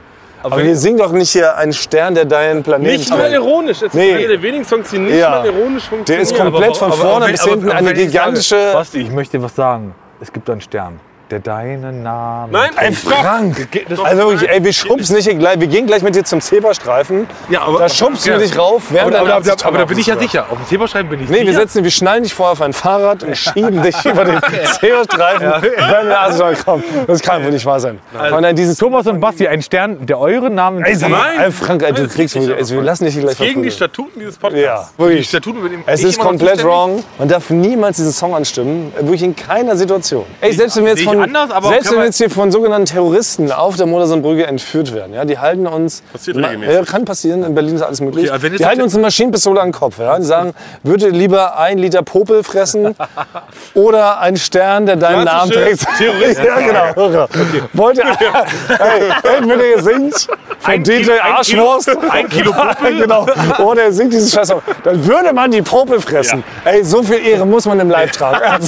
Aber, 0.44 0.64
wir 0.64 0.76
singen 0.78 1.00
doch 1.00 1.12
nicht 1.12 1.32
hier 1.32 1.58
einen 1.58 1.74
Stern, 1.74 2.14
der 2.14 2.26
deinen 2.26 2.62
Planeten 2.64 2.96
Nicht 2.98 3.10
mal 3.10 3.32
ironisch. 3.32 3.78
Es 3.78 3.84
ist 3.84 3.94
Nee. 3.96 4.14
einer 4.14 4.28
der 4.28 4.42
wenigen 4.42 4.64
Songs, 4.66 4.90
die 4.92 5.00
nicht 5.00 5.16
Ja. 5.18 5.30
mal 5.32 5.46
ironisch 5.46 5.84
Der 5.84 5.90
funktionieren. 5.98 6.24
ist 6.24 6.36
komplett 6.38 6.78
von 6.78 6.92
aber- 6.92 7.02
vorne 7.02 7.26
aber 7.26 7.32
bis 7.32 7.44
hinten 7.44 7.70
aber 7.70 7.78
eine 7.80 7.92
ich 7.92 7.98
sage, 7.98 8.08
gigantische... 8.12 8.70
Basti, 8.74 9.00
ich 9.02 9.12
möchte 9.12 9.42
was 9.42 9.56
sagen. 9.56 9.96
Es 10.22 10.32
gibt 10.32 10.48
einen 10.50 10.62
Stern, 10.62 11.00
der 11.32 11.40
deinen 11.40 12.04
Namen 12.04 12.52
Nein, 12.52 12.70
Ey, 12.78 12.92
Frank! 12.94 13.68
Also 14.04 14.30
wirklich, 14.30 14.50
ey, 14.50 14.64
wir 14.64 14.74
schubsen 14.74 15.16
nicht 15.16 15.26
hier 15.26 15.36
gleich, 15.36 15.60
wir 15.60 15.68
gehen 15.68 15.86
gleich 15.88 16.02
mit 16.02 16.16
dir 16.16 16.24
zum 16.24 16.42
Zebrastreifen. 16.42 17.28
Ja, 17.50 17.62
aber- 17.64 17.80
da 17.80 17.90
schubsen 17.90 18.32
ja. 18.34 18.40
wir 18.40 18.46
dich 18.48 18.58
rauf, 18.58 18.84
Aber, 18.90 19.12
dein 19.12 19.22
aber, 19.22 19.34
aber, 19.36 19.56
aber 19.64 19.78
da 19.78 19.86
bin 19.86 19.98
ich 20.00 20.08
ja 20.08 20.18
sicher. 20.18 20.46
Auf 20.50 20.58
dem 20.58 20.68
Zeberschreiben 20.68 21.10
bin 21.10 21.22
ich 21.24 21.30
Nee, 21.30 21.40
wir 21.42 21.48
sicher. 21.48 21.60
setzen, 21.60 21.84
wir 21.84 21.92
schnallen 21.92 22.24
dich 22.24 22.34
vorher 22.34 22.54
auf 22.54 22.62
ein 22.62 22.74
Fahrrad 22.74 23.24
und 23.24 23.36
schieben 23.38 23.82
dich 23.82 24.06
über 24.06 24.24
den 24.26 24.40
Zebrastreifen, 24.80 25.52
wenn 25.62 26.08
wir 26.08 26.20
also 26.20 26.46
schon 26.46 26.64
kommen. 26.64 26.84
Das 27.08 27.22
kann 27.22 27.44
wohl 27.44 27.52
nicht 27.52 27.66
wahr 27.66 27.80
sein. 27.80 28.00
Und 28.36 28.42
dann 28.44 28.56
dieses 28.56 28.78
Thomas 28.78 29.06
und 29.08 29.20
Basti, 29.20 29.48
ein 29.48 29.62
Stern, 29.62 30.06
der 30.06 30.20
euren 30.20 30.56
Namen 30.56 30.84
Ey, 30.84 30.96
sag 30.96 31.10
mal, 31.10 31.36
Nein. 31.36 31.46
ey, 31.46 31.52
Frank, 31.52 31.84
ey, 31.84 31.94
du 31.94 32.08
kriegst 32.08 32.36
also 32.38 32.76
wir 32.76 32.82
lassen 32.84 33.06
dich 33.06 33.20
gleich 33.20 33.38
Gegen 33.38 33.64
die. 33.64 33.72
Statuten 33.72 34.20
dieses 34.20 34.36
Ja, 34.36 34.42
Podcasts. 34.42 34.94
Die 34.98 35.04
wirklich. 35.04 35.28
Statuten 35.28 35.60
übernehmen 35.60 35.84
Es 35.86 36.00
ich 36.02 36.08
ist 36.08 36.20
komplett 36.20 36.64
wrong. 36.64 37.04
Man 37.18 37.28
darf 37.28 37.50
niemals 37.50 37.98
diesen 37.98 38.12
Song 38.14 38.34
anstimmen. 38.36 38.92
Wirklich 39.00 39.24
in 39.24 39.36
keiner 39.36 39.76
Situation. 39.76 40.26
Ey, 40.42 40.54
selbst 40.54 40.78
wenn 40.78 40.86
wir 40.86 40.94
jetzt 40.94 41.04
von, 41.04 41.17
anders, 41.22 41.52
aber 41.52 41.70
selbst 41.70 41.92
wenn 41.92 41.98
wir 42.00 42.06
jetzt 42.06 42.18
hier 42.18 42.30
von 42.30 42.52
sogenannten 42.52 42.86
Terroristen 42.86 43.52
auf 43.52 43.76
der 43.78 43.86
Modersohnbrücke 43.86 44.46
entführt 44.48 44.94
werden, 44.94 45.14
ja, 45.14 45.26
die 45.26 45.38
halten 45.40 45.68
uns. 45.68 46.02
Passiert 46.12 46.38
regelmäßig. 46.38 46.76
Ja, 46.76 46.84
kann 46.84 47.06
passieren. 47.06 47.44
In 47.44 47.54
Berlin 47.56 47.76
ist 47.76 47.82
alles 47.82 48.02
möglich. 48.02 48.32
Okay, 48.32 48.48
jetzt 48.48 48.60
die 48.60 48.66
halten 48.66 48.82
uns 48.82 48.94
eine 48.94 49.04
Maschinenpistole 49.04 49.60
an 49.62 49.68
den 49.70 49.74
Kopf. 49.74 50.00
Ja. 50.00 50.18
Die 50.18 50.24
sagen, 50.26 50.54
würde 50.84 51.10
lieber 51.10 51.58
ein 51.58 51.78
Liter 51.78 52.02
Popel 52.04 52.44
fressen 52.44 52.96
oder 53.74 54.20
ein 54.20 54.38
Stern, 54.38 54.86
der 54.86 54.96
deinen 54.96 55.26
Namen 55.26 55.52
trägt. 55.52 55.86
Terroristen- 55.98 56.46
ja, 56.46 56.60
genau. 56.94 57.28
Wollt 57.74 57.98
ihr, 57.98 58.06
ey, 58.06 59.38
entweder 59.38 59.66
ihr 59.66 59.84
singt 59.84 60.28
von 60.60 60.84
DJ 60.84 60.92
Kilo- 61.02 61.14
ein 61.14 61.34
Arschwurst. 61.34 61.88
Kilo- 61.88 62.10
ein 62.12 62.30
Kilo 62.30 62.52
Popel. 62.54 62.98
genau. 63.00 63.26
Oder 63.64 63.84
er 63.84 63.92
singt 63.94 64.14
dieses 64.14 64.32
Scheiß. 64.34 64.54
Dann 64.84 65.06
würde 65.06 65.34
man 65.34 65.52
die 65.52 65.62
Popel 65.62 66.00
fressen. 66.02 66.44
Ey, 66.66 66.84
so 66.84 67.04
viel 67.04 67.26
Ehre 67.26 67.46
muss 67.46 67.66
man 67.66 67.80
im 67.80 67.90
Live 67.90 68.12
tragen. 68.12 68.66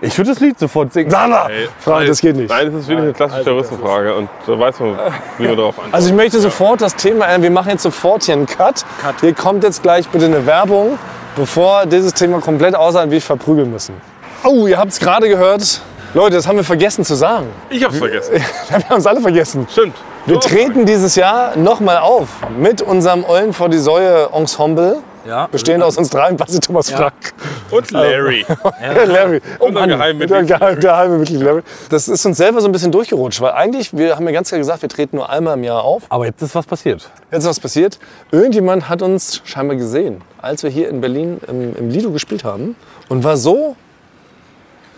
Ich 0.00 0.16
würde 0.18 0.30
das 0.30 0.40
Lied 0.40 0.58
sofort 0.58 0.92
singen. 0.92 1.10
Sag 1.10 1.28
mal, 1.28 1.50
Frank, 1.92 2.08
das 2.08 2.20
geht 2.20 2.36
nicht. 2.36 2.50
Nein, 2.50 2.72
das 2.72 2.82
ist 2.82 2.88
wirklich 2.88 3.04
eine 3.04 3.12
klassische 3.12 3.44
Terroristenfrage 3.44 4.14
und 4.14 4.28
da 4.46 4.58
weiß 4.58 4.80
man, 4.80 4.98
wie 5.38 5.46
man 5.46 5.56
darauf 5.56 5.76
antwortet. 5.76 5.94
Also 5.94 6.08
ich 6.08 6.14
möchte 6.14 6.40
sofort 6.40 6.80
das 6.80 6.96
Thema 6.96 7.26
ändern. 7.26 7.42
Wir 7.42 7.50
machen 7.50 7.70
jetzt 7.70 7.82
sofort 7.82 8.24
hier 8.24 8.34
einen 8.34 8.46
Cut. 8.46 8.84
Hier 9.20 9.34
kommt 9.34 9.64
jetzt 9.64 9.82
gleich 9.82 10.08
bitte 10.08 10.26
eine 10.26 10.46
Werbung, 10.46 10.98
bevor 11.36 11.86
dieses 11.86 12.14
Thema 12.14 12.40
komplett 12.40 12.74
aussah, 12.74 13.10
wie 13.10 13.16
ich 13.16 13.24
verprügeln 13.24 13.70
müssen. 13.70 13.94
Oh, 14.44 14.66
ihr 14.66 14.78
habt 14.78 14.92
es 14.92 15.00
gerade 15.00 15.28
gehört. 15.28 15.82
Leute, 16.14 16.36
das 16.36 16.46
haben 16.46 16.56
wir 16.56 16.64
vergessen 16.64 17.04
zu 17.04 17.14
sagen. 17.14 17.46
ich 17.70 17.82
hab's 17.82 17.96
vergessen. 17.96 18.34
Wir 18.68 18.88
haben 18.90 18.98
es 18.98 19.06
alle 19.06 19.20
vergessen. 19.22 19.66
Stimmt. 19.70 19.94
Wir 20.26 20.38
treten 20.40 20.84
dieses 20.84 21.16
Jahr 21.16 21.56
nochmal 21.56 21.98
auf 21.98 22.28
mit 22.58 22.82
unserem 22.82 23.24
Eulen 23.24 23.52
vor 23.52 23.70
die 23.70 23.78
Säue 23.78 24.28
Ensemble. 24.32 24.98
Ja. 25.26 25.46
Bestehend 25.46 25.82
aus 25.84 25.96
uns 25.96 26.10
dreien, 26.10 26.36
Basti, 26.36 26.58
Thomas, 26.58 26.90
Frank. 26.90 27.12
Und 27.70 27.90
Larry. 27.90 28.44
Larry. 29.06 29.40
Oh 29.60 29.70
Geheimmitglied 29.70 30.30
der, 30.30 30.42
Geheim- 30.44 30.74
der 30.74 30.76
geheime 30.76 31.18
Mitglied 31.18 31.40
Larry. 31.42 31.62
Das 31.90 32.08
ist 32.08 32.24
uns 32.26 32.36
selber 32.36 32.60
so 32.60 32.68
ein 32.68 32.72
bisschen 32.72 32.92
durchgerutscht, 32.92 33.40
weil 33.40 33.52
eigentlich, 33.52 33.96
wir 33.96 34.16
haben 34.16 34.26
ja 34.26 34.32
ganz 34.32 34.48
klar 34.48 34.58
gesagt, 34.58 34.82
wir 34.82 34.88
treten 34.88 35.16
nur 35.16 35.30
einmal 35.30 35.56
im 35.56 35.64
Jahr 35.64 35.82
auf. 35.84 36.02
Aber 36.08 36.26
jetzt 36.26 36.42
ist 36.42 36.54
was 36.54 36.66
passiert. 36.66 37.08
Jetzt 37.30 37.44
ist 37.44 37.48
was 37.48 37.60
passiert. 37.60 37.98
Irgendjemand 38.30 38.88
hat 38.88 39.02
uns 39.02 39.40
scheinbar 39.44 39.76
gesehen, 39.76 40.22
als 40.40 40.62
wir 40.62 40.70
hier 40.70 40.88
in 40.88 41.00
Berlin 41.00 41.40
im, 41.48 41.76
im 41.76 41.90
Lido 41.90 42.10
gespielt 42.10 42.44
haben 42.44 42.74
und 43.08 43.22
war 43.24 43.36
so 43.36 43.76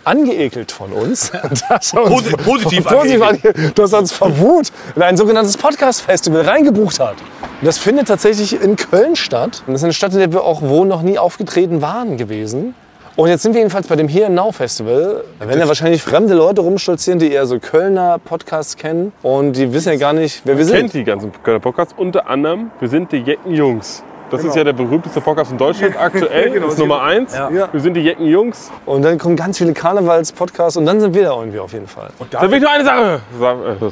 angeekelt 0.07 0.73
von 0.73 0.93
uns, 0.93 1.31
dass 1.69 1.93
er 1.93 2.03
uns 2.05 2.25
Posi- 2.25 2.37
positiv 2.37 2.85
positiv 2.85 3.23
angeekelt, 3.23 3.79
dass 3.79 3.93
er 3.93 3.99
uns 4.01 4.13
vor 4.13 4.39
Wut 4.39 4.69
in 4.97 5.03
ein 5.03 5.17
sogenanntes 5.17 5.57
Podcast-Festival 5.57 6.43
reingebucht 6.43 7.01
hat. 7.01 7.17
Und 7.61 7.67
das 7.67 7.79
findet 7.79 8.09
tatsächlich 8.09 8.61
in 8.61 8.77
Köln 8.77 9.17
statt. 9.17 9.63
Und 9.67 9.73
das 9.73 9.81
ist 9.81 9.85
eine 9.85 9.93
Stadt, 9.93 10.13
in 10.13 10.19
der 10.19 10.33
wir 10.33 10.43
auch 10.45 10.63
wo 10.63 10.85
noch 10.85 11.03
nie 11.03 11.19
aufgetreten 11.19 11.83
waren 11.83 12.17
gewesen. 12.17 12.75
Und 13.17 13.29
jetzt 13.29 13.43
sind 13.43 13.53
wir 13.55 13.61
jedenfalls 13.61 13.87
bei 13.87 13.95
dem 13.95 14.09
Here 14.09 14.29
Now 14.29 14.51
Festival. 14.51 15.23
Da 15.39 15.47
werden 15.47 15.61
ja 15.61 15.69
wahrscheinlich 15.69 16.03
fremde 16.03 16.35
Leute 16.35 16.63
rumstolzieren, 16.63 17.21
die 17.21 17.31
eher 17.31 17.47
so 17.47 17.61
Kölner 17.61 18.19
Podcasts 18.19 18.77
kennen. 18.77 19.13
Und 19.23 19.53
die 19.53 19.73
wissen 19.73 19.91
ja 19.93 19.99
gar 19.99 20.13
nicht, 20.13 20.43
wer 20.45 20.59
wir 20.59 20.65
sind. 20.65 20.77
Kennt 20.77 20.95
die 20.95 21.05
ganzen 21.05 21.31
Kölner 21.45 21.61
Podcasts. 21.61 21.95
Unter 21.97 22.29
anderem, 22.29 22.73
wir 22.81 22.89
sind 22.89 23.13
die 23.13 23.19
Jecken 23.19 23.55
Jungs. 23.55 24.03
Das 24.31 24.43
ist 24.43 24.57
ja 24.57 24.65
der 24.65 24.73
berühmteste 24.73 25.21
Podcast 25.21 25.53
in 25.53 25.59
Deutschland 25.59 25.97
aktuell. 26.01 26.59
Das 26.61 26.73
ist 26.75 26.79
Nummer 26.79 27.03
eins. 27.03 27.35
Ja. 27.37 27.69
Wir 27.73 27.81
sind 27.81 27.95
die 27.95 28.01
Jecken 28.01 28.27
Jungs. 28.27 28.71
Und 28.87 29.03
dann 29.03 29.19
kommen 29.19 29.37
ganz 29.37 29.59
viele 29.59 29.73
Karnevals-Podcasts 29.73 30.77
und 30.77 30.87
dann 30.87 31.01
sind 31.01 31.15
wir 31.15 31.25
da 31.25 31.39
irgendwie 31.39 31.59
auf 31.61 31.73
jeden 31.73 31.87
Fall. 31.87 32.09
Da 32.31 32.43
will 32.43 32.55
ich 32.55 32.61
nur 32.63 32.71
eine 32.71 32.85
Sache 32.85 33.21
sagen. 33.39 33.61
Äh. 33.63 33.87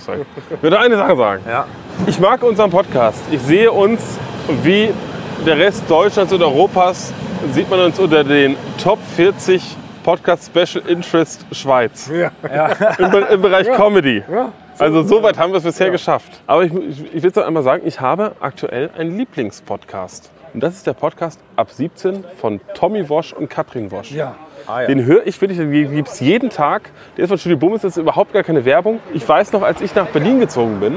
Ich 0.54 0.62
will 0.62 0.70
nur 0.70 0.80
eine 0.80 0.96
Sache 0.96 1.16
sagen. 1.16 1.42
Ich 2.06 2.18
mag 2.18 2.42
unseren 2.42 2.70
Podcast. 2.70 3.18
Ich 3.30 3.40
sehe 3.42 3.70
uns 3.70 4.00
wie 4.62 4.90
der 5.46 5.58
Rest 5.58 5.84
Deutschlands 5.88 6.32
und 6.32 6.42
Europas. 6.42 7.12
Sieht 7.52 7.68
man 7.70 7.80
uns 7.80 7.98
unter 7.98 8.24
den 8.24 8.56
Top 8.82 8.98
40 9.16 9.76
Podcast 10.04 10.46
Special 10.54 10.84
Interest 10.88 11.44
Schweiz. 11.52 12.08
Im, 12.98 13.10
Be- 13.10 13.26
Im 13.32 13.42
Bereich 13.42 13.70
Comedy. 13.72 14.22
Also 14.82 15.02
so 15.02 15.22
weit 15.22 15.38
haben 15.38 15.52
wir 15.52 15.58
es 15.58 15.64
bisher 15.64 15.90
geschafft. 15.90 16.42
Aber 16.46 16.64
ich, 16.64 16.72
ich, 16.74 17.14
ich 17.14 17.22
will 17.22 17.30
es 17.30 17.36
noch 17.36 17.46
einmal 17.46 17.62
sagen, 17.62 17.82
ich 17.86 18.00
habe 18.00 18.32
aktuell 18.40 18.90
einen 18.98 19.16
Lieblingspodcast. 19.16 20.30
Und 20.54 20.60
das 20.62 20.74
ist 20.74 20.86
der 20.86 20.92
Podcast 20.92 21.40
ab 21.56 21.70
17 21.70 22.24
von 22.36 22.60
Tommy 22.74 23.08
Wosch 23.08 23.32
und 23.32 23.48
Katrin 23.48 23.90
Wosch. 23.92 24.12
Den 24.88 25.04
höre 25.04 25.26
ich 25.26 25.40
wirklich, 25.40 25.58
den 25.58 25.70
gibt 25.70 26.08
es 26.08 26.20
jeden 26.20 26.50
Tag. 26.50 26.90
Der 27.16 27.24
ist 27.24 27.28
von 27.28 27.38
Studio 27.38 27.58
Bummens, 27.58 27.82
das 27.82 27.96
ist 27.96 28.02
überhaupt 28.02 28.32
gar 28.32 28.42
keine 28.42 28.64
Werbung. 28.64 29.00
Ich 29.14 29.26
weiß 29.26 29.52
noch, 29.52 29.62
als 29.62 29.80
ich 29.80 29.94
nach 29.94 30.06
Berlin 30.08 30.40
gezogen 30.40 30.80
bin, 30.80 30.96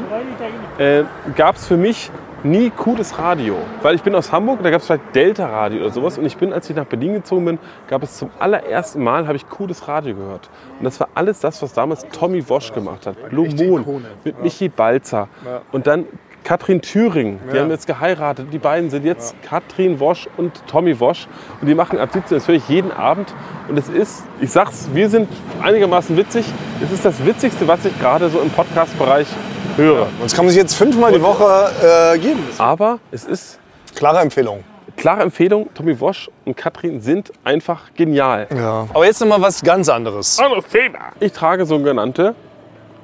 äh, 0.77 1.03
gab 1.35 1.55
es 1.55 1.67
für 1.67 1.77
mich 1.77 2.09
nie 2.43 2.69
cooles 2.69 3.17
Radio. 3.17 3.57
Weil 3.81 3.95
ich 3.95 4.03
bin 4.03 4.15
aus 4.15 4.31
Hamburg, 4.31 4.61
da 4.63 4.69
gab 4.69 4.81
es 4.81 4.87
vielleicht 4.87 5.15
Delta 5.15 5.47
Radio 5.47 5.81
oder 5.81 5.91
sowas. 5.91 6.17
Und 6.17 6.25
ich 6.25 6.37
bin, 6.37 6.53
als 6.53 6.69
ich 6.69 6.75
nach 6.75 6.85
Berlin 6.85 7.13
gezogen 7.13 7.45
bin, 7.45 7.59
gab 7.87 8.03
es 8.03 8.17
zum 8.17 8.29
allerersten 8.39 9.03
Mal, 9.03 9.27
habe 9.27 9.37
ich 9.37 9.47
cooles 9.49 9.87
Radio 9.87 10.15
gehört. 10.15 10.49
Und 10.79 10.85
das 10.85 10.99
war 10.99 11.09
alles 11.15 11.39
das, 11.39 11.61
was 11.61 11.73
damals 11.73 12.05
Tommy 12.11 12.47
Wosch 12.49 12.73
gemacht 12.73 13.07
hat. 13.07 13.29
Blue 13.29 13.47
Moon 13.49 14.05
mit 14.23 14.41
Michi 14.41 14.69
Balzer. 14.69 15.27
Und 15.71 15.87
dann 15.87 16.05
Katrin 16.45 16.79
Thüring, 16.79 17.39
die 17.51 17.59
haben 17.59 17.71
jetzt 17.71 17.87
geheiratet. 17.87 18.47
Die 18.53 18.59
beiden 18.59 18.91
sind 18.91 19.03
jetzt 19.03 19.35
Katrin 19.41 19.99
Wosch 19.99 20.27
und 20.37 20.51
Tommy 20.67 20.99
Wosch. 20.99 21.27
Und 21.59 21.67
die 21.67 21.73
machen 21.73 21.97
ab 21.97 22.09
17, 22.13 22.37
das 22.37 22.47
höre 22.47 22.55
ich 22.55 22.69
jeden 22.69 22.91
Abend. 22.91 23.33
Und 23.67 23.79
es 23.79 23.89
ist, 23.89 24.23
ich 24.39 24.51
sag's, 24.51 24.87
wir 24.93 25.09
sind 25.09 25.27
einigermaßen 25.63 26.15
witzig. 26.15 26.45
Es 26.83 26.91
ist 26.91 27.03
das 27.03 27.25
Witzigste, 27.25 27.67
was 27.67 27.83
ich 27.83 27.99
gerade 27.99 28.29
so 28.29 28.39
im 28.39 28.51
Podcast-Bereich 28.51 29.27
höre. 29.75 30.03
Und 30.03 30.23
das 30.23 30.35
kann 30.35 30.45
man 30.45 30.53
sich 30.53 30.61
jetzt 30.61 30.75
fünfmal 30.75 31.11
die 31.13 31.21
Woche 31.23 31.71
äh, 32.13 32.19
geben. 32.19 32.43
Aber 32.59 32.99
es 33.11 33.25
ist 33.25 33.57
Klare 33.95 34.19
Empfehlung. 34.19 34.63
klare 34.97 35.23
Empfehlung, 35.23 35.69
Tommy 35.73 35.99
Wosch 35.99 36.29
und 36.45 36.55
Katrin 36.55 37.01
sind 37.01 37.31
einfach 37.43 37.91
genial. 37.95 38.47
Ja. 38.55 38.87
Aber 38.93 39.05
jetzt 39.05 39.19
noch 39.19 39.27
mal 39.27 39.41
was 39.41 39.63
ganz 39.63 39.89
anderes. 39.89 40.37
Anderes 40.37 40.65
Thema. 40.65 40.99
Ich 41.19 41.31
trage 41.31 41.65
sogenannte 41.65 42.35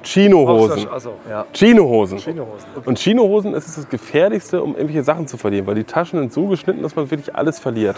Chino-Hosen. 0.02 0.86
Ja. 1.28 1.46
Chino-Hosen. 1.52 2.18
Und 2.84 2.98
Chino-Hosen 2.98 3.54
ist 3.54 3.76
das 3.76 3.88
Gefährlichste, 3.88 4.62
um 4.62 4.74
irgendwelche 4.74 5.02
Sachen 5.02 5.26
zu 5.26 5.36
verlieren, 5.36 5.66
weil 5.66 5.74
die 5.76 5.84
Taschen 5.84 6.18
sind 6.18 6.32
so 6.32 6.46
geschnitten, 6.46 6.82
dass 6.82 6.96
man 6.96 7.10
wirklich 7.10 7.34
alles 7.34 7.58
verliert. 7.58 7.96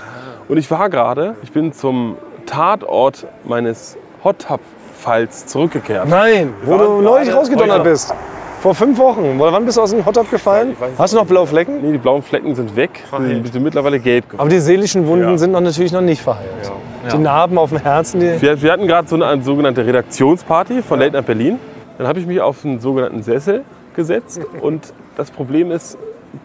Und 0.49 0.57
ich 0.59 0.71
war 0.71 0.89
gerade, 0.91 1.35
ich 1.43 1.53
bin 1.53 1.73
zum 1.73 2.17
Tatort 2.47 3.27
meines 3.45 3.97
Hot 4.23 4.39
Tub 4.47 4.61
Falls 4.97 5.45
zurückgekehrt. 5.47 6.09
Nein, 6.09 6.55
wo 6.65 6.79
du 6.79 7.03
neulich 7.03 7.35
rausgedonnert 7.35 7.81
heute. 7.81 7.91
bist. 7.91 8.15
Vor 8.61 8.75
fünf 8.75 8.99
Wochen. 8.99 9.39
Oder 9.39 9.53
wann 9.53 9.67
bist 9.67 9.77
du 9.77 9.83
aus 9.83 9.91
dem 9.91 10.03
gefallen? 10.03 10.71
Ich 10.73 10.81
weiß 10.81 10.89
nicht. 10.89 10.99
Hast 10.99 11.13
du 11.13 11.19
noch 11.19 11.27
blaue 11.27 11.47
Flecken? 11.47 11.83
Nee, 11.83 11.93
die 11.93 11.99
blauen 11.99 12.23
Flecken 12.23 12.55
sind 12.55 12.75
weg. 12.75 13.05
Die 13.19 13.47
sind 13.51 13.63
mittlerweile 13.63 14.01
gelb 14.01 14.25
geworden. 14.25 14.41
Aber 14.41 14.49
die 14.49 14.61
seelischen 14.61 15.07
Wunden 15.07 15.33
Ja. 15.33 15.37
sind 15.37 15.53
noch 15.53 15.61
natürlich 15.61 15.93
noch 15.93 16.01
nicht 16.01 16.23
verheilt. 16.23 16.73
Die 17.13 17.19
Narben 17.19 17.59
auf 17.59 17.69
dem 17.69 17.79
Herzen, 17.83 18.21
die. 18.21 18.41
Wir, 18.41 18.63
wir 18.63 18.73
hatten 18.73 18.87
gerade 18.87 19.07
so 19.07 19.17
eine, 19.17 19.27
eine 19.27 19.43
sogenannte 19.43 19.85
Redaktionsparty 19.85 20.81
von 20.81 20.99
Late 20.99 21.13
Night 21.13 21.27
Berlin. 21.27 21.59
Dann 21.99 22.07
habe 22.07 22.19
ich 22.19 22.27
mich 22.27 22.41
auf 22.41 22.65
einen 22.65 22.81
sogenannten 22.81 23.23
Sessel 23.23 23.65
gesetzt. 23.95 24.41
Und 24.61 24.93
das 25.17 25.31
Problem 25.31 25.71
ist, 25.71 25.97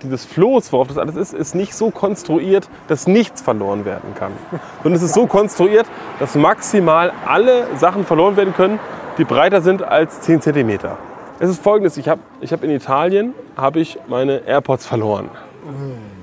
dieses 0.04 0.26
Floß, 0.26 0.72
worauf 0.72 0.88
das 0.88 0.98
alles 0.98 1.16
ist, 1.16 1.34
ist 1.34 1.56
nicht 1.56 1.74
so 1.74 1.90
konstruiert, 1.90 2.70
dass 2.88 3.08
nichts 3.08 3.42
verloren 3.42 3.86
werden 3.86 4.14
kann. 4.16 4.32
Sondern 4.84 4.98
es 4.98 5.04
ist 5.04 5.16
so 5.16 5.26
konstruiert, 5.26 5.88
dass 6.20 6.36
maximal 6.36 7.12
alle 7.26 7.66
Sachen 7.78 8.06
verloren 8.06 8.38
werden 8.38 8.54
können, 8.54 8.80
die 9.18 9.24
breiter 9.24 9.62
sind 9.62 9.84
als 9.84 10.22
10 10.22 10.42
cm. 10.42 10.80
Es 11.40 11.50
ist 11.50 11.64
folgendes, 11.64 11.98
ich 11.98 12.08
habe 12.08 12.22
ich 12.42 12.54
hab 12.54 12.64
in 12.64 12.70
Italien 12.70 13.34
habe 13.58 13.80
ich 13.80 13.98
meine 14.08 14.46
AirPods 14.46 14.86
verloren. 14.86 15.30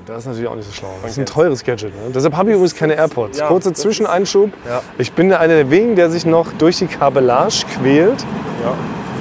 Das 0.07 0.19
ist 0.19 0.27
natürlich 0.27 0.49
auch 0.49 0.55
nicht 0.55 0.67
so 0.67 0.73
schlau. 0.73 0.89
Das 1.03 1.13
ist 1.13 1.19
ein 1.19 1.27
teures 1.27 1.65
Gadget. 1.65 1.95
Ne? 1.95 2.13
Deshalb 2.15 2.37
habe 2.37 2.51
ich 2.51 2.55
übrigens 2.55 2.75
keine 2.75 2.95
AirPods. 2.95 3.39
Ja, 3.39 3.49
Kurzer 3.49 3.75
Zwischeneinschub. 3.75 4.51
Ich 4.99 5.13
bin 5.13 5.33
einer 5.33 5.55
der 5.55 5.71
wenigen, 5.71 5.97
der 5.97 6.11
sich 6.11 6.25
noch 6.25 6.53
durch 6.53 6.79
die 6.79 6.87
Kabellage 6.87 7.65
quält. 7.75 8.25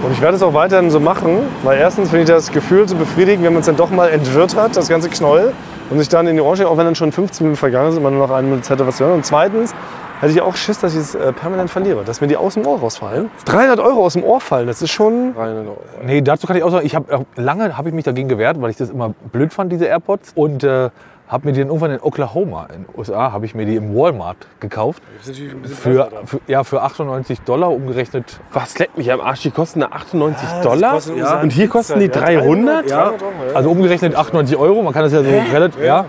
Und 0.06 0.12
ich 0.12 0.22
werde 0.22 0.38
es 0.38 0.44
auch 0.44 0.54
weiterhin 0.54 0.92
so 0.92 1.00
machen, 1.00 1.40
weil 1.64 1.80
erstens 1.80 2.12
finde 2.12 2.26
ich 2.26 2.30
das 2.30 2.52
Gefühl 2.52 2.88
so 2.88 2.96
befriedigend, 2.96 3.44
wenn 3.44 3.54
man 3.54 3.62
es 3.62 3.66
dann 3.66 3.76
doch 3.76 3.90
mal 3.90 4.10
entwirrt 4.10 4.56
hat, 4.56 4.78
das 4.78 4.88
ganze 4.88 5.10
Knoll, 5.10 5.52
und 5.90 5.98
sich 5.98 6.10
dann 6.10 6.28
in 6.28 6.36
die 6.36 6.44
Orange, 6.44 6.68
auch 6.68 6.78
wenn 6.78 6.86
dann 6.86 6.94
schon 6.94 7.12
15 7.12 7.44
Minuten 7.44 7.58
vergangen 7.58 7.92
sind, 7.92 8.02
immer 8.02 8.12
nur 8.12 8.28
noch 8.28 8.36
eine 8.36 8.46
Minute 8.46 8.62
Zeit 8.62 8.80
hat, 8.80 8.86
was 8.86 8.98
zu 8.98 9.04
hören. 9.04 9.16
Und 9.16 9.26
zweitens 9.26 9.74
hätte 10.20 10.32
ich 10.32 10.42
auch 10.42 10.56
Schiss, 10.56 10.78
dass 10.78 10.94
ich 10.94 11.00
es 11.00 11.16
äh, 11.16 11.34
permanent 11.34 11.72
verliere, 11.72 12.04
dass 12.04 12.22
mir 12.22 12.28
die 12.28 12.38
aus 12.38 12.54
dem 12.54 12.68
Ohr 12.68 12.78
rausfallen. 12.82 13.32
300 13.46 13.80
Euro 13.80 14.06
aus 14.06 14.14
dem 14.14 14.24
Ohr 14.24 14.40
fallen, 14.42 14.68
das 14.68 14.84
ist 14.84 14.92
schon... 14.92 15.34
Nee, 16.06 16.22
dazu 16.22 16.46
kann 16.46 16.56
ich 16.56 16.62
auch 16.62 16.70
sagen, 16.70 16.86
ich 16.86 16.96
habe 16.96 17.26
lange 17.36 17.76
habe 17.76 17.90
ich 17.90 17.96
mich 17.96 18.06
dagegen 18.06 18.30
gewehrt, 18.30 18.62
weil 18.62 18.70
ich 18.70 18.78
das 18.78 18.92
immer 18.92 19.16
blöd 19.32 19.54
fand, 19.54 19.72
diese 19.72 19.86
AirPods. 19.86 20.34
Und 20.36 20.64
äh, 20.64 20.92
habe 21.28 21.48
mir 21.48 21.54
die 21.54 21.60
dann 21.60 21.70
irgendwann 21.70 21.92
in 21.92 22.02
Oklahoma, 22.02 22.68
in 22.74 22.84
den 22.84 22.86
USA, 22.96 23.32
habe 23.32 23.46
ich 23.46 23.56
mir 23.56 23.66
die 23.66 23.76
im 23.76 23.96
Walmart 23.96 24.38
gekauft. 24.60 25.02
Für, 25.22 26.10
für, 26.26 26.40
ja, 26.48 26.64
für 26.64 26.84
98 26.84 27.42
Dollar 27.42 27.72
umgerechnet. 27.72 28.40
Was 28.54 28.78
leckt 28.78 28.98
mich 28.98 29.12
am 29.12 29.22
Arsch? 29.22 29.42
Die 29.42 29.52
kosten 29.52 29.80
da 29.80 29.88
98 29.88 30.48
das 30.48 30.62
Dollar 30.62 30.92
kostet 30.94 31.18
irgendwie 31.18 31.44
und 31.44 31.50
hier 31.52 31.68
kosten 31.68 32.00
die 32.00 32.10
300? 32.10 32.92
Also 33.54 33.72
umgerechnet 33.72 34.16
98 34.16 34.56
Euro, 34.58 34.84
man 34.84 34.94
kann 34.94 35.04
das 35.04 35.14
ja 35.14 35.24
so 35.24 35.30
relativ. 35.30 35.84
Ja. 35.84 36.06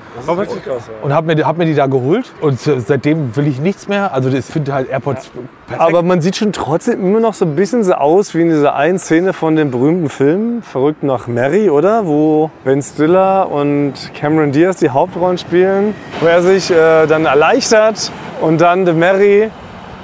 Und 1.02 1.12
habe 1.12 1.35
mir, 1.35 1.46
hab 1.46 1.57
mir 1.57 1.64
die 1.64 1.74
da 1.74 1.87
geholt. 1.87 2.33
Und 2.40 2.66
äh, 2.66 2.81
seitdem 2.81 3.35
will 3.37 3.46
ich 3.46 3.59
nichts 3.61 3.88
mehr. 3.88 4.12
Also 4.12 4.29
ich 4.29 4.44
finde 4.44 4.74
halt 4.74 4.90
AirPods 4.90 5.31
perfekt. 5.66 5.81
Aber 5.81 6.02
man 6.02 6.20
sieht 6.20 6.37
schon 6.37 6.52
trotzdem 6.52 7.00
immer 7.05 7.20
noch 7.20 7.35
so 7.35 7.44
ein 7.44 7.57
bisschen 7.57 7.85
so 7.85 7.94
aus 7.94 8.35
wie 8.35 8.42
in 8.42 8.50
dieser 8.50 8.74
einen 8.74 8.98
Szene 8.98 9.33
von 9.33 9.57
dem 9.57 9.70
berühmten 9.70 10.09
Film 10.09 10.62
Verrückt 10.62 11.02
nach 11.02 11.26
Mary, 11.26 11.70
oder? 11.70 12.07
Wo 12.07 12.50
Ben 12.64 12.83
Stiller 12.83 13.50
und 13.50 13.94
Cameron 14.14 14.52
Diaz 14.52 14.76
die 14.76 14.90
Hauptrollen 15.07 15.38
spielen, 15.38 15.95
wo 16.21 16.27
er 16.27 16.42
sich 16.42 16.71
äh, 16.71 17.07
dann 17.07 17.27
erleichtert 17.27 18.11
und 18.40 18.61
dann 18.61 18.85
der 18.85 18.95
Mary 18.95 19.51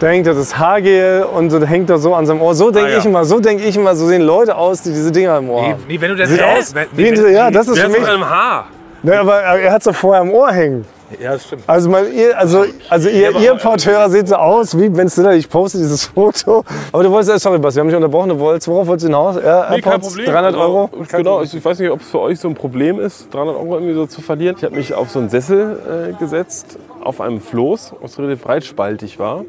denkt, 0.01 0.27
das 0.29 0.37
ist 0.37 0.57
Haargel 0.59 1.25
und 1.25 1.51
so 1.51 1.61
hängt 1.65 1.91
er 1.91 1.99
so 1.99 2.15
an 2.15 2.25
seinem 2.27 2.41
Ohr. 2.41 2.55
So 2.55 2.71
denke 2.71 2.89
Ah, 2.89 2.93
ja. 2.93 2.99
ich 2.99 3.05
immer, 3.05 3.25
so 3.25 3.41
denke 3.41 3.65
ich 3.65 3.77
immer, 3.77 3.95
so 3.97 4.07
sehen 4.07 4.23
Leute 4.23 4.55
aus, 4.57 4.83
die 4.83 4.91
diese 4.91 5.11
Dinger 5.11 5.39
im 5.39 5.51
Ohr 5.51 5.63
haben. 5.71 5.85
Nee, 5.89 6.01
wenn 6.01 6.11
du 6.11 6.17
das 6.17 6.29
Sieht 6.29 6.43
aus 6.43 6.75
Wenn- 6.75 6.87
in 7.07 7.17
wenn- 7.25 7.35
ja, 7.35 7.51
das 7.51 7.67
ist 7.69 7.79
für 7.79 7.89
mich. 7.89 8.07
einem 8.09 8.29
Haar? 8.29 8.67
Ne, 9.03 9.19
aber 9.19 9.41
er 9.41 9.73
hat 9.73 9.79
es 9.81 9.85
doch 9.87 9.95
vorher 9.95 10.23
im 10.23 10.31
Ohr 10.31 10.51
hängen. 10.53 10.85
Ja, 11.21 11.33
das 11.33 11.45
stimmt. 11.47 11.63
Also, 11.67 11.91
mein, 11.91 12.13
ihr, 12.15 12.39
also, 12.39 12.65
also 12.89 13.09
ihr, 13.09 13.37
ihr 13.39 13.55
Porthörer 13.57 14.09
seht 14.11 14.29
so 14.29 14.37
aus 14.37 14.79
wie 14.79 14.89
Ben 14.89 15.09
Stiller. 15.09 15.35
Ich 15.35 15.49
poste 15.49 15.79
dieses 15.79 16.07
Foto. 16.07 16.65
Aber 16.93 17.03
du 17.03 17.11
wolltest, 17.11 17.35
äh, 17.35 17.39
sorry, 17.39 17.59
Basti, 17.59 17.77
wir 17.77 17.81
haben 17.83 17.89
dich 17.89 17.97
unterbrochen. 17.97 18.31
Du 18.31 18.39
wolltest, 18.39 18.69
worauf 18.69 18.87
wolltest 18.87 19.05
du 19.05 19.09
hinaus? 19.09 19.37
Ja, 19.45 19.69
Nee, 19.71 19.81
kein 19.81 20.01
Problem. 20.01 20.27
300 20.27 20.55
Also, 20.55 20.61
Euro? 20.61 20.91
Genau, 21.11 21.39
also 21.39 21.57
ich 21.57 21.65
weiß 21.65 21.79
nicht, 21.79 21.91
ob 21.91 22.01
es 22.01 22.09
für 22.09 22.21
euch 22.21 22.39
so 22.39 22.49
ein 22.49 22.55
Problem 22.55 23.01
ist, 23.01 23.33
300 23.35 23.57
Euro 23.57 23.75
irgendwie 23.75 23.95
so 23.95 24.07
zu 24.07 24.21
verlieren. 24.21 24.57
Ich 24.59 24.65
habe 24.65 24.75
mich 24.77 24.95
auf 24.95 25.11
so 25.11 25.19
einen 25.19 25.29
Sessel 25.29 26.13
äh, 26.13 26.19
gesetzt, 26.19 26.79
auf 27.03 27.21
einem 27.21 27.41
Floß, 27.41 27.95
was 28.01 28.19
relativ 28.19 28.43
breitspaltig 28.43 29.19
war. 29.19 29.45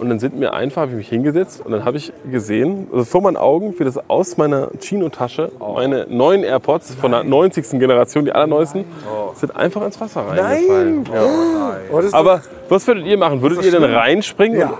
Und 0.00 0.08
dann 0.08 0.18
sind 0.18 0.38
mir 0.38 0.52
einfach, 0.54 0.82
habe 0.82 0.92
ich 0.92 0.96
mich 0.96 1.08
hingesetzt 1.10 1.60
und 1.64 1.72
dann 1.72 1.84
habe 1.84 1.98
ich 1.98 2.12
gesehen, 2.30 2.88
also 2.92 3.04
vor 3.04 3.20
meinen 3.20 3.36
Augen, 3.36 3.74
wie 3.78 3.84
das 3.84 3.98
aus 4.08 4.36
meiner 4.38 4.68
Chino-Tasche, 4.80 5.52
meine 5.60 6.06
neuen 6.08 6.42
AirPods 6.42 6.94
von 6.94 7.10
der 7.12 7.22
90. 7.24 7.78
Generation, 7.78 8.24
die 8.24 8.32
allerneuesten, 8.32 8.84
sind 9.34 9.54
einfach 9.54 9.82
ins 9.84 10.00
Wasser 10.00 10.22
reingefallen. 10.26 11.04
Ja. 11.12 11.22
Oh, 11.92 12.00
das- 12.00 12.14
Aber 12.14 12.40
was 12.68 12.86
würdet 12.86 13.04
ihr 13.06 13.18
machen? 13.18 13.42
Würdet 13.42 13.62
ihr 13.64 13.70
denn 13.72 13.84
reinspringen? 13.84 14.58
Ja. 14.58 14.74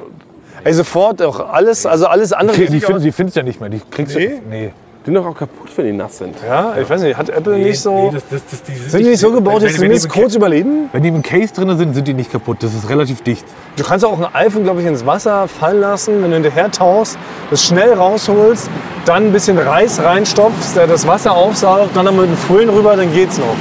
Ey, 0.65 0.73
sofort 0.75 1.23
auch 1.23 1.41
alles, 1.53 1.87
also 1.87 2.07
alles 2.07 2.33
andere. 2.33 2.57
Die, 2.57 2.67
die 2.67 2.81
findest 2.81 3.05
die 3.07 3.13
findest 3.13 3.37
du 3.37 3.41
ja 3.41 3.45
nicht 3.45 3.61
mehr. 3.61 3.71
Die 3.71 3.81
kriegst 3.91 4.17
Nee? 4.17 4.29
du. 4.29 4.49
Nee. 4.51 4.73
Die 5.03 5.07
sind 5.07 5.15
doch 5.15 5.25
auch 5.25 5.35
kaputt, 5.35 5.71
wenn 5.77 5.87
die 5.87 5.93
nass 5.93 6.19
sind. 6.19 6.37
ja, 6.47 6.75
ich 6.79 6.89
weiß 6.89 7.01
nicht, 7.01 7.17
hat 7.17 7.31
Apple 7.31 7.57
nicht 7.57 7.81
so. 7.81 7.95
Nee, 7.95 8.11
das, 8.13 8.23
das, 8.29 8.43
das, 8.51 8.63
die 8.65 8.75
sind 8.75 9.03
die 9.03 9.09
nicht 9.11 9.19
so 9.21 9.33
gebaut, 9.33 9.63
dass 9.63 9.71
sie 9.71 9.77
zumindest 9.77 10.11
kurz 10.11 10.35
überleben? 10.35 10.91
Wenn 10.93 11.03
die 11.03 11.09
im 11.09 11.23
Case 11.23 11.55
drin 11.55 11.75
sind, 11.79 11.95
sind 11.95 12.07
die 12.07 12.13
nicht 12.13 12.31
kaputt. 12.31 12.59
Das 12.63 12.75
ist 12.75 12.87
relativ 12.91 13.23
dicht. 13.23 13.47
Du 13.77 13.83
kannst 13.83 14.05
auch 14.05 14.21
ein 14.21 14.27
iPhone, 14.35 14.65
glaube 14.65 14.83
ich, 14.83 14.87
ins 14.87 15.07
Wasser 15.07 15.49
fallen 15.49 15.81
lassen, 15.81 16.23
wenn 16.23 16.29
du 16.31 16.35
hinterher 16.37 16.71
tauchst, 16.71 17.17
das 17.51 17.65
schnell 17.65 17.95
rausholst, 17.95 18.69
dann 19.07 19.27
ein 19.29 19.33
bisschen 19.33 19.57
Reis 19.57 20.03
reinstopfst, 20.03 20.77
der 20.77 20.87
das 20.87 21.07
Wasser 21.07 21.33
aufsaugt, 21.33 21.97
dann 21.97 22.05
mit 22.15 22.27
dem 22.27 22.37
Föhn 22.37 22.69
rüber, 22.69 22.95
dann 22.95 23.11
geht's 23.15 23.39
noch. 23.39 23.57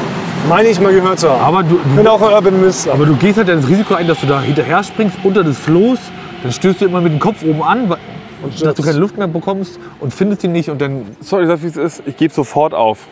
Meine 0.49 0.67
ich 0.67 0.79
mal 0.81 0.91
gehört 0.93 1.19
zu 1.21 1.29
haben. 1.29 1.41
Aber 1.41 1.63
du, 1.63 1.75
ich 1.77 1.95
bin 1.95 2.03
du, 2.03 2.11
auch 2.11 2.21
ein 2.21 2.33
Urban 2.33 2.61
Mist. 2.61 2.89
aber 2.89 3.05
du 3.05 3.15
gehst 3.15 3.37
halt 3.37 3.47
das 3.47 3.65
Risiko 3.67 3.93
ein, 3.93 4.07
dass 4.07 4.19
du 4.19 4.27
da 4.27 4.41
hinterher 4.41 4.83
springst 4.83 5.17
unter 5.23 5.43
das 5.45 5.57
Floß. 5.57 5.99
Dann 6.43 6.51
stößt 6.51 6.81
du 6.81 6.85
immer 6.85 6.99
mit 6.99 7.13
dem 7.13 7.19
Kopf 7.19 7.43
oben 7.43 7.63
an, 7.63 7.89
weil- 7.89 7.97
dass 8.61 8.75
du 8.75 8.83
keine 8.83 8.97
Luft 8.97 9.17
mehr 9.17 9.27
bekommst 9.27 9.79
und 9.99 10.13
findest 10.13 10.43
ihn 10.43 10.51
nicht. 10.51 10.69
Und 10.69 10.81
dann 10.81 11.15
Sorry, 11.21 11.43
ich 11.43 11.49
sag, 11.49 11.61
wie 11.63 11.67
es 11.67 11.77
ist. 11.77 12.03
Ich 12.05 12.17
gebe 12.17 12.33
sofort 12.33 12.73
auf. 12.73 13.07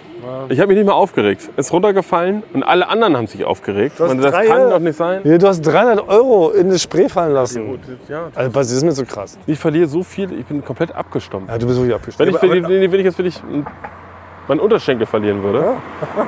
Ich 0.49 0.59
habe 0.59 0.67
mich 0.67 0.77
nicht 0.77 0.85
mehr 0.85 0.95
aufgeregt. 0.95 1.49
Ist 1.57 1.71
runtergefallen 1.71 2.43
und 2.53 2.63
alle 2.63 2.87
anderen 2.89 3.15
haben 3.15 3.27
sich 3.27 3.45
aufgeregt. 3.45 3.99
Man, 3.99 4.19
das 4.19 4.31
drei 4.31 4.45
kann 4.45 4.69
doch 4.69 4.79
nicht 4.79 4.97
sein. 4.97 5.21
Ja, 5.23 5.37
du 5.37 5.47
hast 5.47 5.61
300 5.61 6.07
Euro 6.07 6.51
in 6.51 6.69
das 6.69 6.81
Spray 6.81 7.07
fallen 7.07 7.33
lassen. 7.33 7.79
Ja. 8.09 8.29
Also, 8.35 8.51
Basti, 8.51 8.73
das 8.73 8.77
ist 8.77 8.83
mir 8.83 8.91
so 8.91 9.05
krass. 9.05 9.37
Ich 9.45 9.59
verliere 9.59 9.87
so 9.87 10.03
viel, 10.03 10.31
ich 10.37 10.45
bin 10.45 10.63
komplett 10.63 10.93
abgestumpft. 10.93 11.49
Ja, 11.49 11.57
du 11.57 11.67
bist 11.67 11.81
wirklich 11.81 12.19
Wenn 12.19 12.29
ich, 12.29 12.41
wenn, 12.41 12.81
ich, 12.81 12.91
wenn 12.91 12.99
ich 12.99 13.05
jetzt 13.05 13.17
wirklich 13.17 13.41
meinen 14.47 14.59
Unterschenkel 14.59 15.05
verlieren 15.05 15.43
würde, 15.43 15.59
würde 15.59 15.75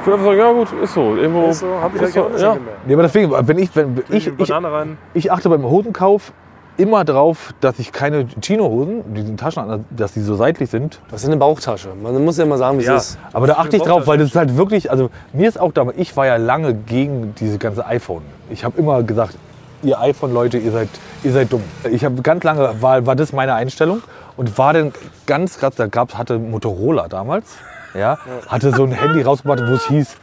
ich 0.06 0.14
einfach 0.14 0.26
sagen, 0.26 0.38
ja 0.38 0.52
gut, 0.52 0.68
ist 0.84 0.94
so. 0.94 1.16
Irgendwo, 1.16 1.50
Ist 1.50 1.60
so, 1.60 1.68
hab 1.82 1.96
ich 1.96 2.02
ist 2.02 2.16
ja 2.16 2.24
so, 2.36 2.38
ja. 2.38 2.54
mehr. 2.54 2.62
Nee, 2.86 2.94
aber 2.94 3.04
deswegen, 3.04 3.32
wenn 3.32 3.58
ich, 3.58 3.76
wenn 3.76 4.04
ich, 4.10 4.28
ich, 4.28 4.52
rein. 4.52 4.98
ich 5.14 5.32
achte 5.32 5.50
beim 5.50 5.64
Hosenkauf 5.64 6.34
immer 6.80 7.04
drauf, 7.06 7.54
dass 7.62 7.78
ich 7.78 7.92
keine 7.92 8.26
Chino-Hosen, 8.42 9.14
diese 9.14 9.36
Taschen, 9.36 9.86
dass 9.92 10.14
die 10.14 10.22
so 10.22 10.36
seitlich 10.36 10.70
sind. 10.70 11.00
Das 11.12 11.22
ist 11.22 11.28
eine 11.28 11.38
Bauchtasche. 11.38 11.90
Man 12.02 12.24
muss 12.24 12.38
ja 12.38 12.46
mal 12.46 12.58
sagen, 12.58 12.80
wie 12.80 12.84
Ja, 12.86 12.96
es 12.96 13.12
ist. 13.12 13.20
aber 13.34 13.48
da 13.48 13.56
achte 13.56 13.76
ich 13.78 13.84
drauf, 13.84 14.08
weil 14.08 14.18
das 14.18 14.30
ist 14.30 14.36
halt 14.36 14.56
wirklich, 14.56 14.90
also 14.90 15.10
mir 15.34 15.48
ist 15.50 15.60
auch 15.60 15.74
damals, 15.74 15.98
ich 15.98 16.16
war 16.16 16.26
ja 16.26 16.38
lange 16.38 16.74
gegen 16.74 17.36
diese 17.40 17.58
ganze 17.58 17.86
iPhone. 17.86 18.22
Ich 18.50 18.64
habe 18.64 18.80
immer 18.80 19.04
gesagt, 19.04 19.36
ihr 19.84 20.00
iPhone-Leute, 20.00 20.58
ihr 20.58 20.72
seid, 20.72 20.90
ihr 21.24 21.32
seid 21.34 21.52
dumm. 21.52 21.64
Ich 21.92 22.04
habe 22.06 22.22
ganz 22.22 22.44
lange, 22.44 22.82
war, 22.82 23.06
war 23.06 23.16
das 23.16 23.34
meine 23.34 23.54
Einstellung 23.54 24.02
und 24.38 24.58
war 24.58 24.74
dann 24.74 24.94
ganz 25.26 25.58
krass, 25.60 25.76
da 25.76 25.88
gab's, 25.88 26.18
hatte 26.18 26.40
Motorola 26.40 27.08
damals, 27.10 27.46
ja, 27.94 28.18
hatte 28.48 28.72
so 28.72 28.84
ein 28.84 28.92
Handy 28.92 29.22
rausgebracht, 29.22 29.62
wo 29.68 29.74
es 29.74 29.86
hieß, 29.88 30.16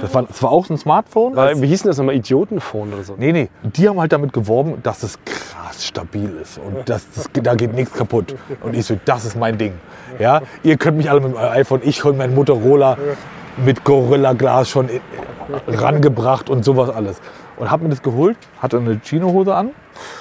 das 0.00 0.14
war, 0.14 0.22
das 0.24 0.42
war 0.42 0.50
auch 0.50 0.66
so 0.66 0.74
ein 0.74 0.78
Smartphone. 0.78 1.36
Weil, 1.36 1.60
wie 1.60 1.66
hieß 1.66 1.82
denn 1.82 1.90
das 1.90 1.98
nochmal? 1.98 2.14
Idiotenphone 2.14 2.92
oder 2.94 3.02
so? 3.04 3.14
Nee, 3.16 3.32
nee. 3.32 3.48
Die 3.62 3.88
haben 3.88 4.00
halt 4.00 4.12
damit 4.12 4.32
geworben, 4.32 4.74
dass 4.82 5.02
es 5.02 5.18
krass 5.24 5.84
stabil 5.86 6.30
ist 6.40 6.58
und 6.58 6.88
dass 6.88 7.06
das, 7.14 7.28
da 7.42 7.54
geht 7.54 7.74
nichts 7.74 7.92
kaputt. 7.94 8.34
Und 8.62 8.74
ich 8.74 8.86
so, 8.86 8.96
das 9.04 9.24
ist 9.24 9.36
mein 9.36 9.58
Ding. 9.58 9.74
Ja, 10.18 10.42
ihr 10.62 10.76
könnt 10.76 10.96
mich 10.96 11.10
alle 11.10 11.20
mit 11.20 11.32
dem 11.32 11.38
iPhone, 11.38 11.80
ich 11.84 12.04
hol 12.04 12.12
mein 12.12 12.34
Motorola 12.34 12.96
mit 13.64 13.84
Gorilla 13.84 14.32
Glas 14.32 14.68
schon 14.68 14.88
in- 14.88 15.00
rangebracht 15.68 16.48
und 16.50 16.64
sowas 16.64 16.90
alles. 16.90 17.20
und 17.58 17.70
habe 17.70 17.84
mir 17.84 17.90
das 17.90 18.02
geholt, 18.02 18.36
hatte 18.60 18.78
eine 18.78 19.00
Chinohose 19.04 19.54
an, 19.54 19.70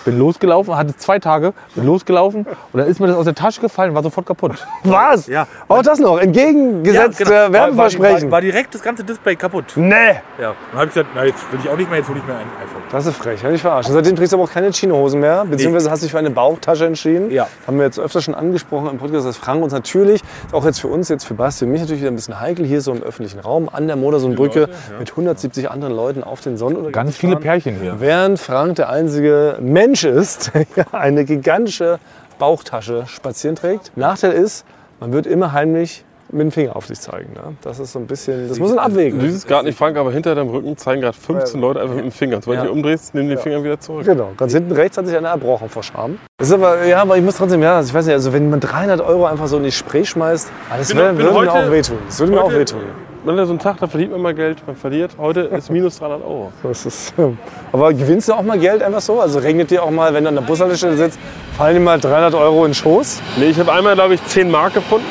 bin 0.06 0.18
losgelaufen, 0.18 0.76
hatte 0.76 0.96
zwei 0.98 1.20
Tage, 1.20 1.54
bin 1.76 1.86
losgelaufen 1.86 2.46
und 2.46 2.80
dann 2.80 2.88
ist 2.88 3.00
mir 3.00 3.08
das 3.08 3.16
aus 3.18 3.26
der 3.26 3.36
Tasche 3.36 3.62
gefallen, 3.62 3.94
war 3.96 4.04
sofort 4.04 4.26
kaputt. 4.26 4.54
Was? 4.84 5.28
Ja. 5.28 5.48
Auch 5.68 5.82
das 5.82 6.00
noch, 6.00 6.20
entgegengesetzt 6.20 7.18
genau. 7.20 7.32
äh, 7.32 7.34
War- 7.34 7.42
war, 7.44 7.54
Werbeversprechen. 7.54 8.24
war, 8.24 8.32
war 8.34 8.42
direkt 8.42 8.74
das 8.76 8.82
ganze 8.82 9.04
Display 9.04 9.36
kaputt. 9.36 9.66
nee. 9.76 9.92
Ja. 10.40 10.54
Dann 10.72 10.80
habe 10.80 10.86
ich 10.88 10.94
gesagt, 10.94 11.10
na 11.16 11.26
jetzt 11.26 11.52
will 11.52 11.60
ich 11.64 11.70
auch 11.70 11.78
nicht 11.78 11.90
mehr, 11.90 12.00
jetzt 12.00 12.10
hole 12.10 12.20
ich 12.20 12.26
mir 12.26 12.34
ein 12.34 12.40
iPhone. 12.64 12.82
Das 12.92 13.06
ist 13.06 13.16
frech, 13.18 13.44
hab 13.44 13.52
ich 13.52 13.62
verarscht. 13.62 13.90
Und 13.90 13.96
seitdem 13.96 14.16
trägst 14.16 14.34
du 14.34 14.38
aber 14.38 14.46
auch 14.46 14.52
keine 14.52 14.72
Chinohosen 14.72 15.20
mehr, 15.20 15.46
beziehungsweise 15.46 15.92
hast 15.92 16.04
dich 16.04 16.12
für 16.12 16.18
eine 16.20 16.30
Bauchtasche 16.32 16.86
entschieden. 16.86 17.30
Ja. 17.32 17.48
Haben 17.68 17.78
wir 17.78 17.86
jetzt 17.86 18.00
öfter 18.00 18.22
schon 18.22 18.34
angesprochen 18.36 18.90
im 18.90 18.98
Podcast, 18.98 19.26
dass 19.28 19.38
Frank 19.38 19.62
uns 19.64 19.74
natürlich, 19.74 20.22
ist 20.48 20.54
auch 20.54 20.66
jetzt 20.66 20.80
für 20.82 20.88
uns, 20.88 21.10
jetzt 21.10 21.26
für 21.26 21.34
Basti 21.36 21.66
und 21.66 21.72
mich 21.72 21.82
natürlich 21.82 22.02
wieder 22.02 22.12
ein 22.12 22.16
bisschen 22.16 22.40
heikel, 22.40 22.66
hier 22.66 22.82
so 22.82 22.92
im 22.92 23.04
öffentlichen 23.04 23.40
Raum 23.40 23.70
an 23.72 23.88
der 23.88 23.96
Modersohnbrücke 23.96 24.70
mit 25.00 25.10
170 25.12 25.70
anderen 25.70 25.96
Leuten 25.96 26.24
auf 26.24 26.42
den 26.42 26.58
Sonnenuntergang 26.58 27.06
Ganz 27.06 27.18
viele 27.18 27.34
fahren. 27.34 27.44
Pärchen 27.44 27.80
hier. 27.80 28.00
Während 28.00 28.40
Frank 28.40 28.76
der 28.76 28.90
einzige 28.90 29.58
Mensch 29.62 30.04
ist, 30.04 30.52
eine 30.92 31.26
gigantische 31.26 32.00
Bauchtasche 32.40 33.06
spazieren 33.08 33.56
trägt. 33.56 33.96
Nachteil 33.96 34.32
ist, 34.34 34.66
man 35.00 35.14
wird 35.14 35.28
immer 35.28 35.52
heimlich 35.54 36.04
mit 36.32 36.42
dem 36.42 36.52
Finger 36.52 36.76
auf 36.76 36.88
dich 36.88 37.00
zeigen. 37.00 37.34
Ne? 37.34 37.56
Das 37.62 37.80
ist 37.80 37.92
so 37.94 38.00
ein 38.00 38.08
bisschen, 38.08 38.48
das 38.50 38.60
muss 38.60 38.70
man 38.74 38.80
abwägen. 38.80 39.20
Du 39.20 39.26
siehst 39.26 39.38
es 39.40 39.48
gerade 39.48 39.66
nicht, 39.66 39.78
Frank, 39.78 39.98
aber 39.98 40.12
hinter 40.12 40.34
deinem 40.36 40.50
Rücken 40.50 40.76
zeigen 40.78 41.02
gerade 41.02 41.18
15 41.18 41.60
Leute 41.62 41.82
einfach 41.82 41.96
mit 41.96 42.06
dem 42.06 42.12
Finger. 42.12 42.40
Sobald 42.42 42.60
du 42.60 42.64
dich 42.64 42.72
umdrehst, 42.74 43.14
nimm 43.16 43.30
den 43.30 43.38
Finger 43.38 43.64
wieder 43.64 43.80
zurück. 43.80 44.06
Genau, 44.06 44.30
ganz 44.38 44.54
hinten 44.54 44.72
rechts 44.72 44.98
hat 44.98 45.08
sich 45.08 45.16
einer 45.18 45.30
erbrochen 45.30 45.70
vor 45.70 45.84
Scham. 45.84 46.18
Das 46.38 46.48
ist 46.50 46.54
aber, 46.54 46.86
ja, 46.86 47.02
aber 47.02 47.18
ich 47.18 47.24
muss 47.24 47.36
trotzdem, 47.38 47.62
ja, 47.62 47.80
ich 47.82 47.94
weiß 47.94 48.06
nicht, 48.06 48.14
also 48.16 48.34
wenn 48.34 48.50
man 48.50 48.60
300 48.60 49.02
Euro 49.02 49.26
einfach 49.26 49.48
so 49.48 49.58
in 49.58 49.64
die 49.64 49.72
Spray 49.72 50.06
schmeißt, 50.06 50.52
das 50.78 50.88
Bin- 50.90 50.98
wär, 50.98 51.10
bin 51.10 51.18
würde 51.18 51.32
mir 51.32 51.40
heute- 51.40 51.52
auch 51.68 51.72
wehtun. 51.72 51.98
Das 52.08 52.20
würde 52.20 52.32
mir 52.34 52.42
auch 52.42 52.46
heute- 52.48 52.60
wehtun. 52.60 52.80
Man 53.24 53.38
hat 53.40 53.46
so 53.46 53.52
einen 53.52 53.60
Tag, 53.60 53.78
da 53.80 53.86
verdient 53.86 54.12
man 54.14 54.22
mal 54.22 54.34
Geld, 54.34 54.66
man 54.66 54.76
verliert. 54.76 55.12
Heute 55.20 55.42
ist 55.42 55.70
minus 55.70 56.00
300 56.00 56.24
Euro. 56.24 56.52
Das 56.64 56.88
ist, 56.88 57.14
aber 57.72 57.94
gewinnst 57.94 58.28
du 58.30 58.34
auch 58.34 58.42
mal 58.42 58.58
Geld 58.58 58.82
einfach 58.82 59.00
so? 59.02 59.20
Also 59.22 59.38
regnet 59.38 59.70
dir 59.70 59.84
auch 59.84 59.92
mal, 59.92 60.12
wenn 60.16 60.24
du 60.24 60.30
an 60.30 60.36
der 60.36 60.42
Bushaltestelle 60.42 60.98
sitzt, 60.98 61.20
fallen 61.56 61.76
dir 61.76 61.82
mal 61.82 62.00
300 62.00 62.34
Euro 62.34 62.66
in 62.66 62.70
den 62.72 62.74
Schoß? 62.74 63.22
Nee, 63.38 63.46
ich 63.52 63.60
habe 63.60 63.72
einmal, 63.74 63.94
glaube 63.94 64.16
ich, 64.16 64.26
10 64.26 64.50
Mark 64.50 64.74
gefunden. 64.74 65.06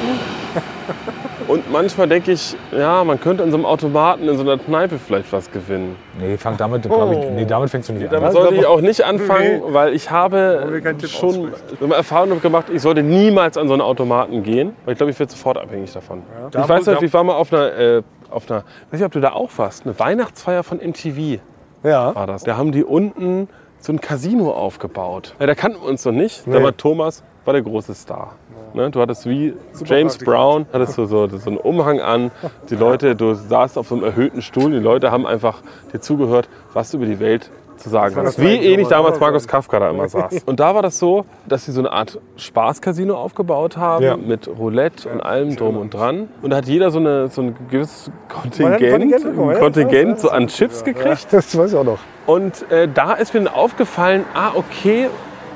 Und 1.51 1.69
manchmal 1.73 2.07
denke 2.07 2.31
ich, 2.31 2.57
ja, 2.71 3.03
man 3.03 3.21
könnte 3.21 3.43
in 3.43 3.51
so 3.51 3.57
einem 3.57 3.67
Automaten, 3.67 4.29
in 4.29 4.37
so 4.37 4.43
einer 4.43 4.57
Kneipe 4.57 5.01
vielleicht 5.01 5.33
was 5.33 5.51
gewinnen. 5.51 5.97
Nee, 6.21 6.37
fang 6.37 6.57
damit, 6.57 6.83
glaub 6.83 7.11
ich, 7.11 7.19
nee, 7.31 7.45
damit 7.45 7.71
fängst 7.71 7.89
du 7.89 7.93
nicht 7.93 8.05
an. 8.05 8.13
Damit 8.13 8.33
sollte 8.33 8.55
ich 8.55 8.67
auch 8.67 8.81
nicht 8.81 9.03
anfangen, 9.05 9.61
weil 9.67 9.93
ich 9.93 10.13
habe 10.13 10.81
schon 11.09 11.53
eine 11.83 11.95
Erfahrung 11.95 12.41
gemacht, 12.41 12.67
ich 12.73 12.81
sollte 12.81 13.03
niemals 13.03 13.59
an 13.59 13.67
so 13.67 13.75
einen 13.75 13.83
Automaten 13.83 14.45
gehen, 14.45 14.77
weil 14.85 14.93
ich 14.93 14.99
glaube, 14.99 15.11
ich 15.11 15.19
werde 15.19 15.33
sofort 15.33 15.59
abhängig 15.59 15.93
davon. 15.93 16.23
Ich 16.57 16.69
weiß 16.69 16.87
nicht, 16.87 17.03
ich 17.03 17.13
war 17.13 17.25
mal 17.25 17.35
auf 17.35 17.53
einer, 17.53 17.77
äh, 17.77 18.03
auf 18.31 18.49
einer, 18.49 18.59
weiß 18.91 19.01
nicht, 19.01 19.05
ob 19.05 19.13
du 19.13 19.21
da 19.21 19.33
auch 19.33 19.51
warst, 19.57 19.85
eine 19.85 19.99
Weihnachtsfeier 19.99 20.63
von 20.63 20.79
MTV 20.79 21.41
Ja. 21.83 22.15
war 22.15 22.29
das. 22.29 22.45
Da 22.45 22.57
haben 22.57 22.71
die 22.71 22.85
unten 22.85 23.49
so 23.81 23.93
ein 23.93 24.01
Casino 24.01 24.53
aufgebaut. 24.53 25.35
Ja, 25.41 25.47
da 25.47 25.57
kannten 25.57 25.81
wir 25.83 25.89
uns 25.89 26.05
noch 26.05 26.13
nicht. 26.13 26.47
Da 26.47 26.63
war 26.63 26.77
Thomas, 26.77 27.25
war 27.45 27.55
der 27.55 27.63
große 27.63 27.95
Star. 27.95 28.37
Ne, 28.75 28.91
du 28.91 29.01
hattest 29.01 29.29
wie 29.29 29.55
James 29.85 30.19
Brown, 30.19 30.67
hattest 30.73 30.97
du 30.97 31.07
so, 31.07 31.27
so 31.29 31.49
einen 31.51 31.59
Umhang 31.59 32.01
an. 32.01 32.31
Die 32.69 32.77
Leute, 32.77 33.17
du 33.17 33.35
saßt 33.35 33.77
auf 33.79 33.89
so 33.89 33.97
einem 33.97 34.05
erhöhten 34.05 34.43
Stuhl. 34.43 34.71
Die 34.71 34.79
Leute 34.79 35.11
haben 35.11 35.27
einfach 35.27 35.63
dir 35.93 36.01
zugehört, 36.01 36.49
was 36.73 36.91
du 36.91 36.99
über 36.99 37.07
die 37.07 37.19
Welt 37.21 37.51
zu 37.79 37.89
sagen 37.89 38.15
hast. 38.17 38.39
Wie 38.41 38.57
ähnlich 38.57 38.89
damals 38.89 39.19
Markus 39.19 39.49
Kafka 39.49 39.79
da 39.81 39.91
immer 39.91 40.07
saß. 40.09 40.43
Und 40.45 40.61
da 40.61 40.75
war 40.75 40.83
das 40.83 40.99
so, 40.99 41.25
dass 41.49 41.65
sie 41.65 41.73
so 41.73 41.81
eine 41.81 41.91
Art 41.91 42.21
Spaßcasino 42.37 43.15
aufgebaut 43.15 43.77
haben 43.79 44.05
Ja. 44.05 44.17
mit 44.17 44.49
Roulette 44.49 45.09
und 45.09 45.21
allem 45.23 45.57
drum 45.57 45.79
und 45.79 45.95
dran. 45.95 46.29
Und 46.43 46.51
da 46.51 46.57
hat 46.59 46.67
jeder 46.67 46.91
so, 46.91 46.99
eine, 46.99 47.29
so 47.29 47.41
ein 47.43 47.57
gewisses 47.71 48.11
Kontingent 48.29 49.11
ja, 49.11 49.59
Kontingent 49.59 50.21
so 50.21 50.29
an 50.31 50.47
Chips 50.49 50.85
gekriegt. 50.85 51.29
Das 51.31 51.57
weiß 51.57 51.73
ich 51.73 51.79
auch 51.79 51.85
noch. 51.85 51.99
Und 52.27 52.71
äh, 52.71 52.87
da 52.93 53.15
ist 53.15 53.33
mir 53.35 53.41
dann 53.43 53.53
aufgefallen, 53.55 54.25
ah, 54.35 54.51
okay, 54.55 55.07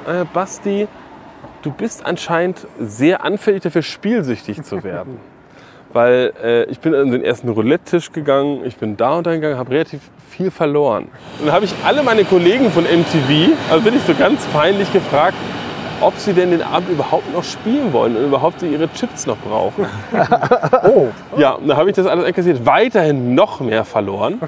äh, 0.07 0.25
Basti, 0.33 0.89
du 1.65 1.71
bist 1.71 2.05
anscheinend 2.07 2.67
sehr 2.79 3.25
anfällig 3.25 3.63
dafür, 3.63 3.83
spielsüchtig 3.83 4.63
zu 4.63 4.85
werden. 4.85 5.19
Weil 5.93 6.33
äh, 6.43 6.65
ich 6.65 6.81
bin 6.81 6.93
an 6.95 7.13
den 7.13 7.23
ersten 7.23 7.49
Roulette-Tisch 7.49 8.11
gegangen, 8.13 8.63
ich 8.65 8.77
bin 8.77 8.97
da 8.97 9.17
und 9.19 9.27
da 9.27 9.33
gegangen, 9.33 9.57
habe 9.57 9.71
relativ 9.71 10.01
viel 10.29 10.51
verloren. 10.51 11.05
Und 11.39 11.47
dann 11.47 11.55
habe 11.55 11.65
ich 11.65 11.75
alle 11.85 12.03
meine 12.03 12.25
Kollegen 12.25 12.71
von 12.73 12.83
MTV, 12.83 13.53
also 13.71 13.85
bin 13.85 13.95
ich 13.95 14.03
so 14.03 14.13
ganz 14.15 14.45
peinlich 14.47 14.93
gefragt, 14.93 15.37
ob 16.01 16.17
sie 16.17 16.33
denn 16.33 16.51
den 16.51 16.63
Abend 16.63 16.91
überhaupt 16.91 17.33
noch 17.33 17.45
spielen 17.45 17.93
wollen 17.93 18.17
und 18.17 18.25
überhaupt 18.25 18.59
sie 18.59 18.67
ihre 18.67 18.93
Chips 18.93 19.27
noch 19.27 19.37
brauchen. 19.39 19.87
Oh, 20.83 21.09
Ja, 21.39 21.53
und 21.53 21.69
dann 21.69 21.77
habe 21.77 21.91
ich 21.91 21.97
das 21.97 22.07
alles 22.07 22.25
einkassiert, 22.25 22.67
weiterhin 22.67 23.37
noch 23.37 23.61
mehr 23.61 23.85
verloren. 23.85 24.41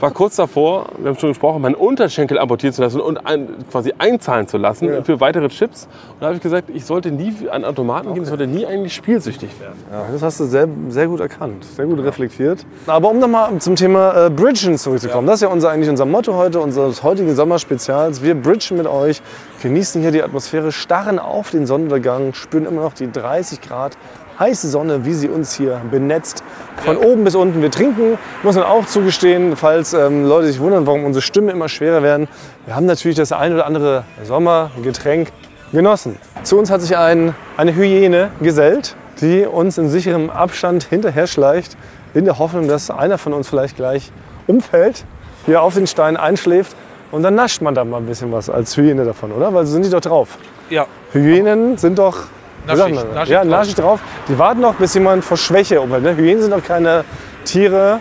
War 0.00 0.10
kurz 0.12 0.36
davor, 0.36 0.86
wir 0.98 1.10
haben 1.10 1.18
schon 1.18 1.30
gesprochen, 1.30 1.60
meinen 1.60 1.74
Unterschenkel 1.74 2.38
amputieren 2.38 2.72
zu 2.72 2.82
lassen 2.82 3.00
und 3.00 3.26
ein, 3.26 3.48
quasi 3.70 3.92
einzahlen 3.98 4.46
zu 4.46 4.56
lassen 4.56 5.04
für 5.04 5.20
weitere 5.20 5.48
Chips. 5.48 5.88
Und 6.12 6.20
da 6.20 6.26
habe 6.26 6.36
ich 6.36 6.42
gesagt, 6.42 6.70
ich 6.72 6.84
sollte 6.84 7.10
nie 7.10 7.34
an 7.50 7.64
Automaten 7.64 8.14
gehen, 8.14 8.22
ich 8.22 8.28
sollte 8.28 8.46
nie 8.46 8.64
eigentlich 8.64 8.94
spielsüchtig 8.94 9.50
werden. 9.60 9.78
Ja, 9.90 10.06
das 10.12 10.22
hast 10.22 10.40
du 10.40 10.44
sehr, 10.44 10.68
sehr 10.88 11.08
gut 11.08 11.20
erkannt, 11.20 11.64
sehr 11.64 11.86
gut 11.86 11.98
reflektiert. 12.02 12.64
Aber 12.86 13.10
um 13.10 13.18
nochmal 13.18 13.58
zum 13.58 13.76
Thema 13.76 14.26
äh, 14.26 14.30
Bridgen 14.30 14.78
zurückzukommen, 14.78 15.26
das 15.26 15.36
ist 15.36 15.42
ja 15.42 15.48
unser, 15.48 15.70
eigentlich 15.70 15.90
unser 15.90 16.06
Motto 16.06 16.34
heute, 16.34 16.60
unseres 16.60 17.02
heutigen 17.02 17.34
Sommerspezials. 17.34 18.22
Wir 18.22 18.34
bridgen 18.34 18.76
mit 18.76 18.86
euch, 18.86 19.20
genießen 19.62 20.00
hier 20.00 20.12
die 20.12 20.22
Atmosphäre, 20.22 20.72
starren 20.72 21.18
auf 21.18 21.50
den 21.50 21.66
Sonnenuntergang, 21.66 22.34
spüren 22.34 22.66
immer 22.66 22.82
noch 22.82 22.92
die 22.92 23.10
30 23.10 23.60
Grad 23.60 23.96
heiße 24.38 24.68
Sonne, 24.68 25.04
wie 25.04 25.14
sie 25.14 25.28
uns 25.28 25.54
hier 25.54 25.80
benetzt, 25.90 26.42
von 26.84 26.96
oben 26.96 27.24
bis 27.24 27.34
unten. 27.34 27.60
Wir 27.60 27.70
trinken, 27.70 28.18
muss 28.42 28.54
man 28.56 28.64
auch 28.64 28.86
zugestehen, 28.86 29.56
falls 29.56 29.92
ähm, 29.94 30.24
Leute 30.24 30.46
sich 30.46 30.60
wundern, 30.60 30.86
warum 30.86 31.04
unsere 31.04 31.22
Stimmen 31.22 31.48
immer 31.48 31.68
schwerer 31.68 32.02
werden. 32.02 32.28
Wir 32.66 32.76
haben 32.76 32.86
natürlich 32.86 33.16
das 33.16 33.32
ein 33.32 33.52
oder 33.52 33.66
andere 33.66 34.04
Sommergetränk 34.24 35.32
genossen. 35.72 36.16
Zu 36.44 36.58
uns 36.58 36.70
hat 36.70 36.80
sich 36.80 36.96
ein, 36.96 37.34
eine 37.56 37.74
Hyäne 37.74 38.30
gesellt, 38.40 38.94
die 39.20 39.44
uns 39.44 39.78
in 39.78 39.88
sicherem 39.88 40.30
Abstand 40.30 40.84
hinterher 40.84 41.26
schleicht, 41.26 41.76
in 42.14 42.24
der 42.24 42.38
Hoffnung, 42.38 42.68
dass 42.68 42.90
einer 42.90 43.18
von 43.18 43.32
uns 43.32 43.48
vielleicht 43.48 43.76
gleich 43.76 44.10
umfällt, 44.46 45.04
hier 45.46 45.62
auf 45.62 45.74
den 45.74 45.86
Stein 45.86 46.16
einschläft 46.16 46.74
und 47.10 47.22
dann 47.22 47.34
nascht 47.34 47.62
man 47.62 47.74
da 47.74 47.84
mal 47.84 47.98
ein 47.98 48.06
bisschen 48.06 48.32
was 48.32 48.48
als 48.48 48.76
Hyäne 48.76 49.04
davon, 49.04 49.32
oder? 49.32 49.52
Weil 49.52 49.66
so 49.66 49.72
sind 49.72 49.84
die 49.84 49.90
doch 49.90 50.00
drauf. 50.00 50.38
Ja. 50.70 50.86
Hyänen 51.12 51.76
sind 51.78 51.98
doch 51.98 52.24
man? 52.66 53.14
naschig 53.14 53.32
ja, 53.32 53.40
drauf. 53.40 53.50
naschig 53.50 53.74
drauf. 53.74 54.00
Die 54.28 54.38
warten 54.38 54.60
noch, 54.60 54.74
bis 54.74 54.94
jemand 54.94 55.24
vor 55.24 55.36
Schwäche 55.36 55.80
umfällt. 55.80 56.02
Ne? 56.02 56.16
Hyänen 56.16 56.42
sind 56.42 56.52
doch 56.52 56.62
keine 56.62 57.04
Tiere, 57.44 58.00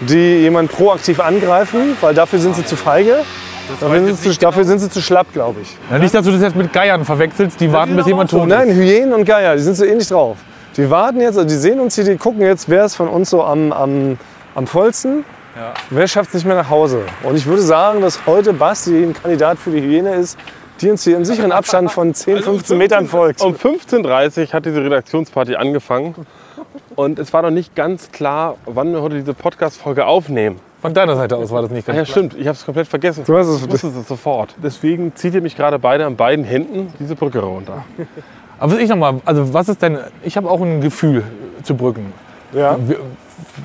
die 0.00 0.40
jemand 0.40 0.72
proaktiv 0.72 1.20
angreifen, 1.20 1.96
weil 2.00 2.14
dafür 2.14 2.38
sind 2.38 2.56
sie 2.56 2.64
zu 2.64 2.76
feige. 2.76 3.18
Dafür 3.80 4.04
sind, 4.04 4.16
sie 4.16 4.30
zu, 4.30 4.38
dafür 4.38 4.64
sind 4.64 4.80
sie 4.80 4.90
zu 4.90 5.00
schlapp, 5.00 5.32
glaube 5.32 5.60
ich. 5.62 5.76
Ja, 5.90 5.98
nicht, 5.98 6.12
dass 6.12 6.24
du 6.24 6.32
das 6.32 6.42
jetzt 6.42 6.56
mit 6.56 6.72
Geiern 6.72 7.04
verwechselst, 7.04 7.60
die 7.60 7.72
warten, 7.72 7.94
bis 7.96 8.06
jemand 8.06 8.30
tot 8.30 8.48
nein, 8.48 8.68
ist. 8.68 8.76
Hyänen 8.76 9.12
und 9.14 9.24
Geier, 9.24 9.54
die 9.54 9.62
sind 9.62 9.76
so 9.76 9.84
ähnlich 9.84 10.08
drauf. 10.08 10.36
Die 10.76 10.90
warten 10.90 11.20
jetzt, 11.20 11.36
also 11.36 11.48
die 11.48 11.54
sehen 11.54 11.78
uns 11.78 11.94
hier, 11.94 12.04
die 12.04 12.16
gucken 12.16 12.40
jetzt, 12.42 12.68
wer 12.68 12.84
ist 12.84 12.96
von 12.96 13.08
uns 13.08 13.30
so 13.30 13.44
am, 13.44 13.72
am, 13.72 14.18
am 14.54 14.66
vollsten. 14.66 15.24
Wer 15.90 16.08
schafft 16.08 16.30
es 16.30 16.34
nicht 16.34 16.46
mehr 16.46 16.56
nach 16.56 16.70
Hause? 16.70 17.02
Und 17.22 17.36
ich 17.36 17.44
würde 17.44 17.60
sagen, 17.60 18.00
dass 18.00 18.20
heute 18.26 18.54
Basti 18.54 19.02
ein 19.02 19.12
Kandidat 19.12 19.58
für 19.58 19.70
die 19.70 19.82
Hyäne 19.82 20.14
ist, 20.14 20.38
die 20.82 20.90
uns 20.90 21.04
hier 21.04 21.16
im 21.16 21.24
sicheren 21.24 21.52
Abstand 21.52 21.90
von 21.92 22.12
10, 22.12 22.38
15 22.42 22.76
Metern 22.76 23.06
folgt. 23.06 23.40
Um 23.40 23.54
15.30 23.54 24.48
Uhr 24.48 24.52
hat 24.52 24.66
diese 24.66 24.82
Redaktionsparty 24.84 25.56
angefangen. 25.56 26.14
Und 26.96 27.18
es 27.18 27.32
war 27.32 27.42
noch 27.42 27.50
nicht 27.50 27.74
ganz 27.74 28.10
klar, 28.12 28.56
wann 28.66 28.92
wir 28.92 29.00
heute 29.02 29.16
diese 29.16 29.34
Podcast-Folge 29.34 30.06
aufnehmen. 30.06 30.58
Von 30.80 30.94
deiner 30.94 31.14
Seite 31.14 31.36
aus 31.36 31.50
war 31.50 31.62
das 31.62 31.70
nicht 31.70 31.88
Ah 31.88 31.92
ganz 31.92 32.08
ja, 32.08 32.12
stimmt, 32.12 32.34
ich 32.34 32.46
habe 32.48 32.56
es 32.56 32.64
komplett 32.64 32.88
vergessen. 32.88 33.22
Du 33.24 33.36
hast 33.38 33.46
es- 33.46 33.62
ich 33.62 33.70
wusste 33.70 33.88
es 33.88 34.08
sofort. 34.08 34.54
Deswegen 34.62 35.14
zieht 35.14 35.34
ihr 35.34 35.40
mich 35.40 35.56
gerade 35.56 35.78
beide 35.78 36.04
an 36.06 36.16
beiden 36.16 36.44
Händen 36.44 36.92
diese 36.98 37.14
Brücke 37.14 37.38
runter. 37.38 37.84
Aber 38.58 38.78
ich 38.78 38.88
noch 38.88 38.96
mal, 38.96 39.20
also 39.24 39.54
was 39.54 39.68
ist 39.68 39.80
denn, 39.82 39.98
ich 40.22 40.36
habe 40.36 40.50
auch 40.50 40.60
ein 40.60 40.80
Gefühl 40.80 41.22
zu 41.62 41.76
Brücken. 41.76 42.12
Ja. 42.52 42.78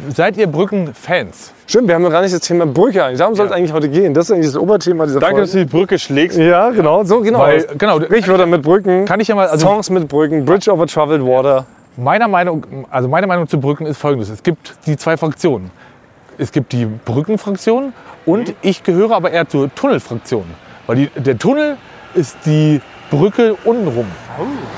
Seid 0.09 0.37
ihr 0.37 0.47
Brücken-Fans? 0.47 1.53
Stimmt, 1.69 1.89
wir 1.89 1.95
haben 1.95 2.01
noch 2.01 2.11
gar 2.11 2.21
nicht 2.21 2.33
das 2.33 2.39
Thema 2.39 2.65
Brücke 2.65 3.03
eigentlich. 3.03 3.19
Darum 3.19 3.35
soll 3.35 3.47
es 3.47 3.51
eigentlich 3.51 3.73
heute 3.73 3.89
gehen. 3.89 4.13
Das 4.13 4.25
ist 4.25 4.31
eigentlich 4.31 4.45
das 4.47 4.55
Oberthema 4.55 5.05
dieser 5.05 5.19
Danke, 5.19 5.41
dass 5.41 5.51
Folge. 5.51 5.65
du 5.65 5.69
die 5.69 5.77
Brücke 5.77 5.99
schlägst. 5.99 6.37
Ja, 6.37 6.69
genau, 6.69 7.03
so 7.03 7.19
genau. 7.19 7.39
Weil, 7.39 7.67
genau, 7.77 7.99
Sprichwörter 7.99 8.45
mit 8.45 8.61
Brücken, 8.61 9.03
kann 9.03 9.19
ich 9.19 9.27
ja 9.27 9.35
mal, 9.35 9.47
also 9.47 9.67
Songs 9.67 9.89
mit 9.89 10.07
Brücken, 10.07 10.45
Bridge 10.45 10.71
over 10.71 10.87
Troubled 10.87 11.21
Water. 11.25 11.65
meiner 11.97 12.29
Meinung, 12.29 12.65
also 12.89 13.09
meine 13.09 13.27
Meinung 13.27 13.49
zu 13.49 13.59
Brücken 13.59 13.85
ist 13.85 13.97
folgendes. 13.97 14.29
Es 14.29 14.41
gibt 14.41 14.75
die 14.85 14.95
zwei 14.95 15.17
Fraktionen. 15.17 15.69
Es 16.37 16.53
gibt 16.53 16.71
die 16.71 16.85
Brückenfraktion 16.85 17.91
und 18.25 18.53
ich 18.61 18.83
gehöre 18.83 19.11
aber 19.11 19.31
eher 19.31 19.49
zur 19.49 19.73
Tunnelfraktion. 19.75 20.45
Weil 20.85 20.95
die, 20.95 21.07
der 21.17 21.37
Tunnel 21.37 21.75
ist 22.13 22.37
die 22.45 22.79
Brücke 23.09 23.55
untenrum. 23.63 24.05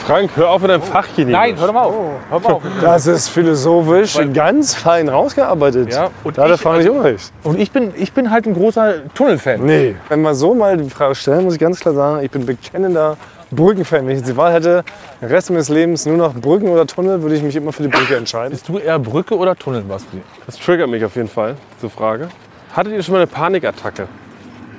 Frank, 0.05 0.31
hör 0.35 0.49
auf 0.51 0.61
mit 0.61 0.69
deinem 0.71 0.81
Fachchinesisch. 0.83 1.33
Nein, 1.37 1.55
hör 1.59 1.67
doch 1.67 1.73
mal 1.73 1.83
auf. 1.83 1.95
Hör 2.29 2.39
mal 2.39 2.53
auf. 2.53 2.63
Das 2.81 3.07
ist 3.07 3.27
philosophisch 3.29 4.17
ganz 4.33 4.75
fein 4.75 5.09
rausgearbeitet. 5.09 5.91
Ja, 5.93 6.09
und 6.23 6.37
da 6.37 6.45
der 6.45 6.55
ich- 6.55 6.61
Frank 6.61 6.77
nicht 6.79 6.89
unrecht. 6.89 7.31
Und 7.43 7.59
ich 7.59 7.71
bin, 7.71 7.91
ich 7.97 8.13
bin 8.13 8.31
halt 8.31 8.45
ein 8.45 8.53
großer 8.53 9.13
Tunnelfan. 9.15 9.65
Nee. 9.65 9.95
Wenn 10.07 10.21
wir 10.21 10.35
so 10.35 10.53
mal 10.53 10.77
die 10.77 10.89
Frage 10.89 11.15
stellen, 11.15 11.43
muss 11.43 11.55
ich 11.55 11.59
ganz 11.59 11.79
klar 11.79 11.93
sagen, 11.93 12.23
ich 12.23 12.31
bin 12.31 12.45
bekennender 12.45 13.17
Brückenfan. 13.51 14.05
Wenn 14.05 14.11
ich 14.11 14.19
jetzt 14.19 14.29
die 14.29 14.37
Wahl 14.37 14.53
hätte, 14.53 14.83
den 15.21 15.27
Rest 15.27 15.49
meines 15.49 15.69
Lebens 15.69 16.05
nur 16.05 16.15
noch 16.17 16.33
Brücken 16.35 16.69
oder 16.69 16.85
Tunnel, 16.85 17.21
würde 17.23 17.35
ich 17.35 17.41
mich 17.41 17.55
immer 17.55 17.73
für 17.73 17.83
die 17.83 17.89
Brücke 17.89 18.15
entscheiden. 18.15 18.51
Bist 18.51 18.69
du 18.69 18.77
eher 18.77 18.99
Brücke 18.99 19.35
oder 19.35 19.55
Tunnel, 19.55 19.81
Basti? 19.81 20.21
Das 20.45 20.57
triggert 20.57 20.87
mich 20.89 21.03
auf 21.03 21.15
jeden 21.15 21.29
Fall, 21.29 21.55
diese 21.77 21.89
Frage. 21.89 22.29
Hattet 22.73 22.93
ihr 22.93 23.01
schon 23.03 23.13
mal 23.13 23.19
eine 23.19 23.27
Panikattacke? 23.27 24.07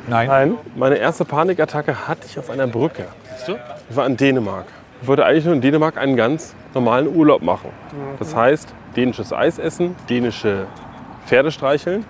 Nein. 0.09 0.28
Nein. 0.28 0.55
Meine 0.76 0.96
erste 0.96 1.24
Panikattacke 1.24 2.09
hatte 2.09 2.22
ich 2.26 2.38
auf 2.38 2.48
einer 2.48 2.66
Brücke. 2.66 3.05
Ich 3.88 3.97
war 3.97 4.07
in 4.07 4.16
Dänemark. 4.16 4.66
Ich 5.03 5.09
wollte 5.09 5.24
eigentlich 5.24 5.45
nur 5.45 5.55
in 5.55 5.61
Dänemark 5.61 5.97
einen 5.97 6.16
ganz 6.16 6.55
normalen 6.74 7.14
Urlaub 7.14 7.43
machen. 7.43 7.70
Das 8.18 8.34
heißt, 8.36 8.74
dänisches 8.97 9.32
Eis 9.32 9.59
essen, 9.59 9.97
dänische 10.09 10.66
Pferde 11.26 11.51
streicheln 11.51 12.05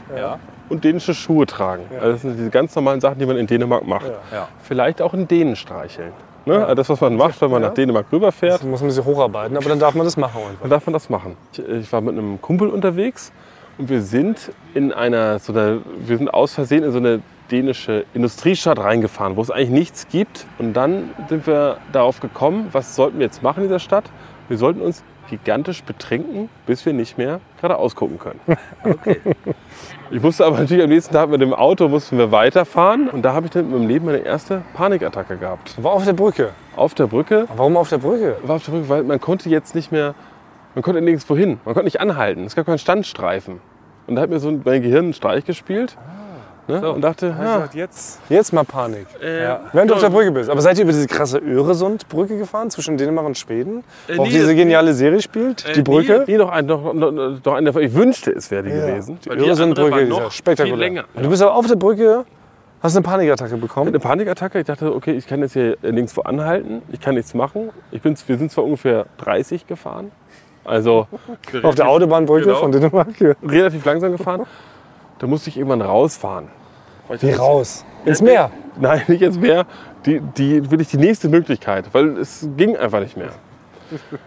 und 0.68 0.84
dänische 0.84 1.14
Schuhe 1.14 1.46
tragen. 1.46 1.84
Also 2.00 2.12
das 2.12 2.22
sind 2.22 2.36
diese 2.36 2.50
ganz 2.50 2.74
normalen 2.74 3.00
Sachen, 3.00 3.18
die 3.18 3.26
man 3.26 3.36
in 3.36 3.46
Dänemark 3.46 3.86
macht. 3.86 4.10
Ja. 4.32 4.48
Vielleicht 4.62 5.02
auch 5.02 5.14
in 5.14 5.28
Dänen 5.28 5.56
streicheln. 5.56 6.12
Ne? 6.46 6.54
Also 6.62 6.74
das, 6.74 6.88
was 6.88 7.00
man 7.00 7.16
macht, 7.16 7.40
wenn 7.42 7.50
man 7.50 7.62
nach 7.62 7.74
Dänemark 7.74 8.06
rüberfährt, 8.10 8.62
Da 8.62 8.66
muss 8.66 8.80
man 8.80 8.90
sich 8.90 9.04
hocharbeiten, 9.04 9.56
aber 9.56 9.68
dann 9.68 9.78
darf 9.78 9.94
man 9.94 10.04
das 10.04 10.16
machen. 10.16 10.40
Einfach. 10.40 10.60
dann 10.62 10.70
darf 10.70 10.86
man 10.86 10.92
das 10.94 11.10
machen. 11.10 11.36
Ich, 11.52 11.58
ich 11.58 11.92
war 11.92 12.00
mit 12.00 12.16
einem 12.16 12.40
Kumpel 12.40 12.68
unterwegs 12.68 13.30
und 13.78 13.88
wir 13.88 14.00
sind 14.02 14.50
in 14.74 14.92
einer, 14.92 15.38
so 15.38 15.52
einer, 15.52 15.78
wir 15.98 16.16
sind 16.16 16.32
aus 16.32 16.54
Versehen 16.54 16.82
in 16.82 16.92
so 16.92 16.98
eine 16.98 17.20
dänische 17.50 18.04
Industriestadt 18.14 18.78
reingefahren, 18.78 19.36
wo 19.36 19.42
es 19.42 19.50
eigentlich 19.50 19.70
nichts 19.70 20.08
gibt. 20.08 20.46
Und 20.58 20.74
dann 20.74 21.10
sind 21.28 21.46
wir 21.46 21.78
darauf 21.92 22.20
gekommen, 22.20 22.68
was 22.72 22.96
sollten 22.96 23.18
wir 23.18 23.26
jetzt 23.26 23.42
machen 23.42 23.62
in 23.62 23.68
dieser 23.68 23.78
Stadt? 23.78 24.04
Wir 24.48 24.56
sollten 24.56 24.80
uns 24.80 25.02
gigantisch 25.28 25.84
betrinken, 25.84 26.48
bis 26.66 26.84
wir 26.84 26.92
nicht 26.92 27.16
mehr 27.16 27.40
geradeaus 27.60 27.94
gucken 27.94 28.18
können. 28.18 28.40
Ich 30.12 30.20
musste 30.20 30.44
aber 30.44 30.58
natürlich 30.58 30.82
am 30.82 30.90
nächsten 30.90 31.14
Tag 31.14 31.30
mit 31.30 31.40
dem 31.40 31.54
Auto 31.54 31.86
mussten 31.86 32.18
wir 32.18 32.32
weiterfahren 32.32 33.08
und 33.08 33.22
da 33.22 33.32
habe 33.32 33.46
ich 33.46 33.52
dann 33.52 33.66
in 33.66 33.70
meinem 33.70 33.86
Leben 33.86 34.06
meine 34.06 34.18
erste 34.18 34.62
Panikattacke 34.74 35.36
gehabt. 35.36 35.80
War 35.80 35.92
auf 35.92 36.04
der 36.04 36.14
Brücke. 36.14 36.48
Auf 36.74 36.94
der 36.94 37.06
Brücke 37.06 37.46
Warum 37.54 37.76
auf 37.76 37.90
der 37.90 37.98
Brücke? 37.98 38.36
war 38.42 38.56
auf 38.56 38.64
der 38.64 38.72
Brücke, 38.72 38.88
weil 38.88 39.04
man 39.04 39.20
konnte 39.20 39.48
jetzt 39.48 39.76
nicht 39.76 39.92
mehr, 39.92 40.16
man 40.74 40.82
konnte 40.82 41.00
nirgendwo 41.00 41.36
hin. 41.36 41.60
Man 41.64 41.74
konnte 41.74 41.84
nicht 41.84 42.00
anhalten. 42.00 42.44
Es 42.44 42.56
gab 42.56 42.66
keinen 42.66 42.78
Standstreifen. 42.78 43.60
Und 44.08 44.16
da 44.16 44.22
hat 44.22 44.30
mir 44.30 44.40
so 44.40 44.50
mein 44.50 44.82
Gehirn 44.82 45.04
einen 45.04 45.12
Streich 45.12 45.44
gespielt 45.44 45.96
ne? 46.70 46.92
und 46.92 47.00
dachte, 47.02 47.34
ja, 47.38 47.68
Jetzt, 47.72 48.20
jetzt 48.28 48.52
mal 48.52 48.64
Panik. 48.64 49.06
äh, 49.20 49.56
Während 49.72 49.90
du 49.90 49.94
auf 49.94 50.00
der 50.00 50.10
Brücke 50.10 50.30
bist. 50.32 50.48
Aber 50.50 50.60
seid 50.60 50.78
ihr 50.78 50.84
über 50.84 50.92
diese 50.92 51.06
krasse 51.06 51.38
Öresund-Brücke 51.38 52.38
gefahren 52.38 52.70
zwischen 52.70 52.96
Dänemark 52.96 53.26
und 53.26 53.38
Schweden? 53.38 53.84
wo 54.14 54.22
auch 54.22 54.26
diese 54.28 54.54
geniale 54.54 54.94
Serie 54.94 55.20
spielt? 55.20 55.64
die 55.76 55.82
Brücke? 55.82 56.24
Nee, 56.26 56.36
noch 56.36 56.50
ein, 56.50 56.66
noch, 56.66 56.92
noch, 56.92 57.10
noch 57.12 57.54
eine, 57.54 57.70
ich 57.80 57.94
wünschte, 57.94 58.30
es 58.32 58.50
wäre 58.50 58.62
die 58.62 58.70
Ja. 58.70 58.86
gewesen. 58.86 59.18
Die 59.24 59.30
Öresund-Brücke, 59.30 59.96
die 59.96 60.02
ist 60.10 60.16
ja 60.16 60.22
noch 60.24 60.30
spektakulär. 60.32 61.04
Du 61.20 61.28
bist 61.28 61.42
aber 61.42 61.54
auf 61.54 61.66
der 61.66 61.76
Brücke, 61.76 62.24
hast 62.82 62.96
eine 62.96 63.02
Panikattacke 63.02 63.56
bekommen. 63.56 63.88
Eine 63.88 63.98
Panikattacke. 64.00 64.58
Ich 64.60 64.66
dachte, 64.66 64.94
okay, 64.94 65.12
ich 65.12 65.26
kann 65.26 65.40
jetzt 65.40 65.52
hier 65.52 65.76
nirgendwo 65.82 66.22
anhalten. 66.22 66.82
Ich 66.92 67.00
kann 67.00 67.14
nichts 67.14 67.34
machen. 67.34 67.70
Ich 67.90 68.00
bin, 68.02 68.16
wir 68.26 68.38
sind 68.38 68.50
zwar 68.50 68.64
ungefähr 68.64 69.06
30 69.18 69.66
gefahren. 69.66 70.10
Also 70.64 71.06
Auf 71.62 71.74
der 71.74 71.88
Autobahnbrücke 71.88 72.44
Genau. 72.46 72.56
von 72.58 72.70
Dänemark. 72.72 73.18
Ja. 73.20 73.32
relativ 73.42 73.84
langsam 73.84 74.12
gefahren. 74.12 74.46
Da 75.18 75.26
musste 75.26 75.50
ich 75.50 75.56
irgendwann 75.56 75.82
rausfahren. 75.82 76.48
Dachte, 77.18 77.38
raus? 77.38 77.84
Ins 78.04 78.22
Meer. 78.22 78.50
Nein, 78.78 79.02
nicht 79.08 79.20
jetzt 79.20 79.40
mehr. 79.40 79.66
Die, 80.06 80.20
die 80.20 80.70
will 80.70 80.80
ich 80.80 80.88
die 80.88 80.96
nächste 80.96 81.28
Möglichkeit, 81.28 81.86
weil 81.92 82.16
es 82.16 82.48
ging 82.56 82.76
einfach 82.76 83.00
nicht 83.00 83.16
mehr. 83.16 83.30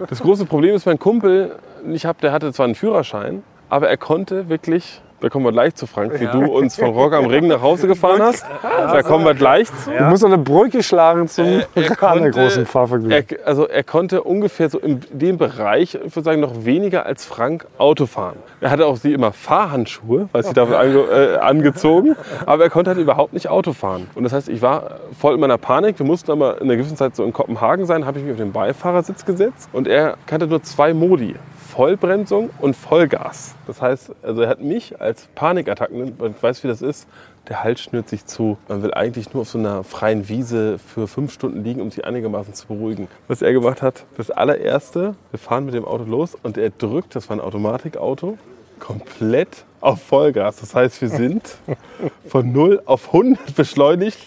Das 0.09 0.19
große 0.19 0.45
Problem 0.45 0.75
ist, 0.75 0.85
mein 0.85 0.99
Kumpel, 0.99 1.55
ich 1.91 2.05
hab, 2.05 2.19
der 2.21 2.31
hatte 2.31 2.51
zwar 2.51 2.65
einen 2.65 2.75
Führerschein, 2.75 3.43
aber 3.69 3.89
er 3.89 3.97
konnte 3.97 4.49
wirklich, 4.49 5.01
da 5.23 5.29
kommen 5.29 5.45
wir 5.45 5.51
gleich 5.53 5.73
zu 5.73 5.87
Frank, 5.87 6.19
wie 6.19 6.27
du 6.27 6.45
uns 6.51 6.75
von 6.75 6.89
Rock 6.89 7.13
am 7.13 7.25
Ring 7.25 7.47
nach 7.47 7.61
Hause 7.61 7.87
gefahren 7.87 8.21
hast. 8.21 8.45
Da 8.63 9.01
kommen 9.01 9.23
wir 9.25 9.33
gleich 9.33 9.67
zu. 9.83 9.89
Du 9.91 10.03
musst 10.03 10.21
noch 10.23 10.29
eine 10.31 10.37
Brücke 10.43 10.83
schlagen 10.83 11.27
zum 11.27 11.45
Äh, 11.45 11.65
er 11.75 11.95
konnte- 11.95 12.31
großen 12.31 12.65
Fahrvergnügen. 12.65 13.11
Er, 13.11 13.47
also 13.47 13.67
er 13.67 13.83
konnte 13.83 14.21
ungefähr 14.23 14.69
so 14.69 14.77
in 14.79 14.99
dem 15.11 15.37
Bereich, 15.37 15.95
ich 15.95 16.15
würde 16.15 16.23
sagen, 16.23 16.41
noch 16.41 16.65
weniger 16.65 17.05
als 17.05 17.25
Frank 17.25 17.65
Auto 17.77 18.05
fahren. 18.05 18.35
Er 18.61 18.69
hatte 18.71 18.85
auch 18.85 18.97
sie 18.97 19.13
immer 19.13 19.31
Fahrhandschuhe, 19.31 20.27
weil 20.33 20.43
sie 20.43 20.53
dafür 20.53 20.79
ange, 20.79 20.97
äh, 20.99 21.37
angezogen, 21.37 22.15
aber 22.45 22.63
er 22.65 22.69
konnte 22.69 22.91
halt 22.91 22.99
überhaupt 22.99 23.31
nicht 23.33 23.47
Auto 23.49 23.71
fahren. 23.73 24.07
Und 24.15 24.23
das 24.23 24.33
heißt, 24.33 24.49
ich 24.49 24.61
war 24.61 24.99
voll 25.17 25.35
in 25.35 25.39
meiner 25.39 25.57
Panik. 25.57 25.97
Wir 25.99 26.05
mussten 26.05 26.31
aber 26.31 26.57
in 26.57 26.63
einer 26.63 26.75
gewissen 26.75 26.97
Zeit 26.97 27.15
so 27.15 27.23
in 27.23 27.31
Kopenhagen 27.31 27.85
sein, 27.85 28.05
habe 28.05 28.19
ich 28.19 28.25
mich 28.25 28.33
auf 28.33 28.39
den 28.39 28.51
Beifahrersitz 28.51 29.23
gesetzt 29.25 29.69
und 29.71 29.87
er 29.87 30.15
kannte 30.27 30.47
nur 30.47 30.61
zwei 30.63 30.93
Modi. 30.93 31.35
Vollbremsung 31.73 32.51
und 32.59 32.75
Vollgas. 32.75 33.55
Das 33.65 33.81
heißt, 33.81 34.11
also 34.21 34.43
er 34.43 34.49
hat 34.49 34.61
mich 34.61 35.01
als 35.01 35.27
Panikattacken, 35.33 36.13
man 36.19 36.35
weiß 36.39 36.63
wie 36.63 36.67
das 36.67 36.83
ist, 36.83 37.07
der 37.49 37.63
Hals 37.63 37.81
schnürt 37.81 38.07
sich 38.07 38.27
zu. 38.27 38.59
Man 38.67 38.83
will 38.83 38.93
eigentlich 38.93 39.33
nur 39.33 39.41
auf 39.41 39.49
so 39.49 39.57
einer 39.57 39.83
freien 39.83 40.29
Wiese 40.29 40.77
für 40.77 41.07
fünf 41.07 41.33
Stunden 41.33 41.63
liegen, 41.63 41.81
um 41.81 41.89
sich 41.89 42.05
einigermaßen 42.05 42.53
zu 42.53 42.67
beruhigen. 42.67 43.07
Was 43.27 43.41
er 43.41 43.53
gemacht 43.53 43.81
hat, 43.81 44.05
das 44.17 44.29
allererste, 44.29 45.15
wir 45.31 45.39
fahren 45.39 45.65
mit 45.65 45.73
dem 45.73 45.83
Auto 45.83 46.03
los 46.03 46.37
und 46.43 46.59
er 46.59 46.69
drückt, 46.69 47.15
das 47.15 47.27
war 47.29 47.37
ein 47.37 47.41
Automatikauto, 47.41 48.37
komplett 48.79 49.65
auf 49.81 49.99
Vollgas. 49.99 50.57
Das 50.57 50.75
heißt, 50.75 51.01
wir 51.01 51.09
sind 51.09 51.57
von 52.27 52.51
0 52.51 52.83
auf 52.85 53.07
100 53.07 53.55
beschleunigt, 53.55 54.19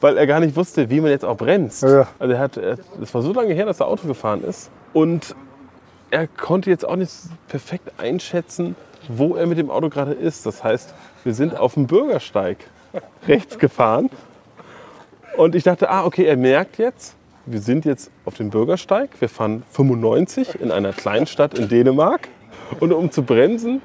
weil 0.00 0.18
er 0.18 0.26
gar 0.26 0.40
nicht 0.40 0.56
wusste, 0.56 0.90
wie 0.90 1.00
man 1.00 1.12
jetzt 1.12 1.24
auch 1.24 1.36
bremst. 1.36 1.84
Ja. 1.84 2.08
Also 2.18 2.34
er 2.34 2.40
hat, 2.40 2.56
das 2.56 3.14
war 3.14 3.22
so 3.22 3.32
lange 3.32 3.54
her, 3.54 3.66
dass 3.66 3.78
er 3.78 3.86
Auto 3.86 4.08
gefahren 4.08 4.42
ist 4.42 4.72
und 4.92 5.36
er 6.10 6.26
konnte 6.26 6.70
jetzt 6.70 6.86
auch 6.86 6.96
nicht 6.96 7.12
perfekt 7.48 7.92
einschätzen, 7.98 8.76
wo 9.08 9.36
er 9.36 9.46
mit 9.46 9.58
dem 9.58 9.70
Auto 9.70 9.88
gerade 9.88 10.12
ist. 10.12 10.46
Das 10.46 10.62
heißt, 10.62 10.94
wir 11.24 11.34
sind 11.34 11.56
auf 11.56 11.74
dem 11.74 11.86
Bürgersteig 11.86 12.58
rechts 13.28 13.58
gefahren. 13.58 14.10
Und 15.36 15.54
ich 15.54 15.62
dachte, 15.62 15.90
ah, 15.90 16.04
okay, 16.04 16.24
er 16.24 16.36
merkt 16.36 16.78
jetzt, 16.78 17.14
wir 17.46 17.60
sind 17.60 17.84
jetzt 17.84 18.10
auf 18.24 18.34
dem 18.34 18.50
Bürgersteig. 18.50 19.10
Wir 19.20 19.28
fahren 19.28 19.62
95 19.70 20.60
in 20.60 20.70
einer 20.70 20.92
Kleinstadt 20.92 21.58
in 21.58 21.68
Dänemark. 21.68 22.28
Und 22.78 22.92
um 22.92 23.10
zu 23.10 23.22
bremsen, 23.22 23.80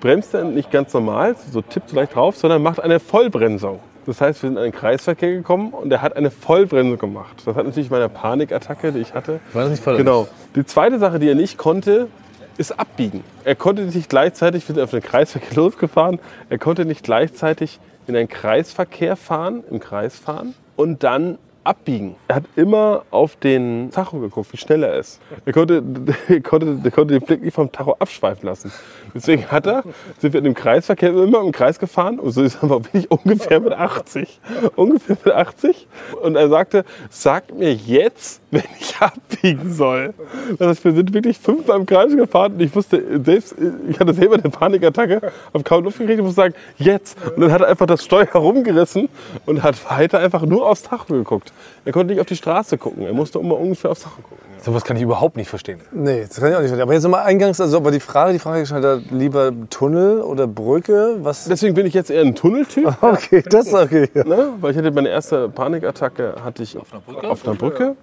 bremst 0.00 0.34
er 0.34 0.44
nicht 0.44 0.70
ganz 0.70 0.92
normal, 0.92 1.36
so 1.50 1.62
tippt 1.62 1.90
so 1.90 1.96
leicht 1.96 2.14
drauf, 2.14 2.36
sondern 2.36 2.62
macht 2.62 2.80
eine 2.80 3.00
Vollbremsung. 3.00 3.80
Das 4.06 4.20
heißt, 4.20 4.42
wir 4.42 4.48
sind 4.48 4.56
in 4.58 4.62
einen 4.62 4.72
Kreisverkehr 4.72 5.32
gekommen 5.32 5.70
und 5.70 5.90
er 5.92 6.02
hat 6.02 6.16
eine 6.16 6.30
Vollbremsung 6.30 6.98
gemacht. 6.98 7.42
Das 7.44 7.56
hat 7.56 7.64
natürlich 7.64 7.90
meine 7.90 8.08
Panikattacke, 8.08 8.92
die 8.92 9.00
ich 9.00 9.14
hatte, 9.14 9.40
War 9.52 9.62
das 9.62 9.70
nicht 9.70 9.82
voll? 9.82 9.96
Genau. 9.96 10.28
Die 10.54 10.64
zweite 10.66 10.98
Sache, 10.98 11.18
die 11.18 11.28
er 11.28 11.34
nicht 11.34 11.58
konnte, 11.58 12.08
ist 12.56 12.78
abbiegen. 12.78 13.24
Er 13.44 13.56
konnte 13.56 13.82
nicht 13.82 14.08
gleichzeitig, 14.08 14.68
wir 14.68 14.74
sind 14.74 14.84
auf 14.84 14.90
den 14.90 15.02
Kreisverkehr 15.02 15.54
losgefahren, 15.56 16.20
er 16.50 16.58
konnte 16.58 16.84
nicht 16.84 17.02
gleichzeitig 17.02 17.80
in 18.06 18.16
einen 18.16 18.28
Kreisverkehr 18.28 19.16
fahren, 19.16 19.64
im 19.70 19.80
Kreis 19.80 20.18
fahren 20.18 20.54
und 20.76 21.02
dann 21.02 21.38
abbiegen. 21.64 22.16
Er 22.28 22.36
hat 22.36 22.44
immer 22.56 23.04
auf 23.10 23.36
den 23.36 23.90
Tacho 23.90 24.18
geguckt, 24.20 24.52
wie 24.52 24.56
schnell 24.58 24.82
er 24.82 24.98
ist. 24.98 25.20
Er 25.44 25.52
konnte, 25.52 25.82
er 26.28 26.40
konnte, 26.40 26.78
er 26.84 26.90
konnte 26.90 27.14
den 27.18 27.22
Blick 27.22 27.42
nicht 27.42 27.54
vom 27.54 27.72
Tacho 27.72 27.96
abschweifen 27.98 28.46
lassen. 28.46 28.70
Deswegen 29.14 29.46
hat 29.46 29.66
er, 29.66 29.84
sind 30.18 30.32
wir 30.32 30.38
in 30.38 30.44
dem 30.44 30.54
Kreisverkehr 30.54 31.10
immer 31.10 31.40
im 31.40 31.52
Kreis 31.52 31.78
gefahren 31.78 32.18
und 32.18 32.32
so 32.32 32.42
ist 32.42 32.58
er 32.62 32.80
bin 32.80 33.00
ich 33.00 33.10
ungefähr 33.10 33.60
mit 33.60 33.72
80. 33.72 34.40
Ungefähr 34.74 35.16
mit 35.24 35.32
80. 35.32 35.86
Und 36.20 36.34
er 36.34 36.48
sagte, 36.48 36.84
sag 37.10 37.54
mir 37.54 37.72
jetzt, 37.72 38.40
wenn 38.50 38.64
ich 38.80 38.96
abbiegen 39.00 39.72
soll. 39.72 40.14
Das 40.58 40.68
heißt, 40.68 40.84
wir 40.84 40.92
sind 40.92 41.14
wirklich 41.14 41.38
fünfmal 41.38 41.78
im 41.78 41.86
Kreis 41.86 42.16
gefahren 42.16 42.54
und 42.54 42.60
ich 42.60 42.74
wusste 42.74 43.22
selbst, 43.24 43.54
ich 43.88 44.00
hatte 44.00 44.14
selber 44.14 44.34
eine 44.34 44.50
Panikattacke, 44.50 45.32
habe 45.52 45.64
kaum 45.64 45.84
Luft 45.84 45.98
gekriegt, 45.98 46.18
ich 46.18 46.24
musste 46.24 46.40
sagen, 46.42 46.54
jetzt. 46.76 47.16
Und 47.36 47.40
dann 47.40 47.52
hat 47.52 47.60
er 47.60 47.68
einfach 47.68 47.86
das 47.86 48.04
Steuer 48.04 48.26
herumgerissen 48.26 49.08
und 49.46 49.62
hat 49.62 49.76
weiter 49.90 50.18
einfach 50.18 50.42
nur 50.42 50.68
aufs 50.68 50.82
Tacho 50.82 51.14
geguckt. 51.14 51.52
Er 51.84 51.92
konnte 51.92 52.12
nicht 52.12 52.20
auf 52.20 52.26
die 52.26 52.36
Straße 52.36 52.78
gucken, 52.78 53.04
er 53.04 53.12
musste 53.12 53.38
immer 53.38 53.58
ungefähr 53.58 53.92
aufs 53.92 54.02
Tacho 54.02 54.22
gucken. 54.22 54.53
Sowas 54.64 54.82
kann 54.84 54.96
ich 54.96 55.02
überhaupt 55.02 55.36
nicht 55.36 55.48
verstehen. 55.48 55.80
Nee, 55.92 56.22
das 56.26 56.40
kann 56.40 56.48
ich 56.50 56.54
auch 56.56 56.60
nicht 56.60 56.68
verstehen. 56.68 56.82
Aber 56.82 56.94
jetzt 56.94 57.02
nochmal 57.02 57.24
eingangs, 57.24 57.60
also 57.60 57.76
aber 57.76 57.90
die 57.90 58.00
Frage, 58.00 58.32
die 58.32 58.38
Frage 58.38 58.60
gestellt 58.60 58.84
hat, 58.84 59.02
lieber 59.10 59.52
Tunnel 59.68 60.22
oder 60.22 60.46
Brücke? 60.46 61.16
Was? 61.20 61.44
Deswegen 61.44 61.74
bin 61.74 61.84
ich 61.86 61.92
jetzt 61.94 62.10
eher 62.10 62.22
ein 62.22 62.34
Tunneltyp. 62.34 62.96
Okay, 63.02 63.42
das 63.48 63.66
ist 63.66 63.74
okay. 63.74 64.08
Ja. 64.14 64.24
Ne? 64.34 64.54
Weil 64.60 64.70
ich 64.72 64.78
hatte 64.78 64.90
meine 64.90 65.10
erste 65.10 65.48
Panikattacke 65.50 66.36
hatte 66.42 66.62
ich 66.62 66.78
auf 66.78 66.90
einer 66.92 67.02
Brücke. 67.02 67.28
Auf 67.30 67.46
einer 67.46 67.56
Brücke. 67.56 67.96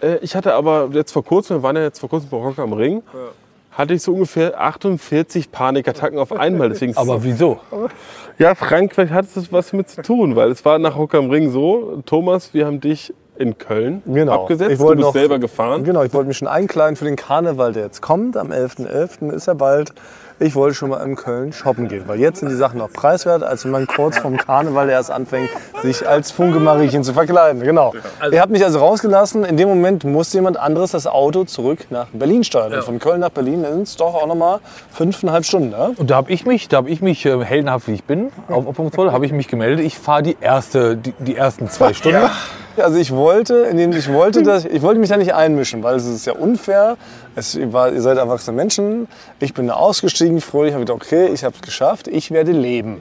Äh, 0.00 0.18
Ich 0.22 0.36
hatte 0.36 0.54
aber 0.54 0.88
jetzt 0.92 1.10
vor 1.12 1.24
kurzem, 1.24 1.56
wir 1.58 1.62
waren 1.64 1.76
ja 1.76 1.82
jetzt 1.82 1.98
vor 1.98 2.08
kurzem 2.08 2.30
bei 2.30 2.36
Rock 2.36 2.58
am 2.60 2.72
Ring, 2.72 3.02
hatte 3.72 3.94
ich 3.94 4.02
so 4.02 4.12
ungefähr 4.12 4.60
48 4.60 5.50
Panikattacken 5.50 6.18
auf 6.18 6.32
einmal. 6.32 6.68
Deswegen 6.68 6.96
Aber 6.96 7.22
wieso? 7.24 7.58
ja, 8.38 8.54
Frank, 8.54 8.94
vielleicht 8.94 9.12
hat 9.12 9.26
es 9.34 9.52
was 9.52 9.72
mit 9.72 9.88
zu 9.88 10.02
tun, 10.02 10.36
weil 10.36 10.50
es 10.50 10.64
war 10.64 10.78
nach 10.78 10.96
Rock 10.96 11.14
am 11.16 11.30
Ring 11.30 11.50
so, 11.50 12.00
Thomas, 12.06 12.54
wir 12.54 12.66
haben 12.66 12.80
dich 12.80 13.12
in 13.40 13.56
Köln 13.58 14.02
Genau. 14.06 14.42
abgesetzt, 14.42 14.70
Ich 14.72 14.78
du 14.78 14.84
wollte 14.84 14.96
bist 14.98 15.06
noch- 15.08 15.12
selber 15.14 15.38
gefahren. 15.38 15.82
Genau, 15.84 16.02
ich 16.02 16.12
wollte 16.12 16.28
mich 16.28 16.36
schon 16.36 16.48
einkleiden 16.48 16.96
für 16.96 17.06
den 17.06 17.16
Karneval, 17.16 17.72
der 17.72 17.84
jetzt 17.84 18.02
kommt. 18.02 18.36
Am 18.36 18.52
11.11. 18.52 19.30
ist 19.32 19.48
er 19.48 19.54
bald. 19.54 19.92
Ich 20.42 20.54
wollte 20.54 20.74
schon 20.74 20.88
mal 20.88 21.04
in 21.04 21.16
Köln 21.16 21.52
shoppen 21.52 21.86
gehen, 21.88 22.04
weil 22.06 22.18
jetzt 22.18 22.40
sind 22.40 22.48
die 22.48 22.54
Sachen 22.54 22.78
noch 22.78 22.90
preiswert, 22.90 23.42
als 23.42 23.64
wenn 23.66 23.72
man 23.72 23.86
kurz 23.86 24.16
vom 24.16 24.38
Karneval 24.38 24.88
erst 24.88 25.10
anfängt, 25.10 25.50
sich 25.82 26.08
als 26.08 26.30
Funke-Mariechen 26.30 27.04
zu 27.04 27.12
verkleiden. 27.12 27.60
Genau. 27.62 27.92
Ihr 28.32 28.40
habt 28.40 28.50
mich 28.50 28.64
also 28.64 28.78
rausgelassen. 28.78 29.44
In 29.44 29.58
dem 29.58 29.68
Moment 29.68 30.04
musste 30.04 30.38
jemand 30.38 30.56
anderes 30.58 30.92
das 30.92 31.06
Auto 31.06 31.44
zurück 31.44 31.80
nach 31.90 32.06
Berlin 32.14 32.42
steuern. 32.42 32.72
Und 32.72 32.84
von 32.84 32.98
Köln 32.98 33.20
nach 33.20 33.28
Berlin 33.28 33.66
sind 33.70 33.82
es 33.82 33.96
doch 33.96 34.14
auch 34.14 34.26
noch 34.26 34.34
mal 34.34 34.60
fünfeinhalb 34.90 35.44
Stunden. 35.44 35.70
Ne? 35.70 35.92
Und 35.98 36.08
da 36.10 36.16
habe 36.16 36.32
ich 36.32 36.46
mich, 36.46 36.68
da 36.68 36.78
habe 36.78 36.88
ich 36.88 37.02
mich 37.02 37.26
äh, 37.26 37.44
heldenhaft 37.44 37.86
wie 37.88 37.92
ich 37.92 38.04
bin, 38.04 38.32
auf 38.48 38.66
Opferungsvoll, 38.66 39.12
habe 39.12 39.26
ich 39.26 39.32
mich 39.32 39.46
gemeldet. 39.46 39.84
Ich 39.84 39.98
fahre 39.98 40.22
die 40.22 40.38
erste, 40.40 40.96
die, 40.96 41.12
die 41.18 41.36
ersten 41.36 41.68
zwei 41.68 41.92
Stunden. 41.92 42.30
Also 42.82 42.98
ich 42.98 43.12
wollte, 43.12 43.54
indem 43.70 43.92
ich 43.92 44.12
wollte, 44.12 44.42
dass 44.44 44.64
ich 44.64 44.82
wollte 44.82 45.00
mich 45.00 45.08
da 45.08 45.16
nicht 45.16 45.34
einmischen, 45.34 45.82
weil 45.82 45.96
es 45.96 46.06
ist 46.06 46.26
ja 46.26 46.34
unfair. 46.34 46.96
Es 47.36 47.58
war, 47.72 47.92
ihr 47.92 48.02
seid 48.02 48.18
erwachsene 48.18 48.56
Menschen. 48.56 49.08
Ich 49.38 49.54
bin 49.54 49.66
da 49.68 49.74
ausgestiegen, 49.74 50.40
fröhlich, 50.40 50.74
habe 50.74 50.84
gedacht, 50.84 51.02
okay, 51.02 51.28
ich 51.28 51.44
habe 51.44 51.54
es 51.54 51.62
geschafft. 51.62 52.08
Ich 52.08 52.30
werde 52.30 52.52
leben. 52.52 53.00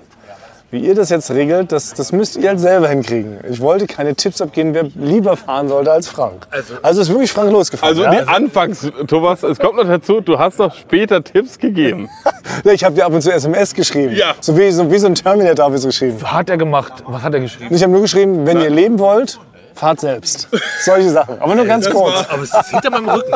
Wie 0.72 0.82
ihr 0.82 0.94
das 0.94 1.10
jetzt 1.10 1.32
regelt, 1.32 1.72
das, 1.72 1.96
das 1.96 2.12
müsst 2.12 2.38
ihr 2.38 2.48
halt 2.48 2.60
selber 2.60 2.90
hinkriegen. 2.90 3.40
Ich 3.50 3.60
wollte 3.60 3.88
keine 3.88 4.14
Tipps 4.14 4.40
abgeben, 4.40 4.76
wer 4.76 4.84
lieber 4.84 5.36
fahren 5.36 5.68
sollte 5.68 5.92
als 5.92 6.08
Frank. 6.08 6.46
Also, 6.84 7.02
ist 7.02 7.10
wirklich 7.10 7.32
Frank 7.32 7.52
losgefahren. 7.52 7.98
Also 7.98 8.04
ja? 8.04 8.12
nee, 8.12 8.32
anfangs, 8.32 8.88
Thomas, 9.08 9.42
es 9.42 9.58
kommt 9.58 9.78
noch 9.78 9.88
dazu, 9.88 10.22
du 10.22 10.38
hast 10.38 10.60
noch 10.60 10.76
später 10.76 11.24
Tipps 11.24 11.58
gegeben. 11.58 12.08
Ja, 12.66 12.74
Ich 12.74 12.84
habe 12.84 12.96
dir 12.96 13.06
ab 13.06 13.14
und 13.14 13.22
zu 13.22 13.32
SMS 13.32 13.74
geschrieben. 13.74 14.14
Ja. 14.14 14.34
So 14.42 14.58
wie, 14.58 14.70
so 14.72 14.92
wie 14.92 14.98
so 14.98 15.08
ein 15.08 15.16
Terminator 15.16 15.66
habe 15.66 15.76
ich 15.76 15.82
so 15.82 15.88
geschrieben. 15.88 16.18
Hat 16.24 16.50
er 16.50 16.58
gemacht? 16.58 16.92
Was 17.06 17.22
hat 17.22 17.34
er 17.34 17.40
geschrieben? 17.40 17.74
Ich 17.74 17.82
habe 17.82 17.92
nur 17.94 18.02
geschrieben, 18.02 18.46
wenn 18.46 18.60
ihr 18.60 18.70
leben 18.70 19.00
wollt, 19.00 19.40
fahrt 19.80 20.02
selbst. 20.02 20.50
Solche 20.84 21.10
Sachen. 21.10 21.40
Aber 21.40 21.56
nur 21.56 21.66
ganz 21.66 21.90
kurz. 21.90 22.26
Aber 22.30 22.44
es 22.44 22.54
ist 22.54 22.70
hinter 22.70 22.92
meinem 22.92 23.10
Rücken. 23.10 23.32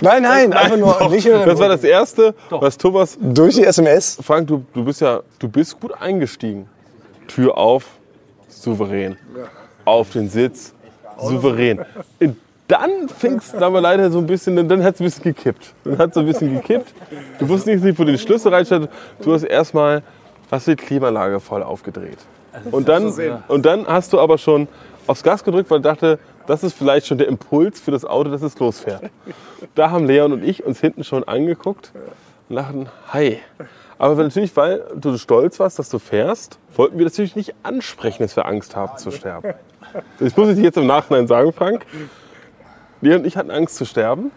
Nein, 0.00 0.22
nein, 0.22 0.52
einfach 0.52 0.76
nur 0.76 1.08
nicht 1.10 1.26
über 1.26 1.38
den 1.38 1.48
Das 1.48 1.58
war 1.58 1.68
das 1.68 1.84
Erste, 1.84 2.34
was 2.50 2.78
Thomas 2.78 3.18
Durch 3.20 3.56
die 3.56 3.64
SMS. 3.64 4.18
Frank, 4.22 4.46
du, 4.46 4.64
du 4.72 4.84
bist 4.84 5.00
ja, 5.00 5.20
du 5.38 5.48
bist 5.48 5.78
gut 5.80 5.92
eingestiegen. 6.00 6.68
Tür 7.26 7.58
auf, 7.58 7.84
souverän. 8.48 9.18
Auf 9.84 10.10
den 10.12 10.28
Sitz, 10.28 10.72
souverän. 11.20 11.84
Und 12.20 12.36
dann 12.68 13.08
fing 13.08 13.36
es 13.36 13.54
aber 13.54 13.80
leider 13.80 14.10
so 14.10 14.18
ein 14.18 14.26
bisschen, 14.26 14.68
dann 14.68 14.84
hat 14.84 14.94
es 14.94 15.00
ein 15.00 15.04
bisschen 15.04 15.24
gekippt. 15.24 15.74
Dann 15.84 15.98
hat 15.98 16.10
es 16.10 16.14
so 16.14 16.20
ein 16.20 16.26
bisschen 16.26 16.54
gekippt. 16.54 16.92
Du 17.38 17.48
wusstest 17.48 17.82
nicht, 17.82 17.98
wo 17.98 18.04
du 18.04 18.12
den 18.12 18.18
Schlüssel 18.18 18.52
reinstellst. 18.54 18.88
Du 19.22 19.32
hast 19.32 19.42
erstmal, 19.42 20.02
hast 20.50 20.68
du 20.68 20.76
die 20.76 20.84
Klimaanlage 20.84 21.40
voll 21.40 21.62
aufgedreht. 21.62 22.18
Und 22.70 22.88
dann, 22.88 23.12
und 23.48 23.66
dann 23.66 23.86
hast 23.86 24.12
du 24.12 24.20
aber 24.20 24.38
schon 24.38 24.68
aufs 25.08 25.22
Gas 25.22 25.42
gedrückt, 25.42 25.70
weil 25.70 25.78
du 25.78 25.88
dachte, 25.88 26.18
das 26.46 26.62
ist 26.62 26.74
vielleicht 26.74 27.06
schon 27.06 27.18
der 27.18 27.28
Impuls 27.28 27.80
für 27.80 27.90
das 27.90 28.04
Auto, 28.04 28.30
dass 28.30 28.42
es 28.42 28.58
losfährt. 28.58 29.10
Da 29.74 29.90
haben 29.90 30.06
Leon 30.06 30.32
und 30.32 30.44
ich 30.44 30.64
uns 30.64 30.80
hinten 30.80 31.04
schon 31.04 31.24
angeguckt 31.24 31.92
und 32.48 32.56
dachten, 32.56 32.88
hi. 33.12 33.38
Aber 33.98 34.14
natürlich, 34.22 34.56
weil 34.56 34.84
du 34.94 35.16
stolz 35.18 35.58
warst, 35.58 35.78
dass 35.78 35.88
du 35.88 35.98
fährst, 35.98 36.58
wollten 36.76 36.98
wir 36.98 37.04
das 37.04 37.14
natürlich 37.14 37.36
nicht 37.36 37.54
ansprechen, 37.64 38.22
dass 38.22 38.36
wir 38.36 38.46
Angst 38.46 38.76
haben 38.76 38.96
zu 38.96 39.10
sterben. 39.10 39.54
Das 40.20 40.36
muss 40.36 40.50
ich 40.50 40.56
dir 40.56 40.64
jetzt 40.64 40.78
im 40.78 40.86
Nachhinein 40.86 41.26
sagen, 41.26 41.52
Frank. 41.52 41.84
Leon 43.00 43.20
und 43.20 43.26
ich 43.26 43.36
hatten 43.36 43.50
Angst 43.50 43.76
zu 43.76 43.84
sterben. 43.84 44.30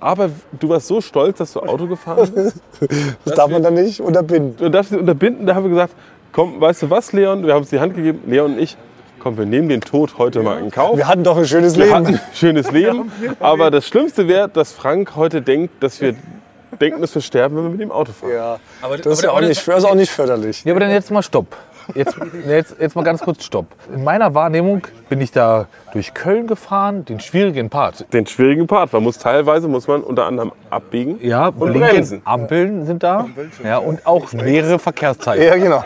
Aber 0.00 0.30
du 0.52 0.68
warst 0.68 0.88
so 0.88 1.00
stolz, 1.00 1.38
dass 1.38 1.52
du 1.52 1.60
Auto 1.60 1.86
gefahren 1.86 2.30
bist. 2.34 2.56
Das 3.24 3.34
darf 3.34 3.50
man 3.50 3.62
dann 3.62 3.74
nicht 3.74 4.00
unterbinden. 4.00 4.56
Du 4.56 4.68
darfst 4.68 4.90
sie 4.90 4.98
unterbinden. 4.98 5.46
Da 5.46 5.54
haben 5.54 5.64
wir 5.64 5.70
gesagt, 5.70 5.94
komm, 6.32 6.60
weißt 6.60 6.82
du 6.82 6.90
was, 6.90 7.12
Leon? 7.12 7.46
Wir 7.46 7.54
haben 7.54 7.60
uns 7.60 7.70
die 7.70 7.80
Hand 7.80 7.94
gegeben, 7.94 8.20
Leon 8.26 8.54
und 8.54 8.58
ich. 8.58 8.76
Komm, 9.24 9.38
wir 9.38 9.46
nehmen 9.46 9.70
den 9.70 9.80
Tod 9.80 10.18
heute 10.18 10.42
mal 10.42 10.58
in 10.58 10.70
Kauf. 10.70 10.98
Wir 10.98 11.08
hatten 11.08 11.24
doch 11.24 11.38
ein 11.38 11.46
schönes 11.46 11.78
Wir 11.78 11.84
Leben. 11.86 11.94
hatten 11.96 12.06
ein 12.08 12.20
schönes 12.34 12.70
Leben. 12.72 13.10
Aber 13.40 13.70
das 13.70 13.88
Schlimmste 13.88 14.28
wäre, 14.28 14.50
dass 14.50 14.72
Frank 14.72 15.16
heute 15.16 15.40
denkt, 15.40 15.82
dass 15.82 15.98
wir 16.02 16.14
denken, 16.78 17.00
dass 17.00 17.14
wir 17.14 17.22
sterben, 17.22 17.56
wenn 17.56 17.62
wir 17.64 17.70
mit 17.70 17.80
dem 17.80 17.90
Auto 17.90 18.12
fahren. 18.12 18.32
Ja, 18.34 18.58
Aber, 18.82 18.98
das 18.98 19.06
ist 19.14 19.22
ja 19.24 19.30
auch 19.30 19.40
nicht, 19.40 19.66
das 19.66 19.78
ist 19.78 19.84
auch 19.86 19.94
nicht 19.94 20.10
förderlich. 20.10 20.62
Ja, 20.66 20.74
aber 20.74 20.80
dann 20.80 20.90
jetzt 20.90 21.10
mal 21.10 21.22
Stopp. 21.22 21.56
Jetzt, 21.94 22.16
jetzt, 22.46 22.76
jetzt 22.80 22.96
mal 22.96 23.02
ganz 23.02 23.20
kurz 23.20 23.44
Stopp. 23.44 23.66
In 23.94 24.04
meiner 24.04 24.34
Wahrnehmung 24.34 24.82
bin 25.08 25.20
ich 25.20 25.32
da 25.32 25.66
durch 25.92 26.14
Köln 26.14 26.46
gefahren, 26.46 27.04
den 27.04 27.20
schwierigen 27.20 27.70
Part. 27.70 28.12
Den 28.12 28.26
schwierigen 28.26 28.66
Part. 28.66 28.92
Man 28.92 29.02
muss 29.02 29.18
teilweise 29.18 29.68
muss 29.68 29.86
man 29.86 30.02
unter 30.02 30.26
anderem 30.26 30.52
abbiegen 30.70 31.18
Ja, 31.20 31.48
und 31.48 31.58
blinken, 31.58 31.80
bremsen. 31.80 32.22
Ampeln 32.24 32.86
sind 32.86 33.02
da. 33.02 33.26
Ja, 33.62 33.78
und 33.78 34.06
auch 34.06 34.32
mehrere 34.32 34.78
Verkehrszeichen. 34.78 35.44
Ja, 35.44 35.56
genau. 35.56 35.84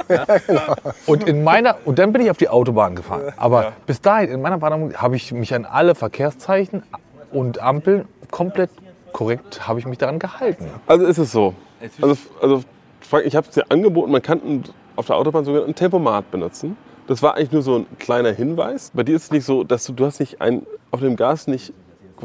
Und 1.07 1.29
in 1.29 1.43
meiner 1.43 1.77
und 1.85 1.99
dann 1.99 2.13
bin 2.13 2.23
ich 2.23 2.31
auf 2.31 2.37
die 2.37 2.49
Autobahn 2.49 2.95
gefahren. 2.95 3.33
Aber 3.37 3.73
bis 3.87 4.01
dahin 4.01 4.31
in 4.31 4.43
meiner 4.43 4.61
Wahrnehmung 4.61 4.95
habe 4.95 5.17
ich 5.17 5.33
mich 5.33 5.55
an 5.55 5.65
alle 5.65 5.95
Verkehrszeichen 5.95 6.83
und 7.31 7.61
Ampeln 7.61 8.07
komplett 8.31 8.71
korrekt 9.13 9.67
habe 9.67 9.79
ich 9.79 9.87
mich 9.87 9.99
daran 9.99 10.19
gehalten. 10.19 10.67
Also 10.87 11.07
ist 11.07 11.19
es 11.19 11.33
so. 11.33 11.55
Also, 12.01 12.17
also 12.41 12.63
Frank, 13.01 13.25
ich 13.27 13.37
habe 13.37 13.47
es 13.49 13.55
dir 13.55 13.65
angeboten, 13.69 14.11
man 14.13 14.23
kann 14.23 14.65
auf 14.99 15.07
der 15.07 15.17
Autobahn 15.17 15.45
sogar 15.45 15.65
ein 15.65 15.75
Tempomat 15.75 16.31
benutzen. 16.31 16.77
Das 17.07 17.23
war 17.23 17.37
eigentlich 17.37 17.53
nur 17.53 17.63
so 17.63 17.77
ein 17.77 17.87
kleiner 17.99 18.33
Hinweis. 18.33 18.91
Bei 18.93 19.03
dir 19.05 19.17
ist 19.17 19.25
es 19.25 19.31
nicht 19.31 19.45
so, 19.45 19.65
dass 19.65 19.85
du, 19.85 19.93
du 19.93 20.05
hast 20.05 20.21
nicht 20.21 20.41
ein, 20.41 20.67
auf 20.91 21.01
dem 21.01 21.17
Gas 21.17 21.47
nicht 21.47 21.73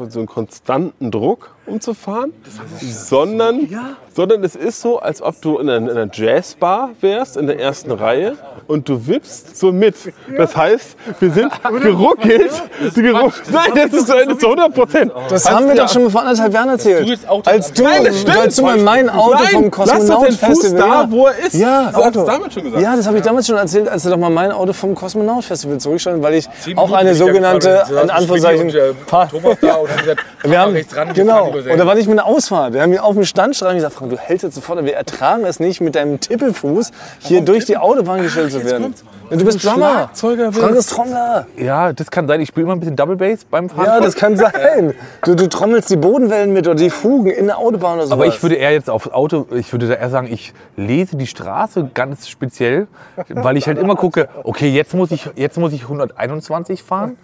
so 0.08 0.18
einen 0.18 0.26
konstanten 0.26 1.12
Druck, 1.12 1.54
um 1.66 1.80
zu 1.80 1.94
fahren, 1.94 2.32
sondern, 2.80 3.68
sondern 4.12 4.42
es 4.42 4.56
ist 4.56 4.80
so, 4.80 4.98
als 4.98 5.22
ob 5.22 5.40
du 5.40 5.58
in 5.58 5.70
einer, 5.70 5.88
in 5.88 5.96
einer 5.96 6.10
Jazzbar 6.12 6.90
wärst, 7.00 7.36
in 7.36 7.46
der 7.46 7.60
ersten 7.60 7.92
Reihe 7.92 8.36
und 8.66 8.88
du 8.88 9.06
wippst 9.06 9.56
so 9.56 9.72
mit. 9.72 9.94
Das 10.36 10.56
heißt, 10.56 10.96
wir 11.20 11.30
sind 11.32 11.52
geruckelt. 11.82 12.50
geruckelt. 12.94 13.42
Nein, 13.52 13.70
das 13.74 13.92
ist, 14.00 14.08
das 14.08 14.26
ist 14.26 14.44
100 14.44 14.74
Prozent. 14.74 15.12
Das 15.28 15.50
haben 15.50 15.68
wir 15.68 15.74
doch 15.74 15.88
schon 15.88 16.10
vor 16.10 16.22
anderthalb 16.22 16.52
Jahren 16.52 16.70
erzählt. 16.70 17.18
als 17.44 17.72
du, 17.72 17.82
Nein, 17.82 18.04
das 18.04 18.20
stimmt. 18.20 18.36
als 18.38 18.56
du 18.56 18.62
mal 18.62 18.76
mein 18.78 19.08
Auto 19.10 19.34
Nein, 19.34 19.46
vom 19.52 19.64
lass 19.64 19.72
doch 19.72 19.94
Kosmonaut 19.96 20.26
den 20.28 20.32
Fuß 20.38 20.60
Festival. 20.60 20.88
da, 20.88 21.06
wo 21.10 21.26
er 21.26 21.38
ist. 21.38 21.54
Ja, 21.54 21.86
Das 21.86 21.94
Auto. 21.96 22.24
damals 22.26 22.54
schon 22.54 22.64
gesagt. 22.64 22.82
Ja, 22.82 22.96
das 22.96 23.06
habe 23.06 23.16
ich 23.18 23.22
damals 23.22 23.46
schon 23.46 23.56
erzählt, 23.56 23.88
als 23.88 24.02
du 24.02 24.10
doch 24.10 24.16
mal 24.16 24.30
mein 24.30 24.52
Auto 24.52 24.72
vom 24.72 24.94
Kosmonaut 24.94 25.44
Festival 25.44 25.78
zurückstand, 25.78 26.22
weil 26.22 26.34
ich 26.34 26.48
Sieben 26.60 26.78
auch 26.78 26.92
eine 26.92 27.12
ich 27.12 27.18
sogenannte, 27.18 27.84
in 28.02 28.10
Anführungszeichen, 28.10 28.66
und, 28.68 28.74
äh, 28.74 28.92
wir 30.44 30.58
haben, 30.60 30.76
genau. 31.14 31.48
Und 31.50 31.78
da 31.78 31.86
war 31.86 31.94
nicht 31.94 32.08
mit 32.08 32.18
einer 32.18 32.26
Ausfahrt. 32.26 32.72
Wir 32.74 32.82
haben 32.82 32.90
hier 32.92 33.04
auf 33.04 33.14
dem 33.14 33.24
Stand 33.24 33.56
schreiben 33.56 33.76
gesagt, 33.76 33.94
Frank, 33.94 34.10
du 34.10 34.18
hältst 34.18 34.44
jetzt 34.44 34.54
sofort, 34.54 34.84
wir 34.84 34.94
ertragen 34.94 35.44
es 35.44 35.60
nicht, 35.60 35.80
mit 35.80 35.94
deinem 35.94 36.20
Tippelfuß 36.20 36.90
hier 37.20 37.40
durch 37.42 37.64
die 37.64 37.76
Autobahn 37.76 38.22
gestellt 38.22 38.52
zu 38.60 38.64
werden. 38.64 38.94
Ja, 39.30 39.36
du 39.36 39.44
bist 39.44 39.64
Drummer. 39.64 39.76
Schlagzeuger 39.76 40.52
Frank 40.52 40.76
ist 40.76 40.90
Trommler. 40.90 41.46
Ja, 41.56 41.92
das 41.92 42.10
kann 42.10 42.28
sein. 42.28 42.40
Ich 42.40 42.48
spiele 42.48 42.66
mal 42.66 42.74
ein 42.74 42.80
bisschen 42.80 42.96
Double 42.96 43.16
Bass 43.16 43.44
beim 43.44 43.68
Fahren. 43.68 43.86
Ja, 43.86 44.00
das 44.00 44.14
kann 44.14 44.36
sein. 44.36 44.94
Du, 45.22 45.34
du 45.34 45.48
trommelst 45.48 45.90
die 45.90 45.96
Bodenwellen 45.96 46.52
mit 46.52 46.66
oder 46.66 46.76
die 46.76 46.90
Fugen 46.90 47.30
in 47.30 47.46
der 47.46 47.58
Autobahn 47.58 47.98
oder 47.98 48.06
so. 48.06 48.12
Aber 48.12 48.26
ich 48.26 48.42
würde 48.42 48.56
eher 48.56 48.72
jetzt 48.72 48.90
aufs 48.90 49.08
Auto, 49.08 49.46
ich 49.52 49.72
würde 49.72 49.88
da 49.88 49.94
eher 49.94 50.10
sagen, 50.10 50.28
ich 50.30 50.52
lese 50.76 51.16
die 51.16 51.26
Straße 51.26 51.90
ganz 51.94 52.28
speziell, 52.28 52.86
weil 53.28 53.56
ich 53.56 53.66
halt 53.66 53.78
immer 53.78 53.96
gucke, 53.96 54.28
okay, 54.42 54.68
jetzt 54.68 54.94
muss 54.94 55.10
ich, 55.10 55.30
jetzt 55.36 55.58
muss 55.58 55.72
ich 55.72 55.82
121 55.82 56.82
fahren, 56.82 57.16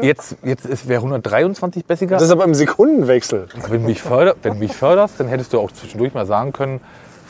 jetzt, 0.00 0.36
jetzt 0.44 0.88
wäre 0.88 1.00
123 1.00 1.84
besser. 1.84 2.06
Das 2.06 2.22
ist 2.22 2.30
aber 2.30 2.44
im 2.44 2.54
Sekundenwechsel. 2.54 3.48
Wenn 3.68 3.82
du 3.82 3.88
mich, 3.88 4.02
förder, 4.02 4.34
wenn 4.42 4.54
du 4.54 4.58
mich 4.60 4.74
förderst, 4.74 5.18
dann 5.18 5.28
hättest 5.28 5.52
du 5.52 5.60
auch 5.60 5.72
zwischendurch 5.72 6.14
mal 6.14 6.26
sagen 6.26 6.52
können, 6.52 6.80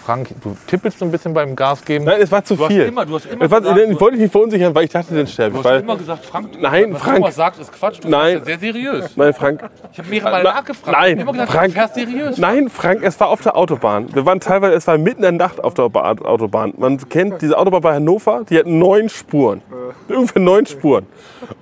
Frank, 0.04 0.28
du 0.42 0.56
tippelst 0.66 0.98
so 0.98 1.04
ein 1.04 1.10
bisschen 1.12 1.32
beim 1.32 1.54
Gas 1.54 1.84
geben. 1.84 2.04
Nein, 2.06 2.20
es 2.20 2.30
war 2.32 2.44
zu 2.44 2.56
Du 2.56 2.62
hast 2.64 2.72
viel. 2.72 2.82
immer- 2.82 3.06
du 3.06 3.14
hast 3.14 3.26
immer 3.26 3.44
es 3.44 3.50
war, 3.50 3.60
gesagt, 3.60 3.78
ich 3.88 4.00
wollte 4.00 4.16
dich 4.16 4.22
nicht 4.24 4.32
verunsichern, 4.32 4.74
weil 4.74 4.84
ich 4.84 4.90
dachte, 4.90 5.14
dann 5.14 5.26
sterbe 5.28 5.52
Du 5.54 5.60
ich. 5.60 5.64
hast 5.64 5.72
Weil, 5.72 5.80
immer 5.80 5.96
gesagt, 5.96 6.24
Frank, 6.24 6.48
Nein, 6.60 6.92
was 6.94 7.02
Frank. 7.02 7.16
Thomas 7.18 7.34
sagt, 7.36 7.58
ist 7.60 7.72
Quatsch. 7.72 7.98
Du 8.02 8.08
Nein. 8.08 8.38
ja 8.38 8.44
sehr 8.44 8.58
seriös. 8.58 9.16
nein, 9.16 9.32
Frank. 9.32 9.62
Ich 9.92 9.98
habe 9.98 10.08
mehrere 10.08 10.30
Mal 10.32 10.42
Na- 10.42 10.52
nachgefragt. 10.54 10.98
nein, 10.98 11.12
Ich 11.18 11.18
hab 11.18 11.22
immer 11.22 11.32
gesagt, 11.32 11.52
Frank. 11.52 11.66
du 11.68 11.72
fährst 11.72 11.94
seriös. 11.94 12.38
Nein, 12.38 12.68
Frank, 12.68 13.02
es 13.02 13.20
war 13.20 13.28
auf 13.28 13.42
der 13.42 13.56
Autobahn. 13.56 14.12
Wir 14.12 14.26
waren 14.26 14.40
teilweise, 14.40 14.74
es 14.74 14.86
war 14.88 14.98
mitten 14.98 15.18
in 15.24 15.38
der 15.38 15.46
Nacht 15.48 15.62
auf 15.62 15.74
der 15.74 15.88
Ba- 15.88 16.10
Autobahn. 16.24 16.74
Man 16.78 16.98
kennt 17.08 17.40
diese 17.40 17.56
Autobahn 17.56 17.80
bei 17.82 17.94
Hannover, 17.94 18.42
die 18.50 18.58
hat 18.58 18.66
neun 18.66 19.08
Spuren. 19.08 19.62
Ungefähr 20.08 20.42
neun 20.42 20.66
Spuren. 20.66 21.06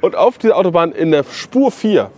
Und 0.00 0.16
auf 0.16 0.38
dieser 0.38 0.56
Autobahn 0.56 0.92
in 0.92 1.10
der 1.10 1.24
Spur 1.24 1.70
4, 1.70 2.10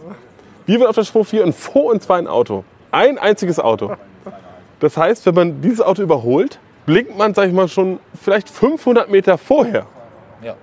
wir 0.67 0.79
waren 0.81 0.89
auf 0.89 0.95
der 0.95 1.05
Spur 1.05 1.25
4 1.25 1.43
und 1.45 1.55
vor 1.55 1.87
uns 1.87 2.09
war 2.09 2.17
ein 2.19 2.29
Auto. 2.29 2.63
Ein 2.93 3.19
einziges 3.19 3.59
Auto. 3.59 3.93
Das 4.83 4.97
heißt, 4.97 5.25
wenn 5.27 5.35
man 5.35 5.61
dieses 5.63 5.81
Auto 5.81 6.03
überholt, 6.03 6.59
blinkt 6.87 7.17
man, 7.17 7.33
sag 7.35 7.47
ich 7.47 7.53
mal, 7.53 7.69
schon 7.69 8.01
vielleicht 8.21 8.51
500 8.51 9.09
Meter 9.09 9.39
vorher 9.39 9.87
Ja. 10.43 10.55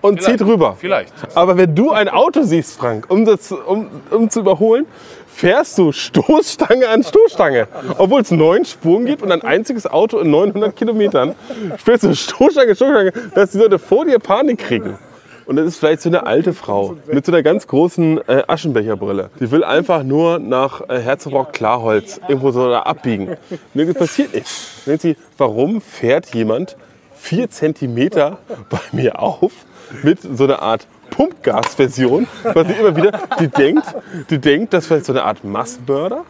und 0.00 0.22
zieht 0.22 0.40
rüber. 0.40 0.76
Vielleicht. 0.80 1.12
Aber 1.34 1.58
wenn 1.58 1.74
du 1.74 1.90
ein 1.90 2.08
Auto 2.08 2.42
siehst, 2.42 2.78
Frank, 2.78 3.04
um, 3.10 3.26
das, 3.26 3.52
um, 3.52 3.88
um 4.10 4.30
zu 4.30 4.40
überholen, 4.40 4.86
fährst 5.26 5.76
du 5.76 5.92
Stoßstange 5.92 6.88
an 6.88 7.02
Stoßstange. 7.02 7.68
Obwohl 7.98 8.22
es 8.22 8.30
neun 8.30 8.64
Spuren 8.64 9.04
gibt 9.04 9.20
und 9.22 9.30
ein 9.30 9.42
einziges 9.42 9.86
Auto 9.86 10.18
in 10.20 10.30
900 10.30 10.74
Kilometern, 10.74 11.34
fährst 11.76 12.04
du 12.04 12.14
Stoßstange, 12.14 12.74
Stoßstange, 12.74 13.12
dass 13.34 13.50
die 13.50 13.58
Leute 13.58 13.78
vor 13.78 14.06
dir 14.06 14.18
Panik 14.18 14.60
kriegen. 14.60 14.98
Und 15.46 15.56
das 15.56 15.66
ist 15.66 15.78
vielleicht 15.78 16.02
so 16.02 16.08
eine 16.08 16.26
alte 16.26 16.52
Frau 16.52 16.96
mit 17.06 17.24
so 17.24 17.32
einer 17.32 17.42
ganz 17.42 17.66
großen 17.68 18.20
äh, 18.28 18.42
Aschenbecherbrille. 18.46 19.30
Die 19.38 19.50
will 19.50 19.62
einfach 19.62 20.02
nur 20.02 20.40
nach 20.40 20.88
äh, 20.88 20.98
Herzogbock 20.98 21.52
Klarholz 21.52 22.20
irgendwo 22.28 22.50
so 22.50 22.68
da 22.68 22.80
abbiegen. 22.80 23.36
Und 23.74 23.94
passiert 23.94 24.34
nichts. 24.34 24.82
Dann 24.84 24.98
denkt 24.98 25.02
sie, 25.02 25.16
warum 25.38 25.80
fährt 25.80 26.34
jemand 26.34 26.76
vier 27.14 27.48
Zentimeter 27.48 28.38
bei 28.68 28.80
mir 28.92 29.20
auf 29.20 29.52
mit 30.02 30.18
so 30.20 30.44
einer 30.44 30.62
Art 30.62 30.86
Pumpgas-Version, 31.10 32.26
was 32.42 32.66
sie 32.66 32.74
immer 32.74 32.96
wieder, 32.96 33.12
die 33.40 33.48
denkt, 33.48 33.94
die 34.30 34.38
denkt, 34.38 34.72
dass 34.72 34.86
vielleicht 34.86 35.06
so 35.06 35.12
eine 35.12 35.24
Art 35.24 35.44
Massmörder 35.44 36.24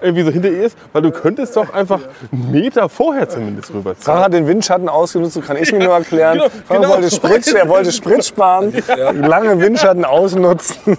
irgendwie 0.00 0.22
so 0.22 0.30
hinter 0.30 0.48
ihr 0.48 0.64
ist, 0.64 0.76
weil 0.92 1.02
du 1.02 1.10
könntest 1.10 1.56
doch 1.56 1.72
einfach 1.72 2.00
einen 2.32 2.50
Meter 2.50 2.88
vorher 2.88 3.28
zumindest 3.28 3.72
rüberziehen. 3.72 4.04
Frank 4.04 4.24
hat 4.24 4.32
den 4.32 4.46
Windschatten 4.46 4.88
ausgenutzt, 4.88 5.34
so 5.34 5.40
kann 5.40 5.56
ich 5.56 5.72
mir 5.72 5.80
nur 5.80 5.94
erklären. 5.94 6.38
Genau, 6.38 6.48
Frank 6.66 6.82
genau. 6.82 6.94
wollte 6.94 7.10
Sprit, 7.10 7.54
er 7.54 7.68
wollte 7.68 7.92
Sprit 7.92 8.24
sparen, 8.24 8.72
lange 9.14 9.60
Windschatten 9.60 10.04
ausnutzen, 10.04 10.98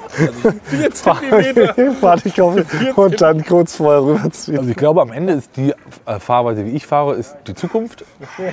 Party 2.01 2.30
kaufen 2.32 2.65
und 2.95 3.22
dann 3.22 3.45
kurz 3.45 3.76
vorher 3.76 4.03
rüberziehen. 4.03 4.57
Also 4.57 4.70
ich 4.70 4.78
glaube, 4.78 5.01
am 5.01 5.11
Ende 5.11 5.34
ist 5.34 5.55
die 5.55 5.74
äh, 6.05 6.20
Fahrweise, 6.20 6.65
wie 6.65 6.72
ich 6.72 6.86
fahre, 6.86 7.15
ist 7.15 7.36
die 7.47 7.55
Zukunft. 7.55 8.05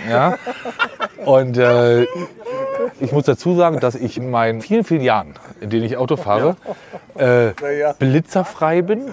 Ja. 0.08 0.36
Und 1.24 1.56
äh, 1.56 2.06
ich 3.00 3.12
muss 3.12 3.24
dazu 3.24 3.54
sagen, 3.56 3.80
dass 3.80 3.94
ich 3.94 4.16
in 4.16 4.30
meinen 4.56 4.62
vielen, 4.62 4.84
vielen 4.84 5.02
Jahren, 5.02 5.34
in 5.60 5.70
denen 5.70 5.84
ich 5.84 5.96
Auto 5.96 6.16
fahre, 6.16 6.56
äh, 7.14 7.52
blitzerfrei 7.98 8.82
bin. 8.82 9.10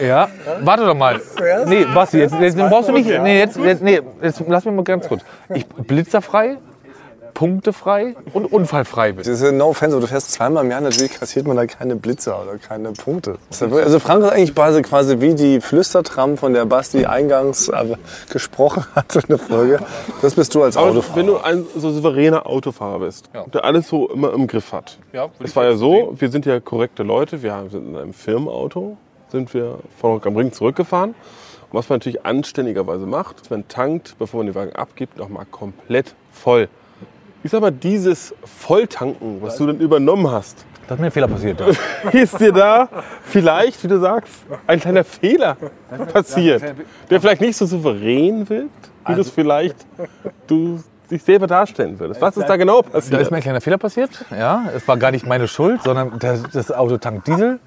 Ja. 0.00 0.28
Warte 0.60 0.86
doch 0.86 0.94
mal. 0.94 1.20
Nee, 1.66 1.84
Basti, 1.94 2.18
jetzt, 2.18 2.34
jetzt 2.40 2.56
brauchst 2.56 2.88
du 2.88 2.92
nicht. 2.92 3.08
Nee, 3.08 3.38
jetzt, 3.38 3.56
jetzt, 3.58 3.82
nee, 3.82 4.00
jetzt 4.22 4.42
lass 4.46 4.64
mich 4.64 4.74
mal 4.74 4.84
ganz 4.84 5.08
kurz. 5.08 5.22
Ich 5.54 5.66
blitzerfrei, 5.66 6.58
punktefrei 7.34 8.14
und 8.32 8.46
unfallfrei 8.46 9.12
bist. 9.12 9.28
Das 9.28 9.38
ist 9.40 9.44
ja 9.44 9.52
no 9.52 9.68
offense, 9.68 9.98
du 9.98 10.06
fährst 10.06 10.32
zweimal 10.32 10.64
im 10.64 10.70
Jahr, 10.70 10.80
natürlich 10.80 11.18
kassiert 11.18 11.46
man 11.46 11.56
da 11.56 11.66
keine 11.66 11.96
Blitze 11.96 12.34
oder 12.34 12.58
keine 12.58 12.92
Punkte. 12.92 13.38
Ja 13.58 13.66
Also 13.68 13.98
Frank 13.98 14.24
ist 14.24 14.30
eigentlich 14.30 14.54
quasi, 14.84 15.20
wie 15.20 15.34
die 15.34 15.60
Flüstertram, 15.60 16.36
von 16.36 16.52
der 16.52 16.64
Basti 16.66 17.06
eingangs 17.06 17.68
äh, 17.68 17.96
gesprochen 18.30 18.84
hat 18.94 19.14
in 19.16 19.22
der 19.28 19.38
Folge. 19.38 19.80
Das 20.20 20.34
bist 20.34 20.54
du 20.54 20.62
als 20.62 20.76
Aber 20.76 20.90
Autofahrer. 20.90 21.16
wenn 21.16 21.26
du 21.26 21.38
ein 21.38 21.64
so 21.76 21.90
souveräner 21.90 22.46
Autofahrer 22.46 23.00
bist, 23.00 23.28
der 23.52 23.64
alles 23.64 23.88
so 23.88 24.08
immer 24.08 24.32
im 24.32 24.46
Griff 24.46 24.72
hat. 24.72 24.98
Ja, 25.12 25.28
Es 25.40 25.56
war 25.56 25.64
ja 25.64 25.74
so, 25.76 26.14
wir 26.18 26.30
sind 26.30 26.46
ja 26.46 26.60
korrekte 26.60 27.02
Leute, 27.02 27.42
wir 27.42 27.66
sind 27.70 27.88
in 27.88 27.96
einem 27.96 28.12
Firmenauto, 28.14 28.96
sind 29.30 29.52
wir 29.54 29.78
von 30.00 30.12
Rock 30.12 30.26
am 30.26 30.36
Ring 30.36 30.52
zurückgefahren. 30.52 31.14
Was 31.74 31.88
man 31.88 31.96
natürlich 32.00 32.26
anständigerweise 32.26 33.06
macht, 33.06 33.40
ist, 33.40 33.50
man 33.50 33.66
tankt, 33.66 34.16
bevor 34.18 34.38
man 34.38 34.46
den 34.46 34.54
Wagen 34.54 34.72
abgibt, 34.76 35.16
nochmal 35.16 35.46
komplett 35.50 36.14
voll. 36.30 36.68
Ich 37.44 37.50
sag 37.50 37.60
mal, 37.60 37.72
dieses 37.72 38.34
Volltanken, 38.44 39.42
was 39.42 39.56
du 39.56 39.66
dann 39.66 39.80
übernommen 39.80 40.30
hast, 40.30 40.64
Da 40.86 40.94
ist 40.94 41.00
mir 41.00 41.06
ein 41.06 41.12
Fehler 41.12 41.28
passiert. 41.28 41.60
Ja. 41.60 42.10
ist 42.12 42.38
dir 42.38 42.52
da 42.52 42.88
vielleicht, 43.24 43.82
wie 43.82 43.88
du 43.88 43.98
sagst, 43.98 44.32
ein 44.66 44.78
kleiner 44.80 45.04
Fehler 45.04 45.56
passiert, 46.12 46.62
der 47.10 47.20
vielleicht 47.20 47.40
nicht 47.40 47.56
so 47.56 47.66
souverän 47.66 48.48
wirkt, 48.48 48.90
wie 49.06 49.14
du 49.14 49.20
es 49.20 49.30
vielleicht 49.30 49.76
du 50.46 50.80
dich 51.10 51.22
selber 51.22 51.46
darstellen 51.46 51.98
würdest. 51.98 52.20
Was 52.20 52.36
ist 52.36 52.48
da 52.48 52.56
genau 52.56 52.82
Da 52.82 52.98
ist 52.98 53.10
passiert? 53.10 53.30
mir 53.30 53.36
ein 53.36 53.42
kleiner 53.42 53.60
Fehler 53.60 53.78
passiert. 53.78 54.24
Ja, 54.30 54.64
es 54.74 54.86
war 54.88 54.96
gar 54.96 55.10
nicht 55.10 55.26
meine 55.26 55.46
Schuld, 55.48 55.82
sondern 55.82 56.18
das, 56.18 56.42
das 56.52 56.72
Auto 56.72 56.96
tankt 56.98 57.26
Diesel. 57.26 57.58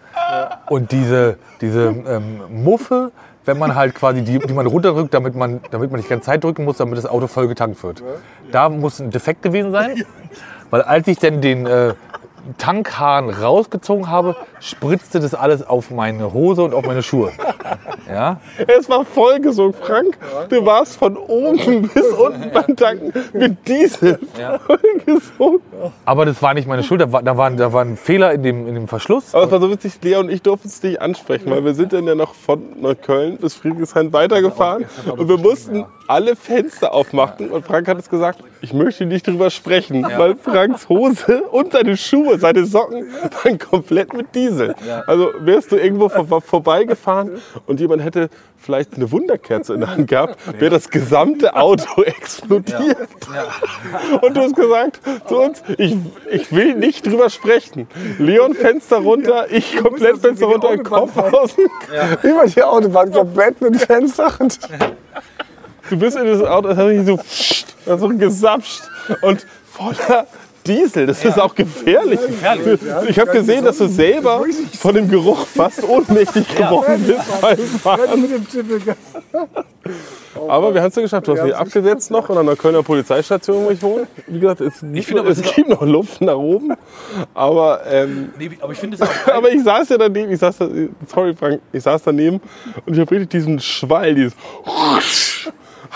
Und 0.69 0.91
diese, 0.91 1.37
diese 1.61 1.93
ähm, 2.07 2.41
Muffe, 2.63 3.11
wenn 3.45 3.57
man 3.57 3.75
halt 3.75 3.95
quasi 3.95 4.23
die, 4.23 4.39
die 4.39 4.53
man 4.53 4.65
runterdrückt, 4.65 5.13
damit 5.13 5.35
man, 5.35 5.61
damit 5.71 5.91
man 5.91 5.99
nicht 5.99 6.09
ganz 6.09 6.25
Zeit 6.25 6.43
drücken 6.43 6.65
muss, 6.65 6.77
damit 6.77 6.97
das 6.97 7.05
Auto 7.05 7.27
voll 7.27 7.47
getankt 7.47 7.81
wird. 7.83 8.03
Da 8.51 8.69
muss 8.69 8.99
ein 8.99 9.11
Defekt 9.11 9.41
gewesen 9.41 9.71
sein. 9.71 10.03
Weil 10.71 10.81
als 10.81 11.07
ich 11.07 11.19
dann 11.19 11.41
den 11.41 11.67
äh, 11.67 11.93
Tankhahn 12.57 13.29
rausgezogen 13.29 14.09
habe, 14.09 14.35
spritzte 14.59 15.19
das 15.19 15.33
alles 15.33 15.65
auf 15.67 15.91
meine 15.91 16.33
Hose 16.33 16.63
und 16.63 16.73
auf 16.73 16.85
meine 16.85 17.03
Schuhe. 17.03 17.31
Ja, 18.07 18.39
Es 18.67 18.87
war 18.89 19.03
vollgesogen, 19.03 19.73
Frank. 19.81 20.17
Du 20.49 20.65
warst 20.65 20.97
von 20.97 21.17
oben 21.17 21.89
bis 21.93 22.05
unten 22.13 22.51
beim 22.51 22.75
Tanken 22.75 23.13
mit 23.33 23.67
Diesel 23.67 24.19
vollgesogen. 24.65 25.61
aber 26.05 26.25
das 26.25 26.41
war 26.41 26.53
nicht 26.53 26.67
meine 26.67 26.83
Schuld. 26.83 27.01
Da 27.01 27.11
war, 27.11 27.23
da 27.23 27.35
war, 27.37 27.49
da 27.51 27.73
war 27.73 27.81
ein 27.83 27.97
Fehler 27.97 28.33
in 28.33 28.43
dem, 28.43 28.67
in 28.67 28.75
dem 28.75 28.87
Verschluss. 28.87 29.33
Aber 29.33 29.45
es 29.45 29.51
war 29.51 29.59
so 29.59 29.69
witzig, 29.71 29.93
Lea 30.01 30.17
und 30.17 30.29
ich 30.29 30.41
durften 30.41 30.67
es 30.67 30.81
nicht 30.83 31.01
ansprechen, 31.01 31.49
weil 31.49 31.63
wir 31.65 31.73
sind 31.73 31.93
dann 31.93 32.05
ja 32.05 32.15
noch 32.15 32.33
von 32.35 32.61
Neukölln 32.79 33.37
bis 33.37 33.55
Friedrichshain 33.55 34.13
weitergefahren 34.13 34.85
und 35.17 35.27
wir 35.27 35.37
mussten 35.37 35.85
alle 36.07 36.35
Fenster 36.35 36.93
aufmachen 36.93 37.49
und 37.49 37.65
Frank 37.65 37.87
hat 37.87 37.97
es 37.97 38.09
gesagt, 38.09 38.43
ich 38.61 38.73
möchte 38.73 39.05
nicht 39.05 39.27
drüber 39.27 39.49
sprechen, 39.49 40.03
weil 40.03 40.35
Franks 40.35 40.89
Hose 40.89 41.43
und 41.43 41.73
seine 41.73 41.97
Schuhe, 41.97 42.37
seine 42.39 42.65
Socken 42.65 43.07
waren 43.43 43.59
komplett 43.59 44.13
mit 44.13 44.33
Diesel. 44.35 44.75
Also 45.07 45.31
wärst 45.39 45.71
du 45.71 45.77
irgendwo 45.77 46.09
vor, 46.09 46.41
vorbeigefahren 46.41 47.41
und 47.65 47.79
jemand 47.79 48.03
hätte 48.03 48.29
vielleicht 48.57 48.95
eine 48.95 49.11
Wunderkerze 49.11 49.73
in 49.73 49.81
der 49.81 49.91
Hand 49.91 50.07
gehabt, 50.07 50.39
wäre 50.59 50.71
das 50.71 50.89
gesamte 50.89 51.55
Auto 51.55 52.01
explodiert. 52.03 52.97
Und 54.21 54.35
du 54.35 54.41
hast 54.41 54.55
gesagt 54.55 54.99
zu 55.27 55.39
uns, 55.39 55.63
ich, 55.77 55.95
ich 56.31 56.51
will 56.51 56.75
nicht 56.75 57.05
drüber 57.05 57.29
sprechen. 57.29 57.87
Leon 58.17 58.53
Fenster 58.53 58.97
runter, 58.97 59.51
ich 59.51 59.77
komplett 59.77 60.17
Fenster 60.17 60.47
runter, 60.47 60.77
Kopf 60.79 61.17
aus. 61.17 61.55
Über 62.23 62.45
die 62.47 62.63
Autobahn 62.63 63.11
komplett 63.11 63.61
mit 63.61 63.77
Fenster 63.77 64.33
und 64.39 64.59
Du 65.89 65.97
bist 65.97 66.17
in 66.17 66.25
das 66.25 66.41
Auto, 66.41 66.69
das 66.69 66.77
hat 66.77 66.89
sich 66.89 67.05
so, 67.05 67.17
hat 67.91 67.99
so 67.99 68.09
gesapscht 68.09 68.81
und 69.21 69.45
voller 69.71 70.25
Diesel. 70.65 71.05
Das 71.05 71.23
ist 71.23 71.39
auch 71.39 71.53
gefährlich. 71.53 72.19
Ich 73.07 73.19
habe 73.19 73.31
gesehen, 73.31 73.65
dass 73.65 73.77
du 73.77 73.87
selber 73.87 74.43
von 74.79 74.95
dem 74.95 75.07
Geruch 75.07 75.45
fast 75.45 75.83
ohnmächtig 75.83 76.47
geworden 76.55 77.03
bist 77.05 77.41
beim 77.41 77.57
Fahren. 77.57 78.45
Aber 80.47 80.73
wir 80.73 80.81
haben 80.81 80.89
es 80.89 80.95
ja 80.95 81.01
geschafft. 81.03 81.27
Du 81.27 81.33
hast 81.33 81.43
mich 81.43 81.55
abgesetzt 81.55 82.09
noch 82.09 82.29
an 82.29 82.39
einer 82.39 82.55
Kölner 82.55 82.81
Polizeistation, 82.81 83.65
wo 83.65 83.69
ich 83.69 83.81
wohne. 83.81 84.07
Wie 84.27 84.39
gesagt, 84.39 84.61
es, 84.61 84.83
Ich 84.93 85.17
aber, 85.17 85.29
es 85.29 85.41
gibt 85.41 85.69
noch 85.69 85.83
Luft 85.83 86.21
nach 86.21 86.35
oben. 86.35 86.73
Aber, 87.33 87.81
ähm, 87.87 88.29
Nee, 88.37 88.49
aber 88.59 88.73
ich 88.73 88.79
aber 89.27 89.51
ich 89.51 89.63
saß 89.63 89.89
ja 89.89 89.97
daneben, 89.97 90.31
ich 90.31 90.39
saß 90.39 90.57
da, 90.57 90.67
sorry 91.07 91.35
Frank, 91.35 91.61
ich 91.71 91.83
saß 91.83 92.01
daneben 92.03 92.41
und 92.85 92.93
ich 92.93 92.99
habe 92.99 93.11
richtig 93.11 93.29
diesen 93.29 93.59
Schwall, 93.59 94.15
dieses 94.15 94.33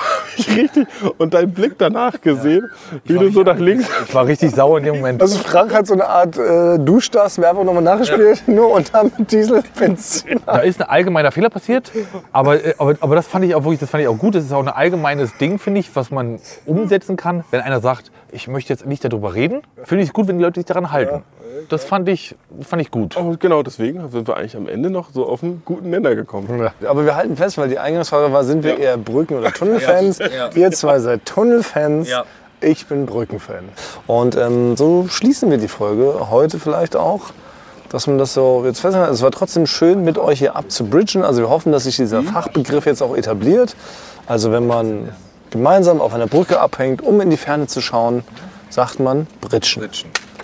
richtig 0.55 0.87
und 1.17 1.33
deinen 1.33 1.53
Blick 1.53 1.77
danach 1.77 2.19
gesehen, 2.21 2.69
wie 3.05 3.13
du 3.13 3.31
so 3.31 3.43
nach 3.43 3.57
links. 3.57 3.87
Ich 4.07 4.15
war 4.15 4.25
richtig 4.25 4.51
sauer 4.51 4.79
in 4.79 4.85
dem 4.85 4.95
Moment. 4.95 5.21
Also 5.21 5.37
Frank 5.39 5.73
hat 5.73 5.85
so 5.85 5.93
eine 5.93 6.07
Art 6.07 6.37
äh, 6.37 6.79
Duschdas-Werbung 6.79 7.65
nochmal 7.65 7.83
nachgespielt, 7.83 8.47
nur 8.47 8.71
unter 8.71 9.03
mit 9.03 9.31
Dieselbenzin. 9.31 10.39
Da 10.45 10.59
ist 10.59 10.81
ein 10.81 10.89
allgemeiner 10.89 11.31
Fehler 11.31 11.49
passiert, 11.49 11.91
aber, 12.31 12.63
äh, 12.63 12.73
aber, 12.77 12.95
aber 12.99 13.15
das 13.15 13.27
fand 13.27 13.45
ich 13.45 13.53
auch 13.55 13.63
wirklich, 13.63 13.79
das 13.79 13.89
fand 13.89 14.01
ich 14.01 14.07
auch 14.07 14.17
gut. 14.17 14.35
Das 14.35 14.43
ist 14.43 14.53
auch 14.53 14.61
ein 14.61 14.69
allgemeines 14.69 15.37
Ding, 15.37 15.59
finde 15.59 15.81
ich, 15.81 15.95
was 15.95 16.11
man 16.11 16.39
umsetzen 16.65 17.17
kann. 17.17 17.43
Wenn 17.51 17.61
einer 17.61 17.81
sagt, 17.81 18.11
ich 18.31 18.47
möchte 18.47 18.73
jetzt 18.73 18.85
nicht 18.85 19.03
darüber 19.03 19.33
reden, 19.33 19.61
finde 19.83 20.03
ich 20.03 20.09
es 20.09 20.13
gut, 20.13 20.27
wenn 20.27 20.37
die 20.37 20.43
Leute 20.43 20.59
sich 20.59 20.65
daran 20.65 20.91
halten. 20.91 21.23
Das 21.67 21.83
fand 21.83 22.07
ich, 22.09 22.35
fand 22.61 22.81
ich 22.81 22.91
gut. 22.91 23.17
Und 23.17 23.39
genau 23.39 23.63
deswegen 23.63 24.09
sind 24.09 24.27
wir 24.27 24.37
eigentlich 24.37 24.55
am 24.55 24.67
Ende 24.67 24.89
noch 24.89 25.09
so 25.13 25.27
auf 25.27 25.43
einen 25.43 25.61
guten 25.65 25.89
Nenner 25.89 26.15
gekommen. 26.15 26.69
Aber 26.87 27.05
wir 27.05 27.15
halten 27.15 27.35
fest, 27.35 27.57
weil 27.57 27.69
die 27.69 27.79
Eingangsfrage 27.79 28.31
war, 28.31 28.43
sind 28.43 28.63
wir 28.63 28.77
eher 28.77 28.97
Brücken- 28.97 29.37
oder 29.37 29.51
Tunnelfans? 29.53 30.19
Ihr 30.55 30.71
zwei 30.71 30.99
seid 30.99 31.25
Tunnelfans. 31.25 32.09
Ja. 32.09 32.25
Ich 32.61 32.87
bin 32.87 33.05
Brückenfan. 33.05 33.69
Und 34.05 34.35
ähm, 34.35 34.75
so 34.75 35.07
schließen 35.07 35.49
wir 35.49 35.57
die 35.57 35.69
Folge 35.69 36.29
heute 36.29 36.59
vielleicht 36.59 36.95
auch. 36.95 37.31
Dass 37.89 38.05
man 38.05 38.19
das 38.19 38.35
so 38.35 38.63
jetzt 38.65 38.81
festhält. 38.81 39.09
Es 39.09 39.23
war 39.23 39.31
trotzdem 39.31 39.65
schön, 39.65 40.03
mit 40.03 40.19
euch 40.19 40.39
hier 40.39 40.55
abzubridgen. 40.55 41.23
Also 41.23 41.41
wir 41.41 41.49
hoffen, 41.49 41.71
dass 41.71 41.85
sich 41.85 41.95
dieser 41.95 42.21
Fachbegriff 42.21 42.85
jetzt 42.85 43.01
auch 43.01 43.17
etabliert. 43.17 43.75
Also 44.27 44.51
wenn 44.51 44.67
man 44.67 45.09
gemeinsam 45.49 45.99
auf 45.99 46.13
einer 46.13 46.27
Brücke 46.27 46.59
abhängt, 46.59 47.01
um 47.01 47.19
in 47.19 47.31
die 47.31 47.37
Ferne 47.37 47.65
zu 47.65 47.81
schauen, 47.81 48.23
sagt 48.69 48.99
man 48.99 49.25
bridgen. 49.41 49.89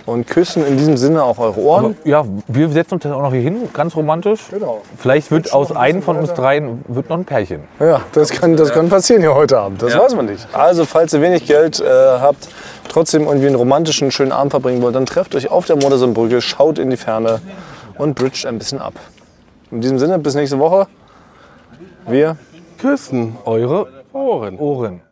Und 0.06 0.28
küssen 0.28 0.64
in 0.64 0.76
diesem 0.78 0.96
Sinne 0.96 1.24
auch 1.24 1.38
eure 1.38 1.60
Ohren. 1.60 1.84
Aber, 1.84 2.08
ja, 2.08 2.24
wir 2.46 2.68
setzen 2.68 2.94
uns 2.94 3.04
jetzt 3.04 3.12
auch 3.12 3.22
noch 3.22 3.32
hier 3.32 3.40
hin, 3.40 3.68
ganz 3.72 3.96
romantisch. 3.96 4.40
Genau. 4.50 4.82
Vielleicht 4.96 5.32
wird 5.32 5.52
aus 5.52 5.72
einem 5.72 6.00
von 6.00 6.16
uns 6.16 6.32
dreien 6.32 6.84
wird 6.86 7.08
noch 7.10 7.18
ein 7.18 7.24
Pärchen. 7.24 7.64
Ja, 7.80 8.00
das 8.12 8.30
kann, 8.30 8.56
das 8.56 8.72
kann 8.72 8.88
passieren 8.88 9.20
hier 9.22 9.34
heute 9.34 9.58
Abend. 9.58 9.82
Das 9.82 9.98
weiß 9.98 10.14
man 10.14 10.26
nicht. 10.26 10.46
Also, 10.52 10.84
falls 10.84 11.12
ihr 11.12 11.20
wenig 11.20 11.46
Geld 11.46 11.80
äh, 11.80 11.84
habt, 11.84 12.48
trotzdem 12.88 13.24
irgendwie 13.24 13.48
einen 13.48 13.56
romantischen, 13.56 14.12
schönen 14.12 14.32
Abend 14.32 14.52
verbringen 14.52 14.80
wollt, 14.80 14.94
dann 14.94 15.06
trefft 15.06 15.34
euch 15.34 15.50
auf 15.50 15.66
der 15.66 15.76
Modersohnbrücke, 15.76 16.40
schaut 16.40 16.78
in 16.78 16.90
die 16.90 16.96
Ferne 16.96 17.40
und 17.98 18.14
bridget 18.14 18.46
ein 18.46 18.58
bisschen 18.58 18.80
ab. 18.80 18.94
In 19.72 19.80
diesem 19.80 19.98
Sinne, 19.98 20.20
bis 20.20 20.36
nächste 20.36 20.60
Woche. 20.60 20.86
Wir 22.06 22.36
Küssen. 22.78 23.36
Eure 23.44 23.88
Ohren. 24.12 24.58
Ohren. 24.58 25.05